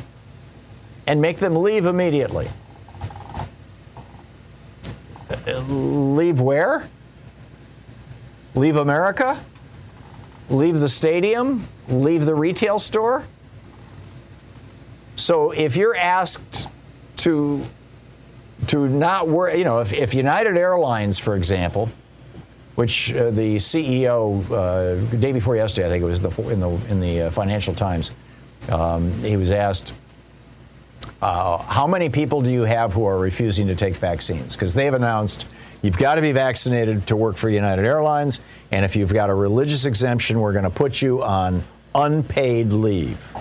and 1.06 1.20
make 1.20 1.38
them 1.38 1.56
leave 1.56 1.86
immediately. 1.86 2.50
Uh, 5.30 5.60
leave 5.60 6.40
where? 6.40 6.88
Leave 8.56 8.76
America? 8.76 9.38
Leave 10.48 10.80
the 10.80 10.88
stadium? 10.88 11.68
Leave 11.88 12.24
the 12.24 12.34
retail 12.34 12.78
store? 12.78 13.22
So 15.14 15.50
if 15.52 15.76
you're 15.76 15.96
asked 15.96 16.66
to 17.18 17.64
to 18.68 18.88
not 18.88 19.28
worry, 19.28 19.58
you 19.58 19.64
know, 19.64 19.80
if, 19.80 19.92
if 19.92 20.14
United 20.14 20.56
Airlines, 20.56 21.18
for 21.18 21.36
example, 21.36 21.90
which 22.74 23.12
uh, 23.12 23.30
the 23.30 23.56
CEO 23.56 24.50
uh, 24.50 25.16
day 25.16 25.32
before 25.32 25.56
yesterday, 25.56 25.86
I 25.86 25.90
think 25.90 26.02
it 26.02 26.06
was 26.06 26.20
the, 26.20 26.30
in 26.50 26.60
the 26.60 26.70
in 26.88 27.00
the 27.00 27.22
uh, 27.22 27.30
Financial 27.30 27.74
Times, 27.74 28.12
um, 28.70 29.12
he 29.22 29.36
was 29.36 29.50
asked, 29.50 29.92
uh, 31.22 31.58
"How 31.58 31.86
many 31.86 32.08
people 32.08 32.42
do 32.42 32.50
you 32.52 32.62
have 32.62 32.92
who 32.92 33.04
are 33.06 33.18
refusing 33.18 33.66
to 33.68 33.74
take 33.74 33.96
vaccines?" 33.96 34.56
Because 34.56 34.74
they've 34.74 34.94
announced 34.94 35.46
you've 35.82 35.98
got 35.98 36.16
to 36.16 36.20
be 36.20 36.32
vaccinated 36.32 37.06
to 37.08 37.16
work 37.16 37.36
for 37.36 37.48
United 37.48 37.84
Airlines, 37.84 38.40
and 38.70 38.84
if 38.84 38.96
you've 38.96 39.12
got 39.12 39.30
a 39.30 39.34
religious 39.34 39.84
exemption, 39.84 40.40
we're 40.40 40.52
going 40.52 40.64
to 40.64 40.70
put 40.70 41.00
you 41.02 41.22
on 41.22 41.62
unpaid 41.94 42.72
leave. 42.72 43.34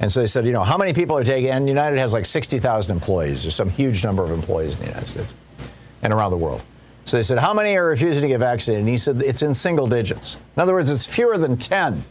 And 0.00 0.10
so 0.10 0.20
they 0.20 0.26
said, 0.26 0.46
you 0.46 0.52
know, 0.52 0.64
how 0.64 0.78
many 0.78 0.94
people 0.94 1.16
are 1.16 1.24
taking? 1.24 1.50
And 1.50 1.68
United 1.68 1.98
has 1.98 2.14
like 2.14 2.24
60,000 2.24 2.90
employees. 2.90 3.42
There's 3.42 3.54
some 3.54 3.68
huge 3.68 4.02
number 4.02 4.24
of 4.24 4.30
employees 4.30 4.74
in 4.74 4.80
the 4.80 4.86
United 4.86 5.06
States 5.06 5.34
and 6.02 6.12
around 6.12 6.30
the 6.30 6.38
world. 6.38 6.62
So 7.04 7.16
they 7.16 7.22
said, 7.22 7.38
How 7.38 7.52
many 7.52 7.76
are 7.76 7.86
refusing 7.86 8.22
to 8.22 8.28
get 8.28 8.38
vaccinated? 8.38 8.80
And 8.80 8.88
he 8.88 8.96
said, 8.96 9.22
It's 9.22 9.42
in 9.42 9.52
single 9.52 9.86
digits. 9.86 10.36
In 10.56 10.62
other 10.62 10.72
words, 10.72 10.90
it's 10.90 11.06
fewer 11.06 11.36
than 11.36 11.56
10. 11.56 12.04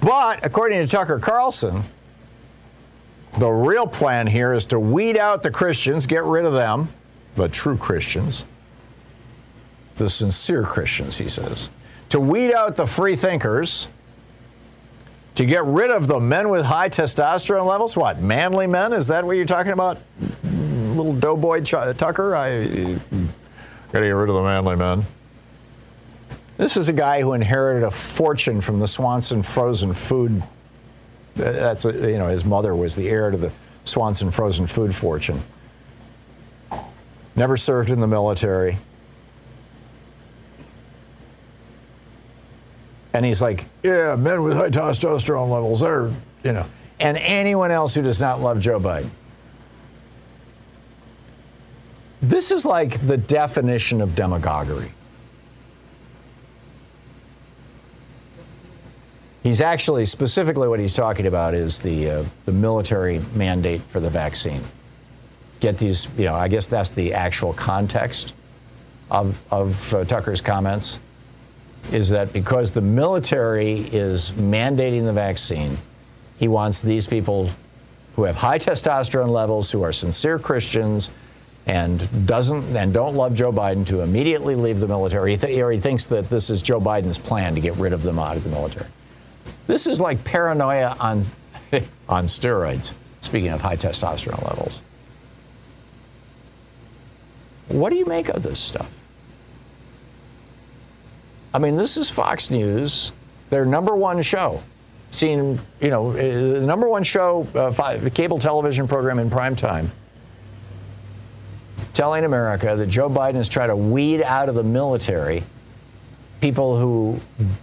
But 0.00 0.44
according 0.44 0.80
to 0.80 0.86
Tucker 0.86 1.18
Carlson, 1.18 1.82
the 3.38 3.48
real 3.48 3.86
plan 3.86 4.26
here 4.26 4.52
is 4.52 4.66
to 4.66 4.78
weed 4.78 5.16
out 5.16 5.42
the 5.42 5.50
Christians, 5.50 6.06
get 6.06 6.22
rid 6.24 6.44
of 6.44 6.52
them, 6.52 6.88
the 7.34 7.48
true 7.48 7.76
Christians, 7.76 8.44
the 9.96 10.08
sincere 10.08 10.62
Christians, 10.62 11.16
he 11.16 11.28
says, 11.28 11.70
to 12.10 12.20
weed 12.20 12.52
out 12.52 12.76
the 12.76 12.86
free 12.86 13.16
thinkers 13.16 13.88
to 15.34 15.46
get 15.46 15.64
rid 15.64 15.90
of 15.90 16.06
the 16.06 16.20
men 16.20 16.50
with 16.50 16.64
high 16.64 16.90
testosterone 16.90 17.66
levels? 17.66 17.96
What, 17.96 18.20
manly 18.20 18.66
men? 18.66 18.92
Is 18.92 19.06
that 19.06 19.24
what 19.24 19.32
you're 19.36 19.46
talking 19.46 19.72
about? 19.72 19.98
Little 20.44 21.14
doughboy 21.14 21.62
Ch- 21.62 21.96
Tucker? 21.96 22.36
I 22.36 22.64
gotta 23.92 24.06
get 24.06 24.10
rid 24.10 24.28
of 24.28 24.34
the 24.34 24.42
manly 24.42 24.76
men. 24.76 25.06
This 26.56 26.76
is 26.76 26.88
a 26.88 26.92
guy 26.92 27.22
who 27.22 27.32
inherited 27.32 27.84
a 27.84 27.90
fortune 27.90 28.60
from 28.60 28.78
the 28.78 28.86
Swanson 28.86 29.42
frozen 29.42 29.92
food. 29.92 30.42
Uh, 30.42 31.52
that's 31.52 31.84
a, 31.84 31.92
you 31.92 32.18
know 32.18 32.28
his 32.28 32.44
mother 32.44 32.74
was 32.74 32.94
the 32.94 33.08
heir 33.08 33.30
to 33.30 33.36
the 33.36 33.50
Swanson 33.84 34.30
frozen 34.30 34.66
food 34.66 34.94
fortune. 34.94 35.42
Never 37.34 37.56
served 37.56 37.90
in 37.90 38.00
the 38.00 38.06
military. 38.06 38.76
And 43.14 43.24
he's 43.24 43.42
like, 43.42 43.66
yeah, 43.82 44.16
men 44.16 44.42
with 44.42 44.56
high 44.56 44.70
testosterone 44.70 45.50
levels 45.50 45.82
are, 45.82 46.10
you 46.44 46.52
know, 46.52 46.64
and 46.98 47.16
anyone 47.18 47.70
else 47.70 47.94
who 47.94 48.02
does 48.02 48.20
not 48.20 48.40
love 48.40 48.60
Joe 48.60 48.80
Biden. 48.80 49.10
This 52.22 52.50
is 52.50 52.64
like 52.64 53.06
the 53.06 53.16
definition 53.16 54.00
of 54.00 54.14
demagoguery. 54.14 54.92
He's 59.42 59.60
actually 59.60 60.04
specifically 60.04 60.68
what 60.68 60.78
he's 60.78 60.94
talking 60.94 61.26
about 61.26 61.54
is 61.54 61.80
the 61.80 62.10
uh, 62.10 62.24
the 62.44 62.52
military 62.52 63.20
mandate 63.34 63.82
for 63.88 63.98
the 63.98 64.10
vaccine. 64.10 64.62
Get 65.60 65.78
these, 65.78 66.06
you 66.16 66.24
know, 66.24 66.34
I 66.34 66.48
guess 66.48 66.68
that's 66.68 66.90
the 66.90 67.14
actual 67.14 67.52
context 67.52 68.34
of 69.10 69.40
of 69.50 69.94
uh, 69.94 70.04
Tucker's 70.04 70.40
comments 70.40 70.98
is 71.90 72.10
that 72.10 72.32
because 72.32 72.70
the 72.70 72.80
military 72.80 73.80
is 73.92 74.30
mandating 74.32 75.04
the 75.04 75.12
vaccine, 75.12 75.76
he 76.38 76.46
wants 76.46 76.80
these 76.80 77.08
people 77.08 77.50
who 78.14 78.22
have 78.24 78.36
high 78.36 78.58
testosterone 78.58 79.30
levels, 79.30 79.70
who 79.70 79.82
are 79.82 79.92
sincere 79.92 80.38
Christians, 80.38 81.10
and 81.66 82.26
doesn't 82.26 82.76
and 82.76 82.94
don't 82.94 83.16
love 83.16 83.34
Joe 83.34 83.52
Biden 83.52 83.84
to 83.86 84.02
immediately 84.02 84.54
leave 84.54 84.78
the 84.78 84.86
military. 84.86 85.32
He 85.32 85.36
th- 85.36 85.58
or 85.58 85.72
he 85.72 85.80
thinks 85.80 86.06
that 86.06 86.30
this 86.30 86.50
is 86.50 86.62
Joe 86.62 86.80
Biden's 86.80 87.18
plan 87.18 87.56
to 87.56 87.60
get 87.60 87.74
rid 87.76 87.92
of 87.92 88.02
them 88.02 88.20
out 88.20 88.36
of 88.36 88.44
the 88.44 88.50
military. 88.50 88.86
This 89.72 89.86
is 89.86 90.02
like 90.02 90.22
paranoia 90.22 90.94
on 91.00 91.22
on 92.06 92.26
steroids. 92.26 92.92
Speaking 93.22 93.48
of 93.48 93.62
high 93.62 93.78
testosterone 93.78 94.46
levels, 94.46 94.82
what 97.68 97.88
do 97.88 97.96
you 97.96 98.04
make 98.04 98.28
of 98.28 98.42
this 98.42 98.60
stuff? 98.60 98.90
I 101.54 101.58
mean, 101.58 101.76
this 101.76 101.96
is 101.96 102.10
Fox 102.10 102.50
News, 102.50 103.12
their 103.48 103.64
number 103.64 103.96
one 103.96 104.20
show. 104.20 104.62
Seen, 105.10 105.58
you 105.80 105.88
know, 105.88 106.10
uh, 106.10 106.16
the 106.16 106.60
number 106.60 106.86
one 106.86 107.02
show, 107.02 107.48
uh, 107.54 107.70
five, 107.70 108.12
cable 108.12 108.38
television 108.38 108.86
program 108.86 109.18
in 109.18 109.30
prime 109.30 109.56
time, 109.56 109.90
telling 111.94 112.26
America 112.26 112.76
that 112.76 112.88
Joe 112.88 113.08
Biden 113.08 113.36
is 113.36 113.48
trying 113.48 113.68
to 113.68 113.76
weed 113.76 114.20
out 114.20 114.50
of 114.50 114.54
the 114.54 114.64
military 114.64 115.44
people 116.42 116.76
who 116.76 117.18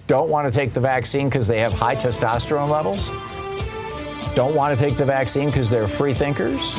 don't 0.08 0.30
want 0.30 0.52
to 0.52 0.58
take 0.58 0.74
the 0.74 0.80
vaccine 0.80 1.28
because 1.28 1.48
they 1.48 1.60
have 1.60 1.74
high 1.74 1.96
testosterone 1.96 2.70
levels, 2.70 3.10
don't 4.36 4.56
want 4.56 4.76
to 4.76 4.84
take 4.84 4.98
the 4.98 5.04
vaccine 5.04 5.48
because 5.48 5.70
they're 5.70 5.88
free 5.88 6.14
thinkers, 6.14 6.74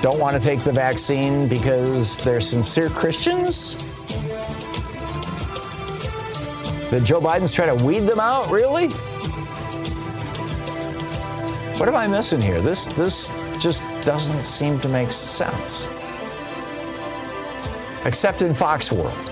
don't 0.00 0.20
want 0.20 0.40
to 0.40 0.42
take 0.42 0.60
the 0.60 0.70
vaccine 0.72 1.48
because 1.48 2.18
they're 2.24 2.40
sincere 2.40 2.88
Christians 2.88 3.76
that 6.90 7.02
Joe 7.04 7.20
Biden's 7.20 7.50
trying 7.50 7.76
to 7.76 7.84
weed 7.84 8.00
them 8.00 8.20
out? 8.20 8.48
Really? 8.48 8.88
What 11.78 11.88
am 11.88 11.96
I 11.96 12.06
missing 12.06 12.40
here? 12.40 12.60
This 12.60 12.84
this 12.84 13.32
just 13.58 13.82
doesn't 14.04 14.42
seem 14.42 14.78
to 14.80 14.88
make 14.88 15.10
sense. 15.10 15.88
Except 18.04 18.42
in 18.42 18.54
Fox 18.54 18.92
World. 18.92 19.31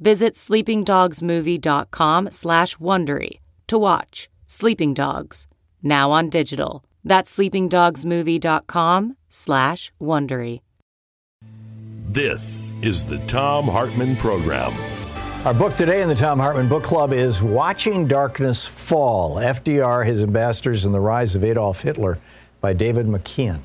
Visit 0.00 0.34
sleepingdogsmovie.com 0.34 2.30
slash 2.30 2.76
Wondery 2.78 3.40
to 3.66 3.78
watch 3.78 4.30
Sleeping 4.46 4.94
Dogs, 4.94 5.46
now 5.82 6.10
on 6.10 6.30
digital. 6.30 6.82
That's 7.04 7.36
sleepingdogsmovie.com 7.36 9.16
slash 9.28 9.92
Wondery. 10.00 10.60
This 12.08 12.72
is 12.80 13.04
the 13.04 13.18
Thom 13.20 13.68
Hartmann 13.68 14.16
Program. 14.16 14.72
Our 15.44 15.54
book 15.54 15.74
today 15.74 16.00
in 16.00 16.08
the 16.08 16.16
Thom 16.16 16.38
Hartmann 16.38 16.68
Book 16.68 16.82
Club 16.82 17.12
is 17.12 17.42
Watching 17.42 18.08
Darkness 18.08 18.66
Fall 18.66 19.36
FDR, 19.36 20.06
His 20.06 20.22
Ambassadors, 20.22 20.86
and 20.86 20.94
the 20.94 21.00
Rise 21.00 21.36
of 21.36 21.44
Adolf 21.44 21.82
Hitler 21.82 22.18
by 22.62 22.72
David 22.72 23.06
McKean. 23.06 23.60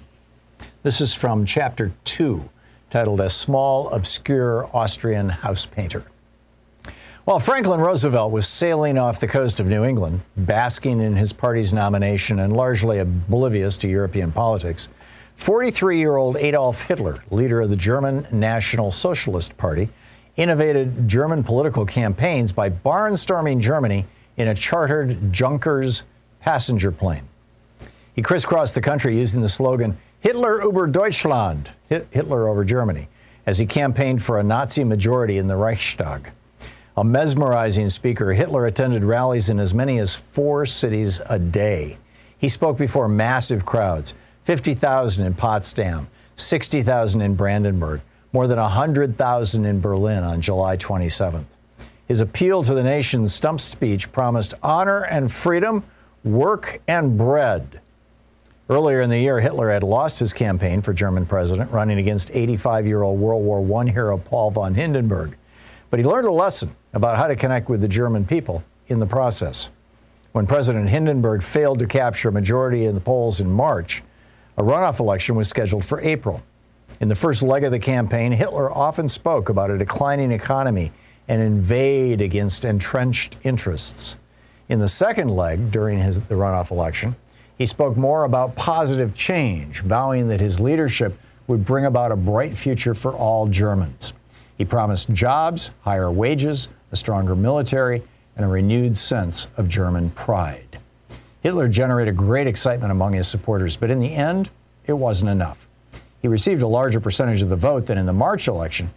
This 0.84 1.00
is 1.00 1.14
from 1.14 1.46
chapter 1.46 1.94
two, 2.04 2.50
titled 2.90 3.22
A 3.22 3.30
Small, 3.30 3.90
Obscure 3.90 4.70
Austrian 4.74 5.30
House 5.30 5.66
Painter. 5.66 6.04
While 7.26 7.40
Franklin 7.40 7.82
Roosevelt 7.82 8.32
was 8.32 8.48
sailing 8.48 9.00
off 9.00 9.20
the 9.20 9.26
coast 9.26 9.60
of 9.60 9.66
New 9.66 9.84
England, 9.84 10.22
basking 10.38 11.02
in 11.02 11.16
his 11.16 11.34
party's 11.34 11.74
nomination 11.74 12.38
and 12.38 12.56
largely 12.56 13.00
oblivious 13.00 13.80
to 13.80 13.88
European 13.88 14.32
politics, 14.32 14.90
43 15.36 15.98
year 15.98 16.18
old 16.18 16.38
Adolf 16.38 16.84
Hitler, 16.84 17.24
leader 17.32 17.62
of 17.62 17.72
the 17.72 17.76
German 17.76 18.28
National 18.32 18.92
Socialist 18.92 19.58
Party, 19.58 19.90
innovated 20.38 21.08
German 21.08 21.44
political 21.44 21.84
campaigns 21.84 22.52
by 22.52 22.70
barnstorming 22.70 23.60
Germany 23.60 24.06
in 24.38 24.50
a 24.50 24.54
chartered 24.54 25.34
Junkers 25.34 26.04
passenger 26.42 26.92
plane. 26.92 27.28
He 28.14 28.22
crisscrossed 28.22 28.76
the 28.76 28.82
country 28.82 29.18
using 29.18 29.42
the 29.42 29.50
slogan 29.50 29.98
Hitler 30.20 30.60
über 30.62 30.92
Deutschland, 30.92 31.72
Hitler 31.90 32.48
over 32.48 32.64
Germany, 32.64 33.08
as 33.48 33.58
he 33.58 33.66
campaigned 33.66 34.22
for 34.22 34.38
a 34.38 34.44
Nazi 34.44 34.84
majority 34.84 35.40
in 35.40 35.48
the 35.48 35.56
Reichstag. 35.56 36.30
A 36.98 37.04
mesmerizing 37.04 37.90
speaker, 37.90 38.32
Hitler 38.32 38.68
attended 38.68 39.04
rallies 39.04 39.50
in 39.50 39.60
as 39.60 39.74
many 39.74 40.00
as 40.00 40.16
four 40.16 40.66
cities 40.66 41.20
a 41.30 41.38
day. 41.38 41.98
He 42.38 42.48
spoke 42.48 42.78
before 42.78 43.10
massive 43.10 43.66
crowds 43.66 44.14
50,000 44.46 45.26
in 45.26 45.34
Potsdam, 45.34 46.08
60,000 46.38 47.20
in 47.20 47.36
Brandenburg, 47.36 48.00
more 48.32 48.48
than 48.48 48.60
100,000 48.60 49.66
in 49.66 49.82
Berlin 49.82 50.24
on 50.24 50.40
July 50.40 50.78
27th. 50.78 51.58
His 52.08 52.22
appeal 52.22 52.64
to 52.64 52.74
the 52.74 52.84
nation's 52.84 53.34
stump 53.34 53.60
speech 53.60 54.10
promised 54.14 54.54
honor 54.64 55.04
and 55.04 55.30
freedom, 55.30 55.84
work 56.24 56.80
and 56.88 57.18
bread. 57.18 57.82
Earlier 58.70 59.02
in 59.02 59.10
the 59.10 59.20
year, 59.20 59.42
Hitler 59.42 59.70
had 59.70 59.84
lost 59.84 60.18
his 60.18 60.32
campaign 60.32 60.82
for 60.82 60.94
German 60.94 61.26
president, 61.26 61.72
running 61.72 61.98
against 61.98 62.32
85 62.34 62.88
year 62.88 63.04
old 63.04 63.20
World 63.20 63.44
War 63.44 63.82
I 63.82 63.90
hero 63.90 64.18
Paul 64.18 64.52
von 64.52 64.74
Hindenburg. 64.74 65.36
But 65.90 66.00
he 66.00 66.06
learned 66.06 66.28
a 66.28 66.32
lesson 66.32 66.74
about 66.96 67.18
how 67.18 67.28
to 67.28 67.36
connect 67.36 67.70
with 67.70 67.82
the 67.82 67.88
German 67.88 68.26
people 68.26 68.64
in 68.88 69.00
the 69.00 69.06
process. 69.06 69.70
When 70.32 70.48
President 70.48 70.90
Hindenburg 70.90 71.44
failed 71.44 71.80
to 71.80 71.88
capture 71.88 72.30
a 72.30 72.32
majority 72.32 72.86
in 72.86 72.96
the 72.96 73.02
polls 73.02 73.42
in 73.42 73.52
March, 73.52 74.02
a 74.58 74.64
runoff 74.64 75.00
election 75.00 75.36
was 75.36 75.50
scheduled 75.50 75.84
for 75.84 76.00
April. 76.00 76.42
In 77.02 77.10
the 77.10 77.16
first 77.16 77.44
leg 77.44 77.66
of 77.66 77.72
the 77.72 77.80
campaign, 77.80 78.32
Hitler 78.32 78.72
often 78.72 79.10
spoke 79.10 79.50
about 79.50 79.70
a 79.70 79.78
declining 79.78 80.32
economy 80.32 80.94
and 81.28 81.42
invade 81.42 82.22
against 82.22 82.64
entrenched 82.64 83.38
interests. 83.44 84.16
In 84.70 84.80
the 84.80 84.88
second 84.88 85.30
leg, 85.30 85.72
during 85.72 86.00
his, 86.00 86.22
the 86.22 86.36
runoff 86.36 86.72
election, 86.72 87.16
he 87.58 87.66
spoke 87.66 87.98
more 87.98 88.24
about 88.24 88.56
positive 88.56 89.14
change, 89.14 89.82
vowing 89.82 90.30
that 90.30 90.40
his 90.40 90.60
leadership 90.60 91.18
would 91.48 91.66
bring 91.66 91.86
about 91.86 92.12
a 92.12 92.16
bright 92.16 92.56
future 92.56 92.94
for 92.94 93.14
all 93.14 93.48
Germans. 93.48 94.14
He 94.58 94.64
promised 94.64 95.12
jobs, 95.12 95.72
higher 95.82 96.10
wages, 96.10 96.70
a 96.96 96.98
stronger 96.98 97.36
military, 97.36 98.02
and 98.38 98.46
a 98.46 98.48
renewed 98.48 98.96
sense 98.96 99.50
of 99.58 99.68
German 99.68 100.10
pride. 100.12 100.80
Hitler 101.42 101.68
generated 101.68 102.16
great 102.16 102.48
excitement 102.48 102.90
among 102.90 103.12
his 103.12 103.28
supporters, 103.28 103.76
but 103.76 103.92
in 103.92 104.00
the 104.00 104.14
end, 104.14 104.50
it 104.86 104.94
wasn't 104.94 105.30
enough. 105.30 105.68
He 106.22 106.30
received 106.30 106.62
a 106.62 106.68
larger 106.68 107.02
percentage 107.02 107.42
of 107.42 107.50
the 107.50 107.58
vote 107.58 107.86
than 107.86 107.98
in 107.98 108.06
the 108.06 108.14
March 108.14 108.48
election, 108.48 108.92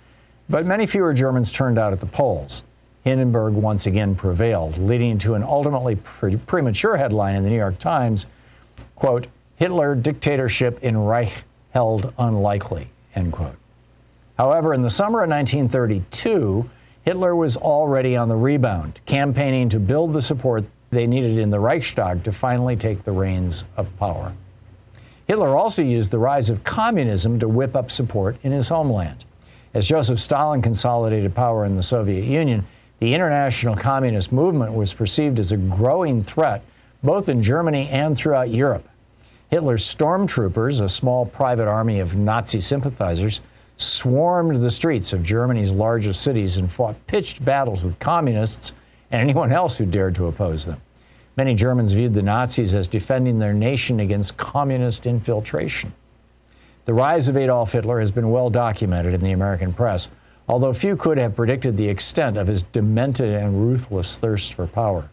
but 0.48 0.64
many 0.64 0.86
fewer 0.86 1.12
Germans 1.12 1.50
turned 1.50 1.76
out 1.76 1.92
at 1.92 1.98
the 1.98 2.06
polls. 2.06 2.62
Hindenburg 3.02 3.54
once 3.54 3.86
again 3.86 4.14
prevailed, 4.14 4.78
leading 4.78 5.18
to 5.18 5.34
an 5.34 5.42
ultimately 5.42 5.96
pre- 5.96 6.36
premature 6.36 6.96
headline 6.96 7.34
in 7.34 7.42
the 7.42 7.50
New 7.50 7.56
York 7.56 7.80
Times, 7.80 8.26
quote, 8.94 9.26
Hitler 9.56 9.96
dictatorship 9.96 10.84
in 10.84 10.96
Reich 10.96 11.42
held 11.72 12.14
unlikely, 12.16 12.90
end 13.16 13.32
quote. 13.32 13.56
However, 14.36 14.72
in 14.72 14.82
the 14.82 14.90
summer 14.90 15.24
of 15.24 15.30
1932, 15.30 16.70
Hitler 17.08 17.34
was 17.34 17.56
already 17.56 18.16
on 18.16 18.28
the 18.28 18.36
rebound, 18.36 19.00
campaigning 19.06 19.70
to 19.70 19.80
build 19.80 20.12
the 20.12 20.20
support 20.20 20.66
they 20.90 21.06
needed 21.06 21.38
in 21.38 21.48
the 21.48 21.58
Reichstag 21.58 22.22
to 22.24 22.32
finally 22.32 22.76
take 22.76 23.02
the 23.02 23.12
reins 23.12 23.64
of 23.78 23.88
power. 23.96 24.34
Hitler 25.26 25.56
also 25.56 25.80
used 25.82 26.10
the 26.10 26.18
rise 26.18 26.50
of 26.50 26.64
communism 26.64 27.40
to 27.40 27.48
whip 27.48 27.74
up 27.74 27.90
support 27.90 28.36
in 28.42 28.52
his 28.52 28.68
homeland. 28.68 29.24
As 29.72 29.88
Joseph 29.88 30.20
Stalin 30.20 30.60
consolidated 30.60 31.34
power 31.34 31.64
in 31.64 31.76
the 31.76 31.82
Soviet 31.82 32.26
Union, 32.26 32.66
the 32.98 33.14
international 33.14 33.74
communist 33.74 34.30
movement 34.30 34.74
was 34.74 34.92
perceived 34.92 35.40
as 35.40 35.50
a 35.50 35.56
growing 35.56 36.22
threat 36.22 36.62
both 37.02 37.30
in 37.30 37.42
Germany 37.42 37.88
and 37.88 38.18
throughout 38.18 38.50
Europe. 38.50 38.86
Hitler's 39.48 39.82
stormtroopers, 39.82 40.82
a 40.82 40.90
small 40.90 41.24
private 41.24 41.68
army 41.68 42.00
of 42.00 42.16
Nazi 42.16 42.60
sympathizers, 42.60 43.40
swarmed 43.78 44.60
the 44.60 44.70
streets 44.70 45.12
of 45.12 45.22
Germany's 45.22 45.72
largest 45.72 46.22
cities 46.22 46.56
and 46.56 46.70
fought 46.70 47.06
pitched 47.06 47.44
battles 47.44 47.82
with 47.82 47.98
communists 47.98 48.74
and 49.10 49.22
anyone 49.22 49.52
else 49.52 49.78
who 49.78 49.86
dared 49.86 50.14
to 50.16 50.26
oppose 50.26 50.66
them. 50.66 50.80
Many 51.36 51.54
Germans 51.54 51.92
viewed 51.92 52.14
the 52.14 52.22
Nazis 52.22 52.74
as 52.74 52.88
defending 52.88 53.38
their 53.38 53.54
nation 53.54 54.00
against 54.00 54.36
communist 54.36 55.06
infiltration. 55.06 55.94
The 56.84 56.94
rise 56.94 57.28
of 57.28 57.36
Adolf 57.36 57.72
Hitler 57.72 58.00
has 58.00 58.10
been 58.10 58.30
well 58.30 58.50
documented 58.50 59.14
in 59.14 59.20
the 59.22 59.30
American 59.30 59.72
press, 59.72 60.10
although 60.48 60.72
few 60.72 60.96
could 60.96 61.18
have 61.18 61.36
predicted 61.36 61.76
the 61.76 61.88
extent 61.88 62.36
of 62.36 62.48
his 62.48 62.64
demented 62.64 63.32
and 63.32 63.62
ruthless 63.64 64.16
thirst 64.16 64.54
for 64.54 64.66
power. 64.66 65.08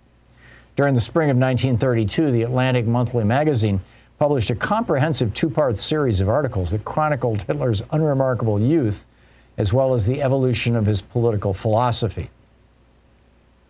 During 0.76 0.96
the 0.96 1.02
spring 1.02 1.30
of 1.30 1.38
1932, 1.38 2.32
the 2.32 2.42
Atlantic 2.42 2.88
Monthly 2.88 3.24
magazine 3.24 3.80
published 4.18 4.50
a 4.50 4.56
comprehensive 4.56 5.34
two 5.34 5.50
part 5.50 5.78
series 5.78 6.22
of 6.22 6.30
articles 6.30 6.72
that 6.72 6.86
chronicled 6.86 7.42
Hitler's 7.44 7.84
unremarkable 7.92 8.62
youth 8.62 9.06
as 9.58 9.72
well 9.72 9.94
as 9.94 10.06
the 10.06 10.22
evolution 10.22 10.76
of 10.76 10.86
his 10.86 11.02
political 11.02 11.54
philosophy, 11.54 12.30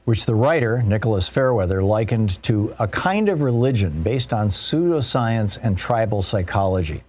which 0.05 0.25
the 0.25 0.35
writer, 0.35 0.81
Nicholas 0.81 1.27
Fairweather, 1.27 1.83
likened 1.83 2.41
to 2.43 2.75
a 2.79 2.87
kind 2.87 3.29
of 3.29 3.41
religion 3.41 4.01
based 4.01 4.33
on 4.33 4.47
pseudoscience 4.47 5.59
and 5.61 5.77
tribal 5.77 6.21
psychology. 6.21 7.03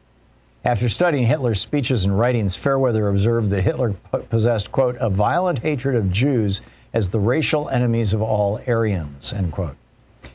After 0.65 0.89
studying 0.89 1.27
Hitler's 1.27 1.61
speeches 1.61 2.05
and 2.05 2.19
writings, 2.19 2.57
Fairweather 2.57 3.09
observed 3.09 3.51
that 3.51 3.63
Hitler 3.63 3.95
possessed, 4.31 4.73
quote, 4.73 4.97
a 4.97 5.09
violent 5.09 5.61
hatred 5.61 5.95
of 5.95 6.11
Jews 6.11 6.61
as 6.93 7.11
the 7.11 7.21
racial 7.21 7.69
enemies 7.69 8.13
of 8.13 8.21
all 8.21 8.61
Aryans, 8.67 9.33
end 9.33 9.53
quote. 9.53 9.77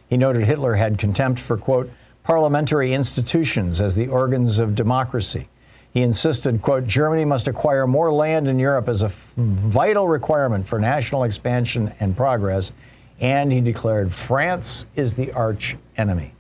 He 0.08 0.18
noted 0.18 0.46
Hitler 0.46 0.76
had 0.76 0.98
contempt 0.98 1.40
for, 1.40 1.58
quote, 1.58 1.92
parliamentary 2.24 2.94
institutions 2.94 3.82
as 3.82 3.96
the 3.96 4.08
organs 4.08 4.60
of 4.60 4.76
democracy. 4.76 5.48
He 5.94 6.02
insisted, 6.04 6.62
quote, 6.62 6.88
Germany 6.88 7.26
must 7.26 7.48
acquire 7.48 7.86
more 7.86 8.14
land 8.14 8.48
in 8.48 8.60
Europe 8.60 8.88
as 8.88 9.04
a 9.04 9.08
f- 9.08 9.34
vital 9.36 10.08
requirement 10.08 10.66
for 10.66 10.80
national 10.80 11.24
expansion 11.24 11.94
and 12.00 12.16
progress, 12.16 12.72
and 13.20 13.52
he 13.52 13.60
declared 13.60 14.14
France 14.14 14.86
is 14.96 15.16
the 15.16 15.32
arch 15.34 15.76
enemy. 15.98 16.34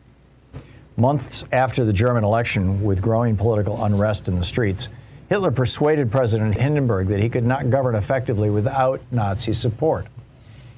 Months 0.95 1.45
after 1.51 1.84
the 1.84 1.93
German 1.93 2.23
election, 2.23 2.82
with 2.84 3.01
growing 3.01 3.36
political 3.36 3.84
unrest 3.84 4.27
in 4.27 4.36
the 4.36 4.43
streets, 4.43 4.88
Hitler 5.29 5.51
persuaded 5.51 6.11
President 6.11 6.55
Hindenburg 6.55 7.07
that 7.07 7.19
he 7.19 7.29
could 7.29 7.45
not 7.45 7.69
govern 7.69 7.95
effectively 7.95 8.49
without 8.49 9.01
Nazi 9.11 9.53
support. 9.53 10.07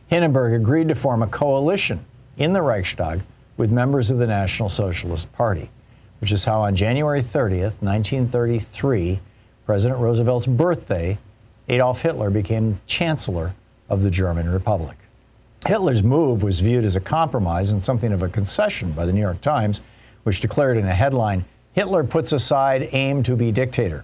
Hindenburg 0.07 0.53
agreed 0.53 0.89
to 0.89 0.95
form 0.95 1.23
a 1.23 1.27
coalition 1.27 2.05
in 2.37 2.53
the 2.53 2.61
Reichstag 2.61 3.21
with 3.57 3.71
members 3.71 4.11
of 4.11 4.17
the 4.17 4.27
National 4.27 4.69
Socialist 4.69 5.31
Party, 5.33 5.69
which 6.19 6.31
is 6.31 6.45
how 6.45 6.61
on 6.61 6.75
January 6.75 7.21
30th, 7.21 7.81
1933, 7.81 9.19
President 9.65 9.99
Roosevelt's 9.99 10.47
birthday, 10.47 11.17
Adolf 11.69 12.01
Hitler 12.01 12.29
became 12.29 12.79
Chancellor 12.87 13.53
of 13.89 14.03
the 14.03 14.09
German 14.09 14.49
Republic. 14.49 14.97
Hitler's 15.65 16.03
move 16.03 16.43
was 16.43 16.59
viewed 16.59 16.83
as 16.83 16.95
a 16.95 17.01
compromise 17.01 17.69
and 17.69 17.81
something 17.81 18.11
of 18.11 18.21
a 18.21 18.27
concession 18.27 18.91
by 18.91 19.05
the 19.05 19.13
New 19.13 19.21
York 19.21 19.39
Times, 19.39 19.81
which 20.23 20.41
declared 20.41 20.77
in 20.77 20.85
a 20.85 20.93
headline 20.93 21.45
Hitler 21.73 22.03
puts 22.03 22.33
aside 22.33 22.89
aim 22.91 23.23
to 23.23 23.35
be 23.35 23.51
dictator. 23.51 24.03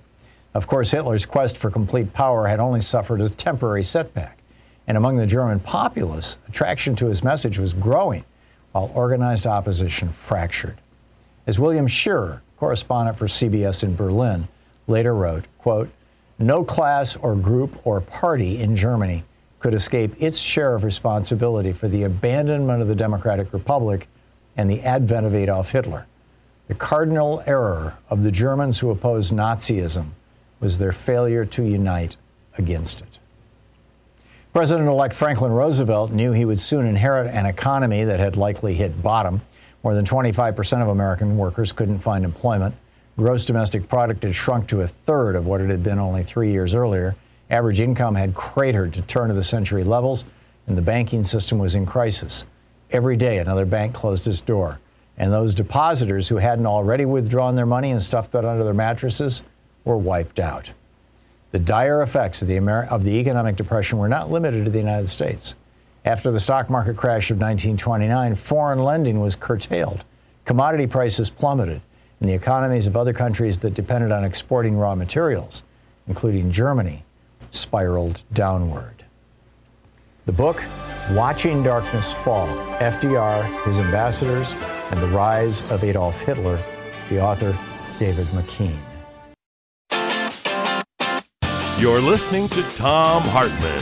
Of 0.53 0.65
course, 0.65 0.91
Hitler's 0.91 1.25
quest 1.25 1.57
for 1.57 1.69
complete 1.69 2.13
power 2.13 2.47
had 2.47 2.59
only 2.59 2.81
suffered 2.81 3.21
a 3.21 3.29
temporary 3.29 3.83
setback, 3.83 4.39
and 4.87 4.97
among 4.97 5.17
the 5.17 5.27
German 5.27 5.59
populace, 5.59 6.37
attraction 6.47 6.95
to 6.95 7.07
his 7.07 7.23
message 7.23 7.59
was 7.59 7.73
growing, 7.73 8.23
while 8.80 8.91
organized 8.95 9.45
opposition 9.45 10.07
fractured. 10.09 10.77
As 11.45 11.59
William 11.59 11.88
Shirer, 11.88 12.41
correspondent 12.57 13.17
for 13.17 13.27
CBS 13.27 13.84
in 13.84 13.95
Berlin, 13.95 14.47
later 14.88 15.13
wrote, 15.13 15.45
quote, 15.57 15.89
no 16.38 16.63
class 16.63 17.17
or 17.17 17.36
group 17.36 17.86
or 17.86 17.99
party 17.99 18.61
in 18.61 18.77
Germany 18.77 19.25
could 19.59 19.73
escape 19.73 20.13
its 20.21 20.39
share 20.39 20.75
of 20.75 20.86
responsibility 20.86 21.73
for 21.73 21.89
the 21.89 22.03
abandonment 22.03 22.82
of 22.82 22.88
the 22.88 22.95
Democratic 22.95 23.51
Republic 23.51 24.07
and 24.55 24.69
the 24.69 24.82
advent 24.84 25.25
of 25.25 25.36
Adolf 25.36 25.71
Hitler. 25.71 26.05
The 26.69 26.75
cardinal 26.75 27.43
error 27.45 27.97
of 28.09 28.23
the 28.23 28.32
Germans 28.32 28.80
who 28.80 28.91
opposed 28.91 29.34
Nazism 29.34 30.11
was 30.61 30.77
their 30.77 30.93
failure 30.93 31.43
to 31.43 31.63
unite 31.63 32.15
against 32.57 33.01
it. 33.01 33.09
President 34.51 34.89
elect 34.89 35.13
Franklin 35.13 35.51
Roosevelt 35.51 36.11
knew 36.11 36.31
he 36.31 36.43
would 36.43 36.59
soon 36.59 36.87
inherit 36.87 37.31
an 37.33 37.45
economy 37.45 38.03
that 38.03 38.19
had 38.19 38.35
likely 38.35 38.73
hit 38.73 39.03
bottom. 39.03 39.41
More 39.83 39.93
than 39.93 40.05
25% 40.05 40.81
of 40.81 40.87
American 40.87 41.37
workers 41.37 41.71
couldn't 41.71 41.99
find 41.99 42.25
employment. 42.25 42.73
Gross 43.15 43.45
domestic 43.45 43.87
product 43.87 44.23
had 44.23 44.35
shrunk 44.35 44.67
to 44.69 44.81
a 44.81 44.87
third 44.87 45.35
of 45.35 45.45
what 45.45 45.61
it 45.61 45.69
had 45.69 45.83
been 45.83 45.99
only 45.99 46.23
three 46.23 46.51
years 46.51 46.73
earlier. 46.73 47.15
Average 47.51 47.79
income 47.79 48.15
had 48.15 48.33
cratered 48.33 48.93
to 48.95 49.03
turn 49.03 49.29
of 49.29 49.35
the 49.35 49.43
century 49.43 49.83
levels, 49.83 50.25
and 50.65 50.75
the 50.75 50.81
banking 50.81 51.23
system 51.23 51.59
was 51.59 51.75
in 51.75 51.85
crisis. 51.85 52.43
Every 52.89 53.17
day, 53.17 53.37
another 53.37 53.65
bank 53.65 53.93
closed 53.93 54.27
its 54.27 54.41
door, 54.41 54.79
and 55.15 55.31
those 55.31 55.53
depositors 55.53 56.27
who 56.27 56.37
hadn't 56.37 56.65
already 56.65 57.05
withdrawn 57.05 57.55
their 57.55 57.67
money 57.67 57.91
and 57.91 58.01
stuffed 58.01 58.33
it 58.33 58.43
under 58.43 58.63
their 58.63 58.73
mattresses 58.73 59.43
were 59.85 59.97
wiped 59.97 60.39
out. 60.39 60.71
The 61.51 61.59
dire 61.59 62.01
effects 62.01 62.41
of 62.41 62.47
the, 62.47 62.59
of 62.89 63.03
the 63.03 63.15
economic 63.19 63.55
depression 63.55 63.97
were 63.97 64.07
not 64.07 64.31
limited 64.31 64.65
to 64.65 64.71
the 64.71 64.77
United 64.77 65.09
States. 65.09 65.55
After 66.05 66.31
the 66.31 66.39
stock 66.39 66.69
market 66.69 66.95
crash 66.95 67.31
of 67.31 67.37
1929, 67.37 68.35
foreign 68.35 68.83
lending 68.83 69.19
was 69.19 69.35
curtailed, 69.35 70.05
commodity 70.45 70.87
prices 70.87 71.29
plummeted, 71.29 71.81
and 72.19 72.29
the 72.29 72.33
economies 72.33 72.87
of 72.87 72.95
other 72.95 73.13
countries 73.13 73.59
that 73.59 73.73
depended 73.73 74.11
on 74.11 74.23
exporting 74.23 74.77
raw 74.77 74.93
materials, 74.95 75.63
including 76.07 76.51
Germany, 76.51 77.03
spiraled 77.51 78.23
downward. 78.33 79.03
The 80.25 80.31
book, 80.31 80.63
Watching 81.11 81.63
Darkness 81.63 82.13
Fall 82.13 82.47
FDR, 82.77 83.65
His 83.65 83.79
Ambassadors, 83.79 84.53
and 84.91 85.01
the 85.01 85.07
Rise 85.07 85.69
of 85.71 85.83
Adolf 85.83 86.21
Hitler, 86.21 86.59
the 87.09 87.19
author, 87.19 87.57
David 87.97 88.27
McKean. 88.27 88.77
You're 91.80 92.01
listening 92.01 92.49
to 92.49 92.61
Thom 92.71 93.23
Hartmann. 93.23 93.82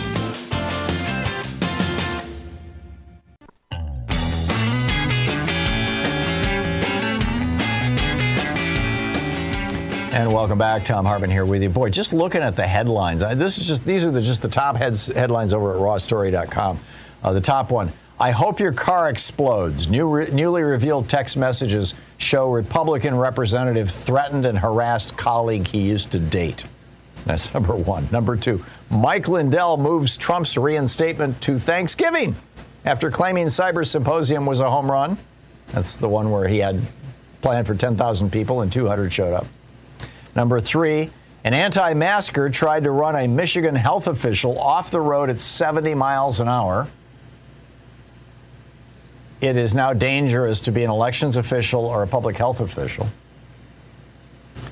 And 10.13 10.31
welcome 10.31 10.59
back, 10.59 10.85
Thom 10.85 11.05
Hartmann 11.05 11.31
here 11.31 11.43
with 11.43 11.63
you. 11.63 11.69
Boy, 11.69 11.89
just 11.89 12.13
looking 12.13 12.43
at 12.43 12.55
the 12.55 12.67
headlines, 12.67 13.21
this 13.21 13.57
is 13.57 13.67
just 13.67 13.83
these 13.83 14.05
are 14.05 14.11
the, 14.11 14.21
just 14.21 14.43
the 14.43 14.47
top 14.47 14.75
heads, 14.75 15.07
headlines 15.07 15.51
over 15.55 15.73
at 15.73 15.81
rawstory.com. 15.81 16.79
Uh, 17.23 17.33
the 17.33 17.41
top 17.41 17.71
one: 17.71 17.91
I 18.19 18.29
hope 18.29 18.59
your 18.59 18.73
car 18.73 19.09
explodes. 19.09 19.89
New 19.89 20.07
re, 20.07 20.29
newly 20.31 20.61
revealed 20.61 21.09
text 21.09 21.35
messages 21.35 21.95
show 22.19 22.51
Republican 22.51 23.17
representative 23.17 23.89
threatened 23.89 24.45
and 24.45 24.59
harassed 24.59 25.17
colleague 25.17 25.65
he 25.65 25.81
used 25.81 26.11
to 26.11 26.19
date. 26.19 26.65
That's 27.27 27.53
number 27.53 27.75
one. 27.75 28.07
Number 28.11 28.37
two: 28.37 28.63
Mike 28.89 29.27
Lindell 29.27 29.77
moves 29.77 30.15
Trump's 30.15 30.57
reinstatement 30.57 31.41
to 31.41 31.59
Thanksgiving 31.59 32.35
after 32.85 33.11
claiming 33.11 33.47
Cyber 33.47 33.85
Symposium 33.85 34.45
was 34.45 34.61
a 34.61 34.71
home 34.71 34.89
run. 34.89 35.17
That's 35.67 35.97
the 35.97 36.07
one 36.07 36.31
where 36.31 36.47
he 36.47 36.59
had 36.59 36.81
planned 37.41 37.67
for 37.67 37.75
10,000 37.75 38.31
people 38.31 38.61
and 38.61 38.71
200 38.71 39.11
showed 39.11 39.33
up. 39.33 39.45
Number 40.35 40.61
three, 40.61 41.09
an 41.43 41.53
anti 41.53 41.93
masker 41.93 42.49
tried 42.49 42.85
to 42.85 42.91
run 42.91 43.17
a 43.17 43.27
Michigan 43.27 43.75
health 43.75 44.07
official 44.07 44.57
off 44.57 44.89
the 44.89 45.01
road 45.01 45.29
at 45.29 45.41
70 45.41 45.95
miles 45.95 46.39
an 46.39 46.47
hour. 46.47 46.87
It 49.41 49.57
is 49.57 49.75
now 49.75 49.91
dangerous 49.91 50.61
to 50.61 50.71
be 50.71 50.85
an 50.85 50.89
elections 50.89 51.35
official 51.35 51.85
or 51.85 52.03
a 52.03 52.07
public 52.07 52.37
health 52.37 52.61
official. 52.61 53.07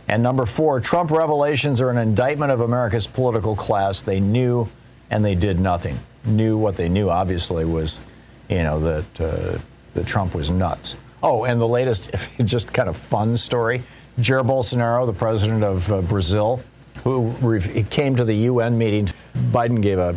And 0.08 0.22
number 0.22 0.46
four, 0.46 0.80
Trump 0.80 1.12
revelations 1.12 1.82
are 1.82 1.90
an 1.90 1.98
indictment 1.98 2.52
of 2.52 2.62
America's 2.62 3.08
political 3.08 3.56
class. 3.56 4.02
They 4.02 4.20
knew 4.20 4.70
and 5.10 5.24
they 5.24 5.36
did 5.36 5.60
nothing. 5.60 6.00
Knew 6.24 6.58
what 6.58 6.76
they 6.76 6.90
knew, 6.90 7.10
obviously, 7.10 7.66
was, 7.66 8.04
you 8.50 8.64
know, 8.64 8.80
that, 8.80 9.22
uh, 9.22 9.58
that 9.94 10.06
Trump 10.06 10.36
was 10.36 10.50
nuts. 10.50 10.96
Oh, 11.24 11.46
and 11.46 11.60
the 11.60 11.68
latest, 11.68 12.12
just 12.46 12.74
kind 12.74 12.90
of 12.90 12.98
fun 12.98 13.36
story 13.36 13.84
Jair 14.20 14.48
Bolsonaro, 14.48 15.06
the 15.06 15.14
president 15.14 15.64
of 15.64 15.92
uh, 15.92 16.02
Brazil, 16.02 16.62
who 17.04 17.32
re- 17.42 17.84
came 17.90 18.16
to 18.16 18.24
the 18.24 18.36
UN 18.36 18.78
meeting. 18.78 19.10
Biden 19.52 19.82
gave 19.82 20.00
a 20.00 20.16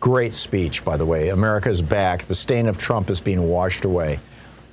great 0.00 0.34
speech, 0.34 0.84
by 0.84 0.98
the 0.98 1.06
way. 1.06 1.30
America's 1.30 1.80
back. 1.80 2.26
The 2.26 2.34
stain 2.34 2.66
of 2.66 2.76
Trump 2.76 3.08
is 3.08 3.20
being 3.20 3.48
washed 3.48 3.86
away. 3.86 4.20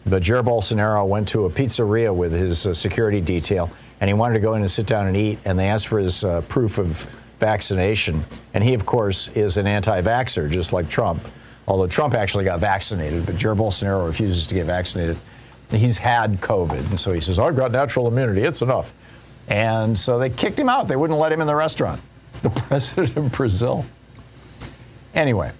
But 0.05 0.23
Jair 0.23 0.43
Bolsonaro 0.43 1.07
went 1.07 1.29
to 1.29 1.45
a 1.45 1.49
pizzeria 1.49 2.13
with 2.13 2.33
his 2.33 2.67
uh, 2.67 2.73
security 2.73 3.21
detail, 3.21 3.71
and 3.99 4.09
he 4.09 4.13
wanted 4.13 4.33
to 4.35 4.39
go 4.39 4.53
in 4.55 4.61
and 4.61 4.69
sit 4.69 4.87
down 4.87 5.07
and 5.07 5.15
eat, 5.15 5.39
and 5.45 5.57
they 5.57 5.69
asked 5.69 5.87
for 5.87 5.99
his 5.99 6.23
uh, 6.23 6.41
proof 6.41 6.77
of 6.77 7.07
vaccination. 7.39 8.23
And 8.53 8.63
he, 8.63 8.73
of 8.73 8.85
course, 8.85 9.27
is 9.29 9.57
an 9.57 9.67
anti 9.67 10.01
vaxxer, 10.01 10.49
just 10.49 10.73
like 10.73 10.89
Trump. 10.89 11.25
Although 11.67 11.87
Trump 11.87 12.13
actually 12.13 12.45
got 12.45 12.59
vaccinated, 12.59 13.25
but 13.25 13.35
Jair 13.35 13.57
Bolsonaro 13.57 14.05
refuses 14.05 14.45
to 14.47 14.55
get 14.55 14.65
vaccinated. 14.65 15.17
He's 15.71 15.97
had 15.97 16.39
COVID. 16.41 16.89
And 16.89 16.99
so 16.99 17.11
he 17.11 17.19
says, 17.19 17.39
I've 17.39 17.55
got 17.55 17.71
natural 17.71 18.07
immunity. 18.07 18.43
It's 18.43 18.61
enough. 18.61 18.93
And 19.47 19.97
so 19.97 20.19
they 20.19 20.29
kicked 20.29 20.59
him 20.59 20.69
out. 20.69 20.87
They 20.87 20.95
wouldn't 20.95 21.19
let 21.19 21.31
him 21.31 21.41
in 21.41 21.47
the 21.47 21.55
restaurant. 21.55 22.01
The 22.41 22.49
president 22.49 23.15
of 23.17 23.31
Brazil. 23.31 23.85
Anyway, 25.15 25.51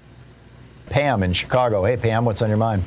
Pam 0.88 1.24
in 1.24 1.34
Chicago. 1.34 1.84
Hey, 1.84 1.98
Pam, 1.98 2.26
what's 2.26 2.42
on 2.42 2.50
your 2.50 2.58
mind? 2.58 2.84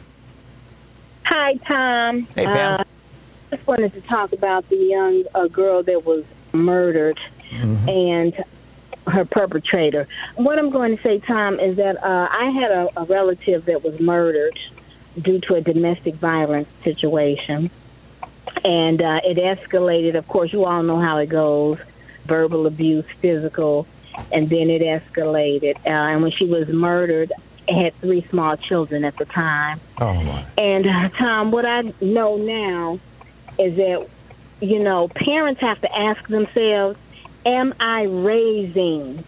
Hi, 1.24 1.55
Tom. 1.66 2.28
Hey, 2.34 2.44
Pam. 2.44 2.80
Uh, 2.80 2.84
just 3.51 3.66
wanted 3.66 3.92
to 3.94 4.01
talk 4.03 4.32
about 4.32 4.68
the 4.68 4.76
young 4.76 5.24
uh, 5.34 5.49
girl 5.49 5.82
that 5.82 6.05
was 6.05 6.24
murdered 6.53 7.18
Mm-hmm. 7.51 7.88
and 7.88 8.44
her 9.07 9.24
perpetrator. 9.24 10.07
What 10.36 10.59
I'm 10.59 10.68
going 10.68 10.94
to 10.96 11.03
say, 11.03 11.18
Tom, 11.18 11.59
is 11.59 11.76
that 11.78 11.96
uh, 12.05 12.28
I 12.30 12.51
had 12.51 12.70
a, 12.70 12.88
a 13.01 13.05
relative 13.05 13.64
that 13.64 13.82
was 13.82 13.99
murdered 14.01 14.59
due 15.20 15.40
to 15.40 15.55
a 15.55 15.62
domestic 15.62 16.16
violence 16.16 16.68
situation. 16.84 17.70
And 18.64 19.01
uh, 19.01 19.20
it 19.24 19.38
escalated. 19.38 20.14
Of 20.14 20.28
course, 20.28 20.53
you 20.53 20.66
all 20.66 20.82
know 20.82 21.01
how 21.01 21.16
it 21.18 21.28
goes 21.30 21.78
verbal 22.26 22.66
abuse, 22.66 23.07
physical, 23.20 23.86
and 24.30 24.51
then 24.51 24.68
it 24.68 24.82
escalated. 24.82 25.76
Uh, 25.86 25.88
and 25.88 26.22
when 26.22 26.32
she 26.32 26.44
was 26.44 26.68
murdered, 26.68 27.32
I 27.66 27.72
had 27.72 27.99
three 28.01 28.26
small 28.28 28.59
children 28.59 29.05
at 29.05 29.16
the 29.16 29.24
time. 29.24 29.80
Oh, 30.03 30.12
my. 30.12 30.44
And 30.59 30.86
uh, 30.86 31.09
Tom, 31.16 31.51
what 31.51 31.64
I 31.64 31.94
know 32.03 32.36
now 32.36 33.01
is 33.59 33.76
that, 33.76 34.09
you 34.61 34.78
know, 34.78 35.09
parents 35.09 35.61
have 35.61 35.80
to 35.80 35.96
ask 35.96 36.26
themselves, 36.28 36.98
am 37.44 37.74
I 37.80 38.02
raising 38.02 39.24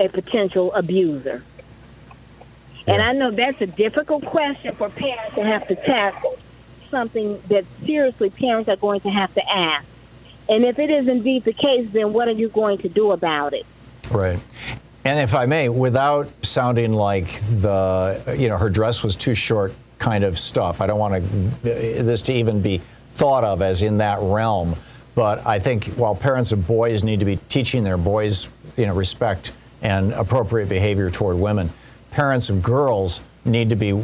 a 0.00 0.08
potential 0.08 0.72
abuser? 0.74 1.42
And 2.86 3.02
I 3.02 3.12
know 3.12 3.30
that's 3.30 3.60
a 3.60 3.66
difficult 3.66 4.24
question 4.24 4.74
for 4.74 4.88
parents 4.88 5.34
to 5.34 5.44
have 5.44 5.68
to 5.68 5.76
tackle, 5.76 6.38
something 6.90 7.40
that 7.48 7.64
seriously 7.84 8.30
parents 8.30 8.68
are 8.68 8.76
going 8.76 9.00
to 9.00 9.10
have 9.10 9.34
to 9.34 9.42
ask. 9.50 9.86
And 10.48 10.64
if 10.64 10.78
it 10.78 10.88
is 10.88 11.06
indeed 11.06 11.44
the 11.44 11.52
case, 11.52 11.88
then 11.92 12.14
what 12.14 12.28
are 12.28 12.32
you 12.32 12.48
going 12.48 12.78
to 12.78 12.88
do 12.88 13.12
about 13.12 13.52
it? 13.52 13.66
Right. 14.10 14.38
And 15.04 15.18
if 15.18 15.34
I 15.34 15.44
may, 15.44 15.68
without 15.68 16.28
sounding 16.42 16.94
like 16.94 17.40
the, 17.40 18.36
you 18.38 18.48
know, 18.48 18.56
her 18.56 18.70
dress 18.70 19.02
was 19.02 19.16
too 19.16 19.34
short 19.34 19.74
kind 19.98 20.24
of 20.24 20.38
stuff, 20.38 20.80
I 20.80 20.86
don't 20.86 20.98
want 20.98 21.14
to, 21.22 22.00
uh, 22.00 22.02
this 22.02 22.22
to 22.22 22.32
even 22.32 22.62
be 22.62 22.80
thought 23.18 23.44
of 23.44 23.60
as 23.60 23.82
in 23.82 23.98
that 23.98 24.18
realm. 24.22 24.76
But 25.14 25.44
I 25.46 25.58
think 25.58 25.86
while 25.96 26.14
parents 26.14 26.52
of 26.52 26.66
boys 26.66 27.02
need 27.02 27.18
to 27.20 27.26
be 27.26 27.36
teaching 27.48 27.82
their 27.82 27.96
boys, 27.96 28.48
you 28.76 28.86
know, 28.86 28.94
respect 28.94 29.52
and 29.82 30.12
appropriate 30.12 30.68
behavior 30.68 31.10
toward 31.10 31.36
women, 31.36 31.70
parents 32.12 32.48
of 32.48 32.62
girls 32.62 33.20
need 33.44 33.70
to 33.70 33.76
be 33.76 33.92
uh, 33.92 34.00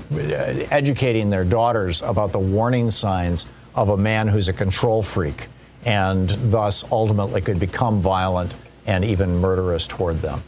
educating 0.70 1.30
their 1.30 1.44
daughters 1.44 2.02
about 2.02 2.32
the 2.32 2.38
warning 2.38 2.90
signs 2.90 3.46
of 3.74 3.90
a 3.90 3.96
man 3.96 4.26
who's 4.26 4.48
a 4.48 4.52
control 4.52 5.02
freak 5.02 5.46
and 5.84 6.30
thus 6.50 6.84
ultimately 6.90 7.40
could 7.40 7.60
become 7.60 8.00
violent 8.00 8.54
and 8.86 9.04
even 9.04 9.36
murderous 9.36 9.86
toward 9.86 10.20
them. 10.20 10.42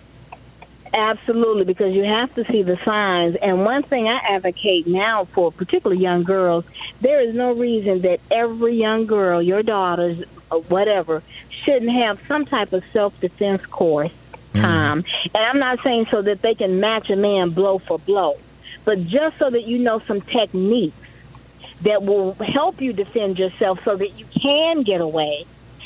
Absolutely, 0.97 1.65
because 1.65 1.95
you 1.95 2.05
have 2.05 2.35
to 2.37 2.45
see 2.51 2.63
the 2.63 2.79
signs. 2.83 3.37
And 3.37 3.67
one 3.67 3.83
thing 3.83 4.09
I 4.09 4.17
advocate 4.35 4.87
now 4.87 5.27
for 5.27 5.53
particularly 5.53 6.01
young 6.01 6.23
girls, 6.25 6.65
there 7.03 7.21
is 7.21 7.35
no 7.35 7.53
reason 7.53 8.01
that 8.01 8.19
every 8.31 8.77
young 8.77 9.05
girl, 9.05 9.43
your 9.43 9.63
daughters, 9.63 10.25
or 10.51 10.63
whatever, 10.63 11.23
shouldn't 11.65 11.93
have 11.93 12.19
some 12.27 12.47
type 12.47 12.73
of 12.73 12.83
self 12.95 13.19
defense 13.21 13.65
course 13.67 14.11
mm. 14.55 14.63
time. 14.63 15.05
And 15.35 15.45
I'm 15.45 15.59
not 15.59 15.83
saying 15.85 16.07
so 16.11 16.23
that 16.23 16.41
they 16.41 16.55
can 16.55 16.81
match 16.81 17.11
a 17.11 17.17
man 17.17 17.51
blow 17.51 17.79
for 17.79 17.99
blow, 17.99 18.39
but 18.87 19.07
just 19.07 19.39
so 19.39 19.51
that 19.51 19.65
you 19.65 19.79
know 19.79 20.01
some 20.07 20.23
techniques 20.23 20.97
that 21.83 22.05
will 22.05 22.33
help 22.37 22.81
you 22.81 22.95
defend 22.95 23.39
yourself 23.39 23.81
so 23.85 23.97
that 23.97 24.19
you 24.19 24.25
can 24.41 24.83
get 24.83 25.03
away. 25.03 25.45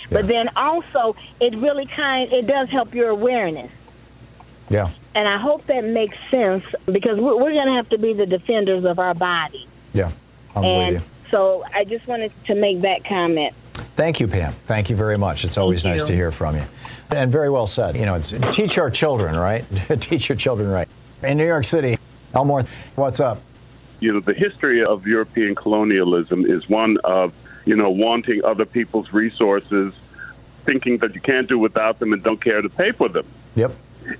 But 0.08 0.28
then 0.28 0.50
also, 0.54 1.16
it 1.40 1.56
really 1.56 1.86
kind 1.86 2.32
it 2.32 2.46
does 2.46 2.68
help 2.68 2.94
your 2.94 3.08
awareness. 3.08 3.72
Yeah. 4.68 4.90
And 5.14 5.26
I 5.26 5.38
hope 5.38 5.66
that 5.66 5.84
makes 5.84 6.16
sense 6.30 6.64
because 6.86 7.18
we're, 7.18 7.36
we're 7.36 7.52
going 7.52 7.66
to 7.66 7.74
have 7.74 7.88
to 7.90 7.98
be 7.98 8.12
the 8.12 8.26
defenders 8.26 8.84
of 8.84 8.98
our 8.98 9.14
body. 9.14 9.66
Yeah. 9.92 10.12
I'm 10.54 10.64
and 10.64 10.94
with 10.94 11.02
you. 11.02 11.11
so 11.30 11.64
I 11.74 11.84
just 11.84 12.06
wanted 12.06 12.32
to 12.46 12.54
make 12.54 12.82
that 12.82 13.04
comment. 13.04 13.54
Thank 13.96 14.20
you, 14.20 14.28
Pam. 14.28 14.54
Thank 14.66 14.88
you 14.88 14.96
very 14.96 15.18
much. 15.18 15.44
It's 15.44 15.58
always 15.58 15.82
Thank 15.82 15.94
nice 15.94 16.00
you. 16.02 16.06
to 16.08 16.14
hear 16.14 16.30
from 16.30 16.56
you. 16.56 16.64
And 17.11 17.30
very 17.30 17.50
well 17.50 17.66
said. 17.66 17.96
You 17.96 18.06
know, 18.06 18.14
it's 18.14 18.32
teach 18.52 18.78
our 18.78 18.90
children, 18.90 19.36
right? 19.36 19.64
teach 20.00 20.28
your 20.28 20.36
children 20.36 20.68
right. 20.68 20.88
In 21.22 21.36
New 21.36 21.46
York 21.46 21.64
City, 21.64 21.98
Elmore, 22.32 22.64
what's 22.94 23.20
up? 23.20 23.42
you 24.00 24.12
know, 24.12 24.20
the 24.20 24.34
history 24.34 24.82
of 24.82 25.06
European 25.06 25.54
colonialism 25.54 26.44
is 26.46 26.68
one 26.68 26.96
of, 27.04 27.32
you 27.66 27.76
know, 27.76 27.90
wanting 27.90 28.42
other 28.44 28.64
people's 28.64 29.12
resources, 29.12 29.92
thinking 30.64 30.98
that 30.98 31.14
you 31.14 31.20
can't 31.20 31.48
do 31.48 31.58
without 31.58 31.98
them 31.98 32.12
and 32.12 32.22
don't 32.22 32.42
care 32.42 32.62
to 32.62 32.68
pay 32.68 32.92
for 32.92 33.08
them. 33.08 33.26
Yep. 33.54 33.72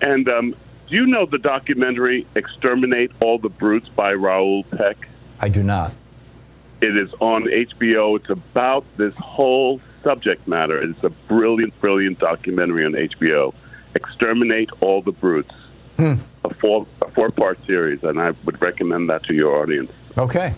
And 0.03 0.29
um, 0.29 0.55
do 0.91 0.97
you 0.97 1.07
know 1.07 1.25
the 1.25 1.39
documentary 1.39 2.27
Exterminate 2.35 3.13
All 3.21 3.39
the 3.39 3.49
Brutes 3.49 3.89
by 3.89 4.13
Raoul 4.13 4.65
Peck? 4.65 5.09
I 5.39 5.49
do 5.49 5.63
not. 5.63 5.93
It 6.81 6.97
is 6.97 7.13
on 7.21 7.45
HBO. 7.45 8.19
It's 8.19 8.29
about 8.29 8.85
this 8.97 9.15
whole 9.15 9.81
subject 10.03 10.49
matter. 10.49 10.83
It's 10.83 11.03
a 11.05 11.11
brilliant, 11.11 11.79
brilliant 11.81 12.19
documentary 12.19 12.85
on 12.85 12.93
HBO. 12.93 13.55
Exterminate 13.95 14.71
All 14.81 15.01
the 15.01 15.13
Brutes. 15.13 15.55
Hmm. 15.97 16.15
A 16.45 16.53
four 16.55 16.87
a 17.03 17.11
four 17.11 17.31
part 17.31 17.65
series, 17.67 18.03
and 18.03 18.19
I 18.19 18.33
would 18.45 18.61
recommend 18.61 19.11
that 19.11 19.23
to 19.25 19.35
your 19.35 19.63
audience. 19.63 19.93
Okay. 20.19 20.55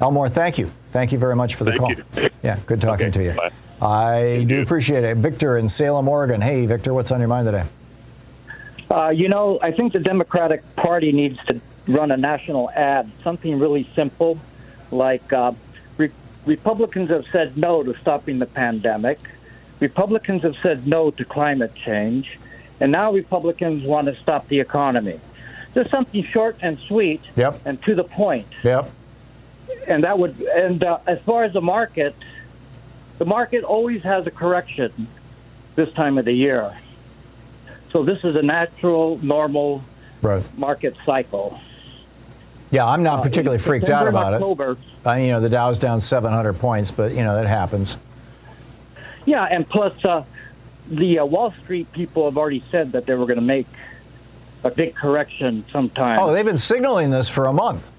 Elmore, 0.00 0.28
thank 0.28 0.58
you. 0.58 0.72
Thank 0.90 1.12
you 1.12 1.18
very 1.18 1.36
much 1.36 1.54
for 1.54 1.64
the 1.64 1.72
Thank 1.72 1.80
call. 1.80 2.22
you. 2.24 2.30
Yeah, 2.42 2.58
good 2.66 2.80
talking 2.80 3.12
to 3.12 3.22
you. 3.22 3.36
I 3.80 4.44
do 4.48 4.62
appreciate 4.62 5.04
it. 5.04 5.16
Victor 5.18 5.58
in 5.58 5.68
Salem, 5.68 6.08
Oregon. 6.08 6.40
Hey, 6.40 6.66
Victor, 6.66 6.94
what's 6.94 7.12
on 7.12 7.20
your 7.20 7.28
mind 7.28 7.46
today? 7.46 7.64
Uh, 8.90 9.10
you 9.10 9.28
know, 9.28 9.58
I 9.62 9.72
think 9.72 9.92
the 9.92 9.98
Democratic 9.98 10.62
Party 10.76 11.12
needs 11.12 11.38
to 11.48 11.60
run 11.86 12.10
a 12.10 12.16
national 12.16 12.70
ad, 12.70 13.10
something 13.22 13.58
really 13.58 13.88
simple, 13.94 14.38
like 14.90 15.32
uh, 15.32 15.52
re- 15.98 16.10
Republicans 16.46 17.10
have 17.10 17.26
said 17.30 17.56
no 17.56 17.82
to 17.82 17.94
stopping 18.00 18.38
the 18.38 18.46
pandemic, 18.46 19.18
Republicans 19.80 20.42
have 20.42 20.56
said 20.62 20.86
no 20.86 21.10
to 21.12 21.24
climate 21.24 21.74
change, 21.74 22.38
and 22.80 22.90
now 22.90 23.12
Republicans 23.12 23.84
want 23.84 24.06
to 24.06 24.16
stop 24.16 24.48
the 24.48 24.58
economy. 24.60 25.20
Just 25.74 25.90
something 25.90 26.22
short 26.24 26.56
and 26.62 26.78
sweet 26.80 27.20
Yep. 27.36 27.60
and 27.64 27.80
to 27.82 27.94
the 27.94 28.04
point. 28.04 28.46
Yep. 28.64 28.90
And 29.86 30.04
that 30.04 30.18
would, 30.18 30.40
and 30.40 30.82
uh, 30.82 30.98
as 31.06 31.20
far 31.20 31.44
as 31.44 31.52
the 31.52 31.60
market, 31.60 32.14
the 33.18 33.26
market 33.26 33.64
always 33.64 34.02
has 34.02 34.26
a 34.26 34.30
correction 34.30 35.06
this 35.76 35.92
time 35.92 36.18
of 36.18 36.24
the 36.24 36.32
year. 36.32 36.76
So 37.92 38.04
this 38.04 38.22
is 38.24 38.36
a 38.36 38.42
natural, 38.42 39.18
normal 39.22 39.82
Right. 40.20 40.42
market 40.58 40.94
cycle. 41.06 41.58
Yeah, 42.70 42.84
I'm 42.86 43.02
not 43.02 43.20
Uh, 43.20 43.22
particularly 43.22 43.56
in 43.56 43.60
freaked 43.62 43.84
out 43.88 44.04
September 44.04 44.10
about 44.10 44.34
October, 44.34 44.72
it. 44.72 44.78
Uh, 45.06 45.12
you 45.14 45.28
know, 45.28 45.40
the 45.40 45.48
Dow's 45.48 45.78
down 45.78 46.00
700 46.00 46.54
points, 46.58 46.90
but, 46.90 47.12
you 47.12 47.24
know, 47.24 47.34
that 47.36 47.46
happens. 47.46 47.96
Yeah, 49.24 49.44
and 49.44 49.66
plus, 49.68 49.92
uh, 50.04 50.22
the 50.90 51.20
uh, 51.20 51.24
Wall 51.24 51.54
Street 51.64 51.90
people 51.92 52.24
have 52.26 52.36
already 52.36 52.62
said 52.70 52.92
that 52.92 53.06
they 53.06 53.14
were 53.14 53.26
going 53.26 53.38
to 53.38 53.44
make 53.44 53.66
a 54.64 54.70
big 54.70 54.94
correction 54.94 55.64
sometime. 55.72 56.18
Oh, 56.18 56.32
they've 56.32 56.44
been 56.44 56.58
signaling 56.58 57.10
this 57.10 57.28
for 57.28 57.44
a 57.44 57.52
month. 57.52 57.90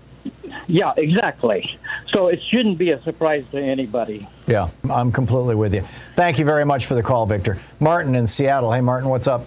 Yeah, 0.67 0.91
exactly. 0.97 1.77
So 2.11 2.27
it 2.27 2.39
shouldn't 2.51 2.77
be 2.77 2.91
a 2.91 3.01
surprise 3.03 3.45
to 3.51 3.59
anybody. 3.59 4.27
Yeah, 4.45 4.69
I'm 4.89 5.11
completely 5.11 5.55
with 5.55 5.73
you. 5.73 5.83
Thank 6.15 6.37
you 6.37 6.45
very 6.45 6.65
much 6.65 6.85
for 6.85 6.95
the 6.95 7.03
call, 7.03 7.25
Victor. 7.25 7.57
Martin 7.79 8.13
in 8.15 8.27
Seattle. 8.27 8.71
Hey, 8.73 8.81
Martin, 8.81 9.09
what's 9.09 9.27
up? 9.27 9.45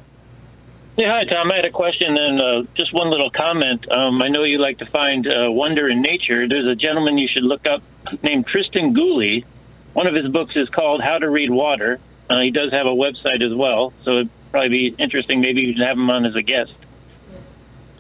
Yeah, 0.97 1.11
hi, 1.11 1.25
Tom. 1.25 1.51
I 1.51 1.57
had 1.57 1.65
a 1.65 1.71
question 1.71 2.19
and 2.19 2.41
uh, 2.41 2.71
just 2.75 2.93
one 2.93 3.11
little 3.11 3.31
comment. 3.31 3.91
Um, 3.91 4.21
I 4.21 4.29
know 4.29 4.45
you 4.45 4.59
like 4.59 4.79
to 4.79 4.87
find 4.87 5.27
uh, 5.27 5.51
wonder 5.51 5.89
in 5.89 6.03
nature. 6.03 6.47
There's 6.47 6.67
a 6.67 6.75
gentleman 6.75 7.17
you 7.17 7.29
should 7.33 7.45
look 7.45 7.67
up 7.67 7.83
named 8.23 8.47
Tristan 8.47 8.93
Gooley. 8.93 9.47
One 9.95 10.07
of 10.07 10.15
his 10.15 10.29
books 10.29 10.55
is 10.55 10.69
called 10.69 11.03
How 11.03 11.17
to 11.17 11.31
Read 11.31 11.51
Water. 11.51 11.99
Uh, 12.29 12.41
he 12.41 12.51
does 12.51 12.73
have 12.73 12.87
a 12.87 12.91
website 12.91 13.43
as 13.43 13.55
well, 13.55 13.95
so 14.05 14.13
it'd 14.13 14.31
probably 14.51 14.91
be 14.91 14.95
interesting. 14.99 15.41
Maybe 15.41 15.63
you 15.63 15.73
can 15.73 15.83
have 15.83 15.97
him 15.97 16.11
on 16.11 16.27
as 16.27 16.37
a 16.37 16.43
guest. 16.43 16.75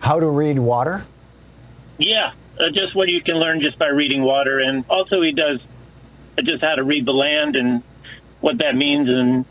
How 0.01 0.21
to 0.21 0.27
read 0.27 0.59
water? 0.59 1.07
Yeah, 1.97 2.33
uh, 2.61 2.71
just 2.75 2.95
what 2.95 3.09
you 3.09 3.23
can 3.23 3.37
learn 3.37 3.63
just 3.63 3.79
by 3.79 3.87
reading 3.87 4.23
water, 4.23 4.59
and 4.59 4.85
also 4.91 5.23
he 5.23 5.33
does 5.33 5.61
uh, 6.37 6.43
just 6.43 6.63
how 6.63 6.75
to 6.75 6.83
read 6.83 7.07
the 7.07 7.13
land 7.13 7.57
and 7.57 7.83
what 8.41 8.59
that 8.59 8.77
means. 8.77 9.09
And 9.09 9.47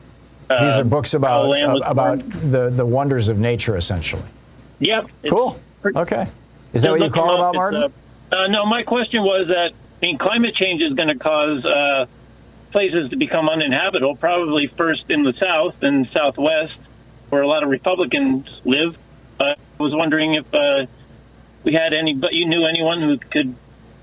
uh, 0.52 0.66
These 0.66 0.78
are 0.78 0.84
books 0.84 1.14
about 1.14 1.44
the 1.44 1.50
land 1.50 1.82
about 1.86 2.20
the, 2.52 2.70
the 2.70 2.86
wonders 2.86 3.30
of 3.30 3.40
nature, 3.40 3.76
essentially. 3.78 4.24
Yep. 4.80 5.10
Cool. 5.30 5.60
Okay. 5.86 6.28
Is 6.74 6.84
that 6.84 6.92
what 6.92 7.02
you 7.02 7.10
call 7.10 7.36
about. 7.36 7.56
Martin? 7.56 7.84
Uh, 7.84 8.36
uh, 8.36 8.48
no, 8.48 8.66
my 8.66 8.84
question 8.84 9.22
was 9.22 9.48
that 9.48 9.72
I 9.74 10.06
mean, 10.06 10.18
climate 10.18 10.56
change 10.56 10.82
is 10.82 10.94
going 10.94 11.10
to 11.10 11.18
cause 11.18 11.66
uh, 11.66 12.06
places 12.72 13.10
to 13.12 13.18
become 13.18 13.50
uninhabitable. 13.50 14.16
Probably 14.16 14.68
first 14.68 15.10
in 15.10 15.24
the 15.24 15.34
south 15.34 15.76
and 15.84 16.08
southwest, 16.14 16.78
where 17.30 17.42
a 17.42 17.48
lot 17.48 17.64
of 17.64 17.70
Republicans 17.70 18.48
live. 18.66 18.98
Uh, 19.40 19.44
I 19.44 19.84
was 19.84 19.94
wondering 19.94 20.36
if 20.36 20.54
uh, 20.54 20.86
we 21.64 21.74
had 21.74 21.94
any, 21.94 22.14
but 22.14 22.34
you 22.34 22.48
knew 22.48 22.66
anyone 22.66 23.02
who 23.02 23.18
could 23.18 23.56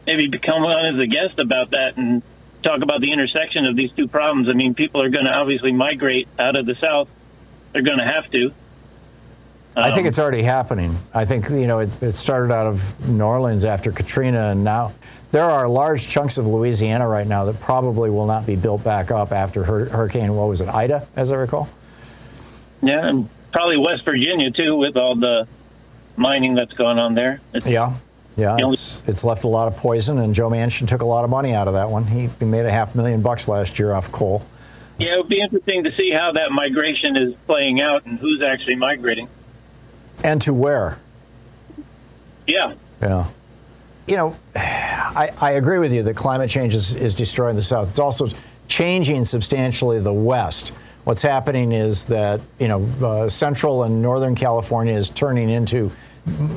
maybe 0.07 0.28
become 0.28 0.62
on 0.62 0.94
as 0.94 1.01
a 1.01 1.07
guest 1.07 1.38
about 1.38 1.70
that 1.70 1.96
and 1.96 2.22
talk 2.63 2.83
about 2.83 3.01
the 3.01 3.13
intersection 3.13 3.67
of 3.67 3.77
these 3.77 3.91
two 3.93 4.09
problems. 4.09 4.49
I 4.49 4.53
mean, 4.53 4.75
people 4.75 5.01
are 5.03 5.11
going 5.11 5.25
to 5.25 5.33
obviously 5.33 5.73
migrate 5.73 6.29
out 6.39 6.57
of 6.57 6.67
the 6.67 6.75
south. 6.77 7.09
They're 7.73 7.83
going 7.83 7.99
to 7.99 8.05
have 8.05 8.31
to. 8.33 8.53
I 9.77 9.91
think 9.91 10.01
Um, 10.01 10.07
it's 10.07 10.19
already 10.19 10.43
happening. 10.43 10.99
I 11.15 11.25
think 11.25 11.49
you 11.51 11.67
know 11.69 11.79
it, 11.81 12.03
it 12.03 12.13
started 12.13 12.53
out 12.53 12.67
of 12.67 13.09
New 13.09 13.23
Orleans 13.23 13.65
after 13.65 13.93
Katrina, 13.93 14.49
and 14.51 14.65
now 14.65 14.93
there 15.31 15.45
are 15.45 15.69
large 15.69 16.09
chunks 16.09 16.37
of 16.37 16.47
Louisiana 16.49 17.07
right 17.07 17.27
now 17.27 17.45
that 17.45 17.61
probably 17.61 18.11
will 18.11 18.27
not 18.27 18.45
be 18.45 18.57
built 18.57 18.83
back 18.83 19.11
up 19.13 19.31
after 19.31 19.63
hur- 19.63 19.89
Hurricane. 19.89 20.35
What 20.35 20.49
was 20.49 20.61
it, 20.63 20.69
Ida, 20.69 21.07
as 21.15 21.31
I 21.31 21.37
recall? 21.37 21.69
Yeah, 22.83 23.07
and 23.09 23.29
probably 23.53 23.77
West 23.77 24.05
Virginia 24.05 24.51
too, 24.51 24.75
with 24.77 24.97
all 24.97 25.15
the 25.15 25.47
mining 26.17 26.55
that's 26.57 26.73
going 26.73 26.99
on 26.99 27.15
there. 27.15 27.41
It's- 27.55 27.71
Yeah, 27.71 27.93
yeah. 28.39 28.57
It's 28.59 29.03
it's 29.07 29.24
left 29.24 29.45
a 29.45 29.49
lot 29.49 29.68
of 29.68 29.76
poison, 29.76 30.18
and 30.18 30.34
Joe 30.34 30.49
Manchin 30.49 30.89
took 30.89 31.03
a 31.03 31.05
lot 31.05 31.24
of 31.24 31.30
money 31.30 31.53
out 31.53 31.68
of 31.68 31.74
that 31.74 31.91
one. 31.91 32.05
He, 32.05 32.30
he 32.39 32.45
made 32.47 32.64
a 32.64 32.70
half 32.70 32.95
million 32.95 33.20
bucks 33.20 33.49
last 33.49 33.78
year 33.78 33.93
off 33.93 34.11
coal. 34.12 34.43
Yeah, 34.99 35.14
it 35.14 35.18
would 35.18 35.28
be 35.28 35.41
interesting 35.41 35.84
to 35.84 35.95
see 35.97 36.11
how 36.11 36.32
that 36.32 36.51
migration 36.51 37.16
is 37.16 37.34
playing 37.47 37.80
out 37.80 38.07
and 38.07 38.18
who's 38.18 38.43
actually 38.43 38.76
migrating. 38.76 39.28
And 40.24 40.41
to 40.43 40.55
where? 40.55 40.99
Yeah. 42.47 42.74
Yeah. 43.01 43.26
You 44.07 44.16
know, 44.16 44.36
I, 44.57 45.32
I 45.39 45.51
agree 45.53 45.78
with 45.78 45.93
you 45.93 46.03
that 46.03 46.16
climate 46.16 46.49
change 46.49 46.74
is, 46.74 46.95
is 46.95 47.14
destroying 47.14 47.57
the 47.57 47.62
South. 47.62 47.91
It's 47.91 47.99
also 47.99 48.26
changing 48.66 49.24
substantially 49.24 50.01
the 50.01 50.12
West. 50.12 50.72
What's 51.05 51.22
happening 51.22 51.72
is 51.72 52.07
that, 52.07 52.41
you 52.59 52.68
know, 52.68 52.84
uh, 53.03 53.28
central 53.28 53.84
and 53.84 54.03
northern 54.03 54.34
California 54.34 54.95
is 54.95 55.11
turning 55.11 55.49
into 55.49 55.93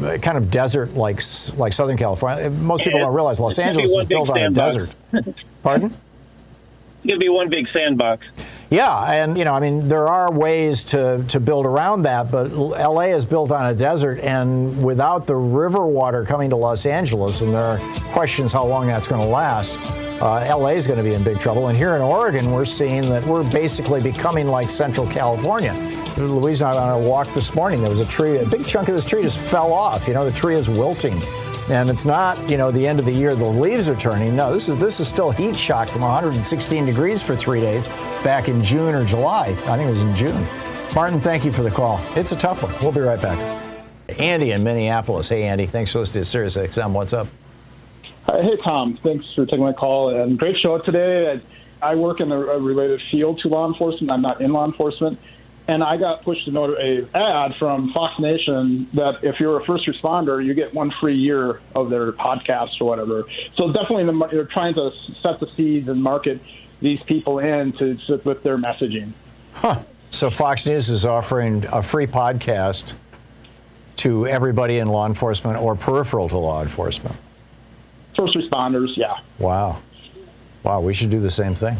Uh, 0.04 0.18
kind 0.18 0.38
of 0.38 0.52
desert 0.52 0.96
like 0.96 1.22
like 1.58 1.74
Southern 1.74 1.98
California. 1.98 2.48
Uh, 2.48 2.50
most 2.50 2.84
people 2.84 3.00
don't 3.00 3.14
realize 3.14 3.40
Los 3.40 3.54
it's 3.54 3.60
gonna 3.60 3.72
be 3.72 3.82
Angeles 3.84 4.04
is 4.04 4.06
built 4.06 4.30
on 4.30 4.42
a 4.42 4.50
desert. 4.50 4.90
Pardon? 5.64 5.96
It's 7.04 7.08
going 7.08 7.20
to 7.20 7.24
be 7.24 7.30
one 7.30 7.50
big 7.50 7.66
sandbox. 7.74 8.28
Yeah, 8.72 9.12
and 9.12 9.38
you 9.38 9.44
know, 9.44 9.54
I 9.54 9.60
mean, 9.60 9.90
there 9.90 10.08
are 10.08 10.32
ways 10.32 10.86
to, 10.86 11.26
to 11.28 11.42
build 11.42 11.66
around 11.66 12.04
that, 12.04 12.32
but 12.32 12.54
LA 12.54 13.14
is 13.14 13.26
built 13.26 13.52
on 13.52 13.66
a 13.66 13.76
desert, 13.76 14.20
and 14.20 14.82
without 14.82 15.28
the 15.28 15.36
river 15.36 15.86
water 15.86 16.24
coming 16.24 16.50
to 16.52 16.56
Los 16.56 16.86
Angeles, 16.86 17.42
and 17.42 17.54
there 17.54 17.62
are 17.62 17.80
questions 18.14 18.54
how 18.54 18.66
long 18.66 18.88
that's 18.88 19.10
going 19.10 19.20
to 19.20 19.28
last, 19.28 19.78
uh, 20.22 20.58
LA 20.58 20.70
is 20.70 20.88
going 20.88 20.96
to 20.98 21.04
be 21.04 21.14
in 21.14 21.22
big 21.22 21.38
trouble. 21.38 21.68
And 21.68 21.78
here 21.78 21.98
in 21.98 22.02
Oregon, 22.02 22.50
we're 22.50 22.64
seeing 22.64 23.02
that 23.10 23.26
we're 23.26 23.44
basically 23.52 24.02
becoming 24.02 24.48
like 24.48 24.70
Central 24.70 25.06
California. 25.08 25.74
Louise 26.18 26.62
and 26.62 26.72
I 26.72 26.78
on 26.78 27.04
a 27.04 27.06
walk 27.06 27.28
this 27.34 27.54
morning. 27.54 27.82
There 27.82 27.90
was 27.90 28.00
a 28.00 28.06
tree, 28.06 28.38
a 28.38 28.46
big 28.46 28.66
chunk 28.66 28.88
of 28.88 28.96
this 28.96 29.04
tree 29.04 29.22
just 29.22 29.38
fell 29.38 29.74
off. 29.74 30.08
You 30.08 30.14
know, 30.14 30.24
the 30.24 30.32
tree 30.32 30.56
is 30.56 30.70
wilting. 30.70 31.20
And 31.72 31.90
it's 31.90 32.04
not, 32.04 32.38
you 32.50 32.58
know, 32.58 32.70
the 32.70 32.86
end 32.86 33.00
of 33.00 33.06
the 33.06 33.14
year 33.14 33.34
the 33.34 33.46
leaves 33.46 33.88
are 33.88 33.96
turning. 33.96 34.36
No, 34.36 34.52
this 34.52 34.68
is 34.68 34.78
this 34.78 35.00
is 35.00 35.08
still 35.08 35.32
heat 35.32 35.56
shock 35.56 35.88
from 35.88 36.02
116 36.02 36.86
degrees 36.86 37.24
for 37.24 37.34
three 37.34 37.62
days 37.62 37.88
back 38.26 38.50
in 38.50 38.62
June 38.62 38.94
or 38.94 39.06
July. 39.06 39.46
I 39.68 39.78
think 39.78 39.88
it 39.88 39.90
was 39.90 40.04
in 40.04 40.14
June. 40.14 40.46
Martin, 40.94 41.22
thank 41.22 41.46
you 41.46 41.52
for 41.54 41.64
the 41.64 41.72
call. 41.72 42.02
It's 42.18 42.34
a 42.34 42.36
tough 42.36 42.62
one. 42.64 42.74
We'll 42.82 42.92
be 42.92 43.00
right 43.00 43.22
back. 43.22 43.40
Andy 44.20 44.52
in 44.52 44.66
Minneapolis. 44.66 45.30
Hey, 45.30 45.44
Andy, 45.44 45.66
thanks 45.66 45.94
for 45.94 46.00
listening 46.00 46.24
to 46.24 46.30
Sirius 46.30 46.58
XM. 46.58 46.92
What's 46.92 47.14
up? 47.14 47.28
Uh, 48.28 48.42
Hey, 48.42 48.58
Tom. 48.66 49.00
Thanks 49.02 49.26
for 49.34 49.46
taking 49.46 49.62
my 49.64 49.72
call. 49.72 50.10
And 50.10 50.38
great 50.38 50.58
show 50.58 50.78
today. 50.80 51.40
I 51.82 51.96
work 51.96 52.20
in 52.20 52.34
a 52.34 52.38
related 52.38 53.02
field 53.10 53.40
to 53.44 53.48
law 53.48 53.66
enforcement. 53.66 54.12
I'm 54.12 54.22
not 54.22 54.42
in 54.42 54.52
law 54.52 54.66
enforcement. 54.66 55.18
And 55.72 55.86
I 55.86 55.96
got 55.96 56.24
pushed 56.24 56.46
a, 56.50 56.52
not- 56.52 56.78
a 56.78 57.08
ad 57.16 57.56
from 57.58 57.94
Fox 57.94 58.20
Nation 58.20 58.90
that 58.94 59.24
if 59.24 59.40
you're 59.40 59.58
a 59.62 59.64
first 59.66 59.88
responder, 59.88 60.46
you 60.46 60.54
get 60.54 60.74
one 60.74 60.92
free 61.00 61.16
year 61.16 61.62
of 61.74 61.90
their 61.90 62.12
podcast 62.12 62.82
or 62.82 62.88
whatever. 62.90 63.24
So 63.56 63.72
definitely, 63.72 64.04
the, 64.04 64.28
they're 64.32 64.44
trying 64.44 64.74
to 64.74 64.92
set 65.22 65.40
the 65.40 65.48
seeds 65.56 65.88
and 65.88 66.04
market 66.04 66.42
these 66.82 67.02
people 67.04 67.40
in 67.40 67.72
to, 67.74 67.96
to 68.08 68.18
with 68.26 68.44
their 68.44 68.58
messaging. 68.58 69.14
So 70.10 70.30
Fox 70.30 70.66
News 70.66 70.90
is 70.90 71.06
offering 71.06 71.64
a 71.72 71.82
free 71.82 72.08
podcast 72.08 72.94
to 73.98 74.28
everybody 74.28 74.78
in 74.78 74.90
law 74.90 75.06
enforcement 75.06 75.58
or 75.58 75.76
peripheral 75.76 76.28
to 76.28 76.38
law 76.38 76.62
enforcement. 76.62 77.16
First 78.18 78.36
responders, 78.36 78.98
yeah. 78.98 79.20
Wow. 79.40 79.82
Wow, 80.64 80.82
we 80.82 80.94
should 80.94 81.12
do 81.12 81.22
the 81.22 81.32
same 81.32 81.56
thing. 81.56 81.78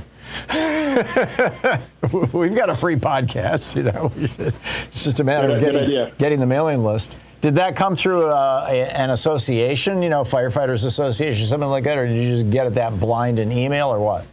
We've 2.34 2.56
got 2.56 2.70
a 2.70 2.76
free 2.76 2.96
podcast, 2.96 3.76
you 3.76 3.84
know. 3.84 4.12
It's 4.92 5.04
just 5.06 5.20
a 5.20 5.24
matter 5.24 5.48
Good- 5.48 5.76
of 5.76 5.88
getting, 5.90 6.12
getting 6.18 6.40
the 6.40 6.46
mailing 6.46 6.84
list. 6.84 7.18
Did 7.42 7.56
that 7.56 7.76
come 7.76 7.96
through 7.96 8.28
uh, 8.28 8.66
a, 8.70 8.74
an 9.00 9.10
association, 9.10 10.04
you 10.04 10.10
know, 10.10 10.22
Firefighters 10.24 10.86
Association, 10.86 11.46
something 11.48 11.70
like 11.70 11.86
that, 11.86 11.98
or 11.98 12.06
did 12.06 12.16
you 12.24 12.30
just 12.30 12.50
get 12.52 12.68
it 12.68 12.74
that 12.76 13.00
blind 13.00 13.40
in 13.40 13.52
email 13.52 13.90
or 13.90 14.00
what? 14.00 14.26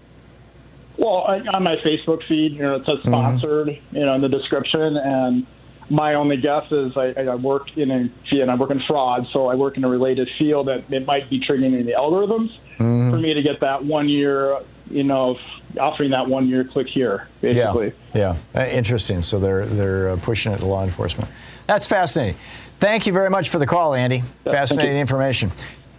Well, 0.98 1.24
I, 1.26 1.38
on 1.40 1.62
my 1.62 1.76
Facebook 1.76 2.22
feed, 2.24 2.52
you 2.52 2.62
know, 2.62 2.74
it 2.74 2.84
says 2.84 2.98
sponsored, 3.00 3.78
you 3.92 4.04
know, 4.04 4.14
in 4.14 4.20
the 4.20 4.28
description, 4.28 4.96
and 4.98 5.46
my 5.88 6.14
only 6.14 6.36
guess 6.36 6.70
is 6.70 6.96
I, 6.98 7.12
I 7.12 7.34
work 7.36 7.78
in 7.78 7.90
a, 7.90 8.10
and 8.42 8.50
I 8.50 8.54
work 8.56 8.70
in 8.70 8.80
fraud, 8.80 9.26
so 9.32 9.46
I 9.46 9.54
work 9.54 9.78
in 9.78 9.84
a 9.84 9.88
related 9.88 10.28
field 10.38 10.66
that 10.68 10.92
it 10.92 11.06
might 11.06 11.30
be 11.30 11.40
triggering 11.40 11.84
the 11.86 11.92
algorithms 11.92 12.50
Mm-hmm. 12.78 13.10
for 13.10 13.16
me 13.16 13.34
to 13.34 13.42
get 13.42 13.58
that 13.60 13.84
one 13.84 14.08
year, 14.08 14.56
you 14.90 15.04
know, 15.04 15.38
offering 15.78 16.10
that 16.10 16.28
one 16.28 16.48
year 16.48 16.64
click 16.64 16.86
here, 16.86 17.28
basically. 17.40 17.92
Yeah, 18.14 18.36
yeah. 18.54 18.60
Uh, 18.60 18.66
interesting. 18.66 19.22
So 19.22 19.38
they're 19.38 19.66
they're 19.66 20.10
uh, 20.10 20.16
pushing 20.16 20.52
it 20.52 20.58
to 20.58 20.66
law 20.66 20.84
enforcement. 20.84 21.30
That's 21.66 21.86
fascinating. 21.86 22.36
Thank 22.78 23.06
you 23.06 23.12
very 23.12 23.30
much 23.30 23.48
for 23.48 23.58
the 23.58 23.66
call, 23.66 23.94
Andy. 23.94 24.22
fascinating 24.44 24.96
information. 24.96 25.50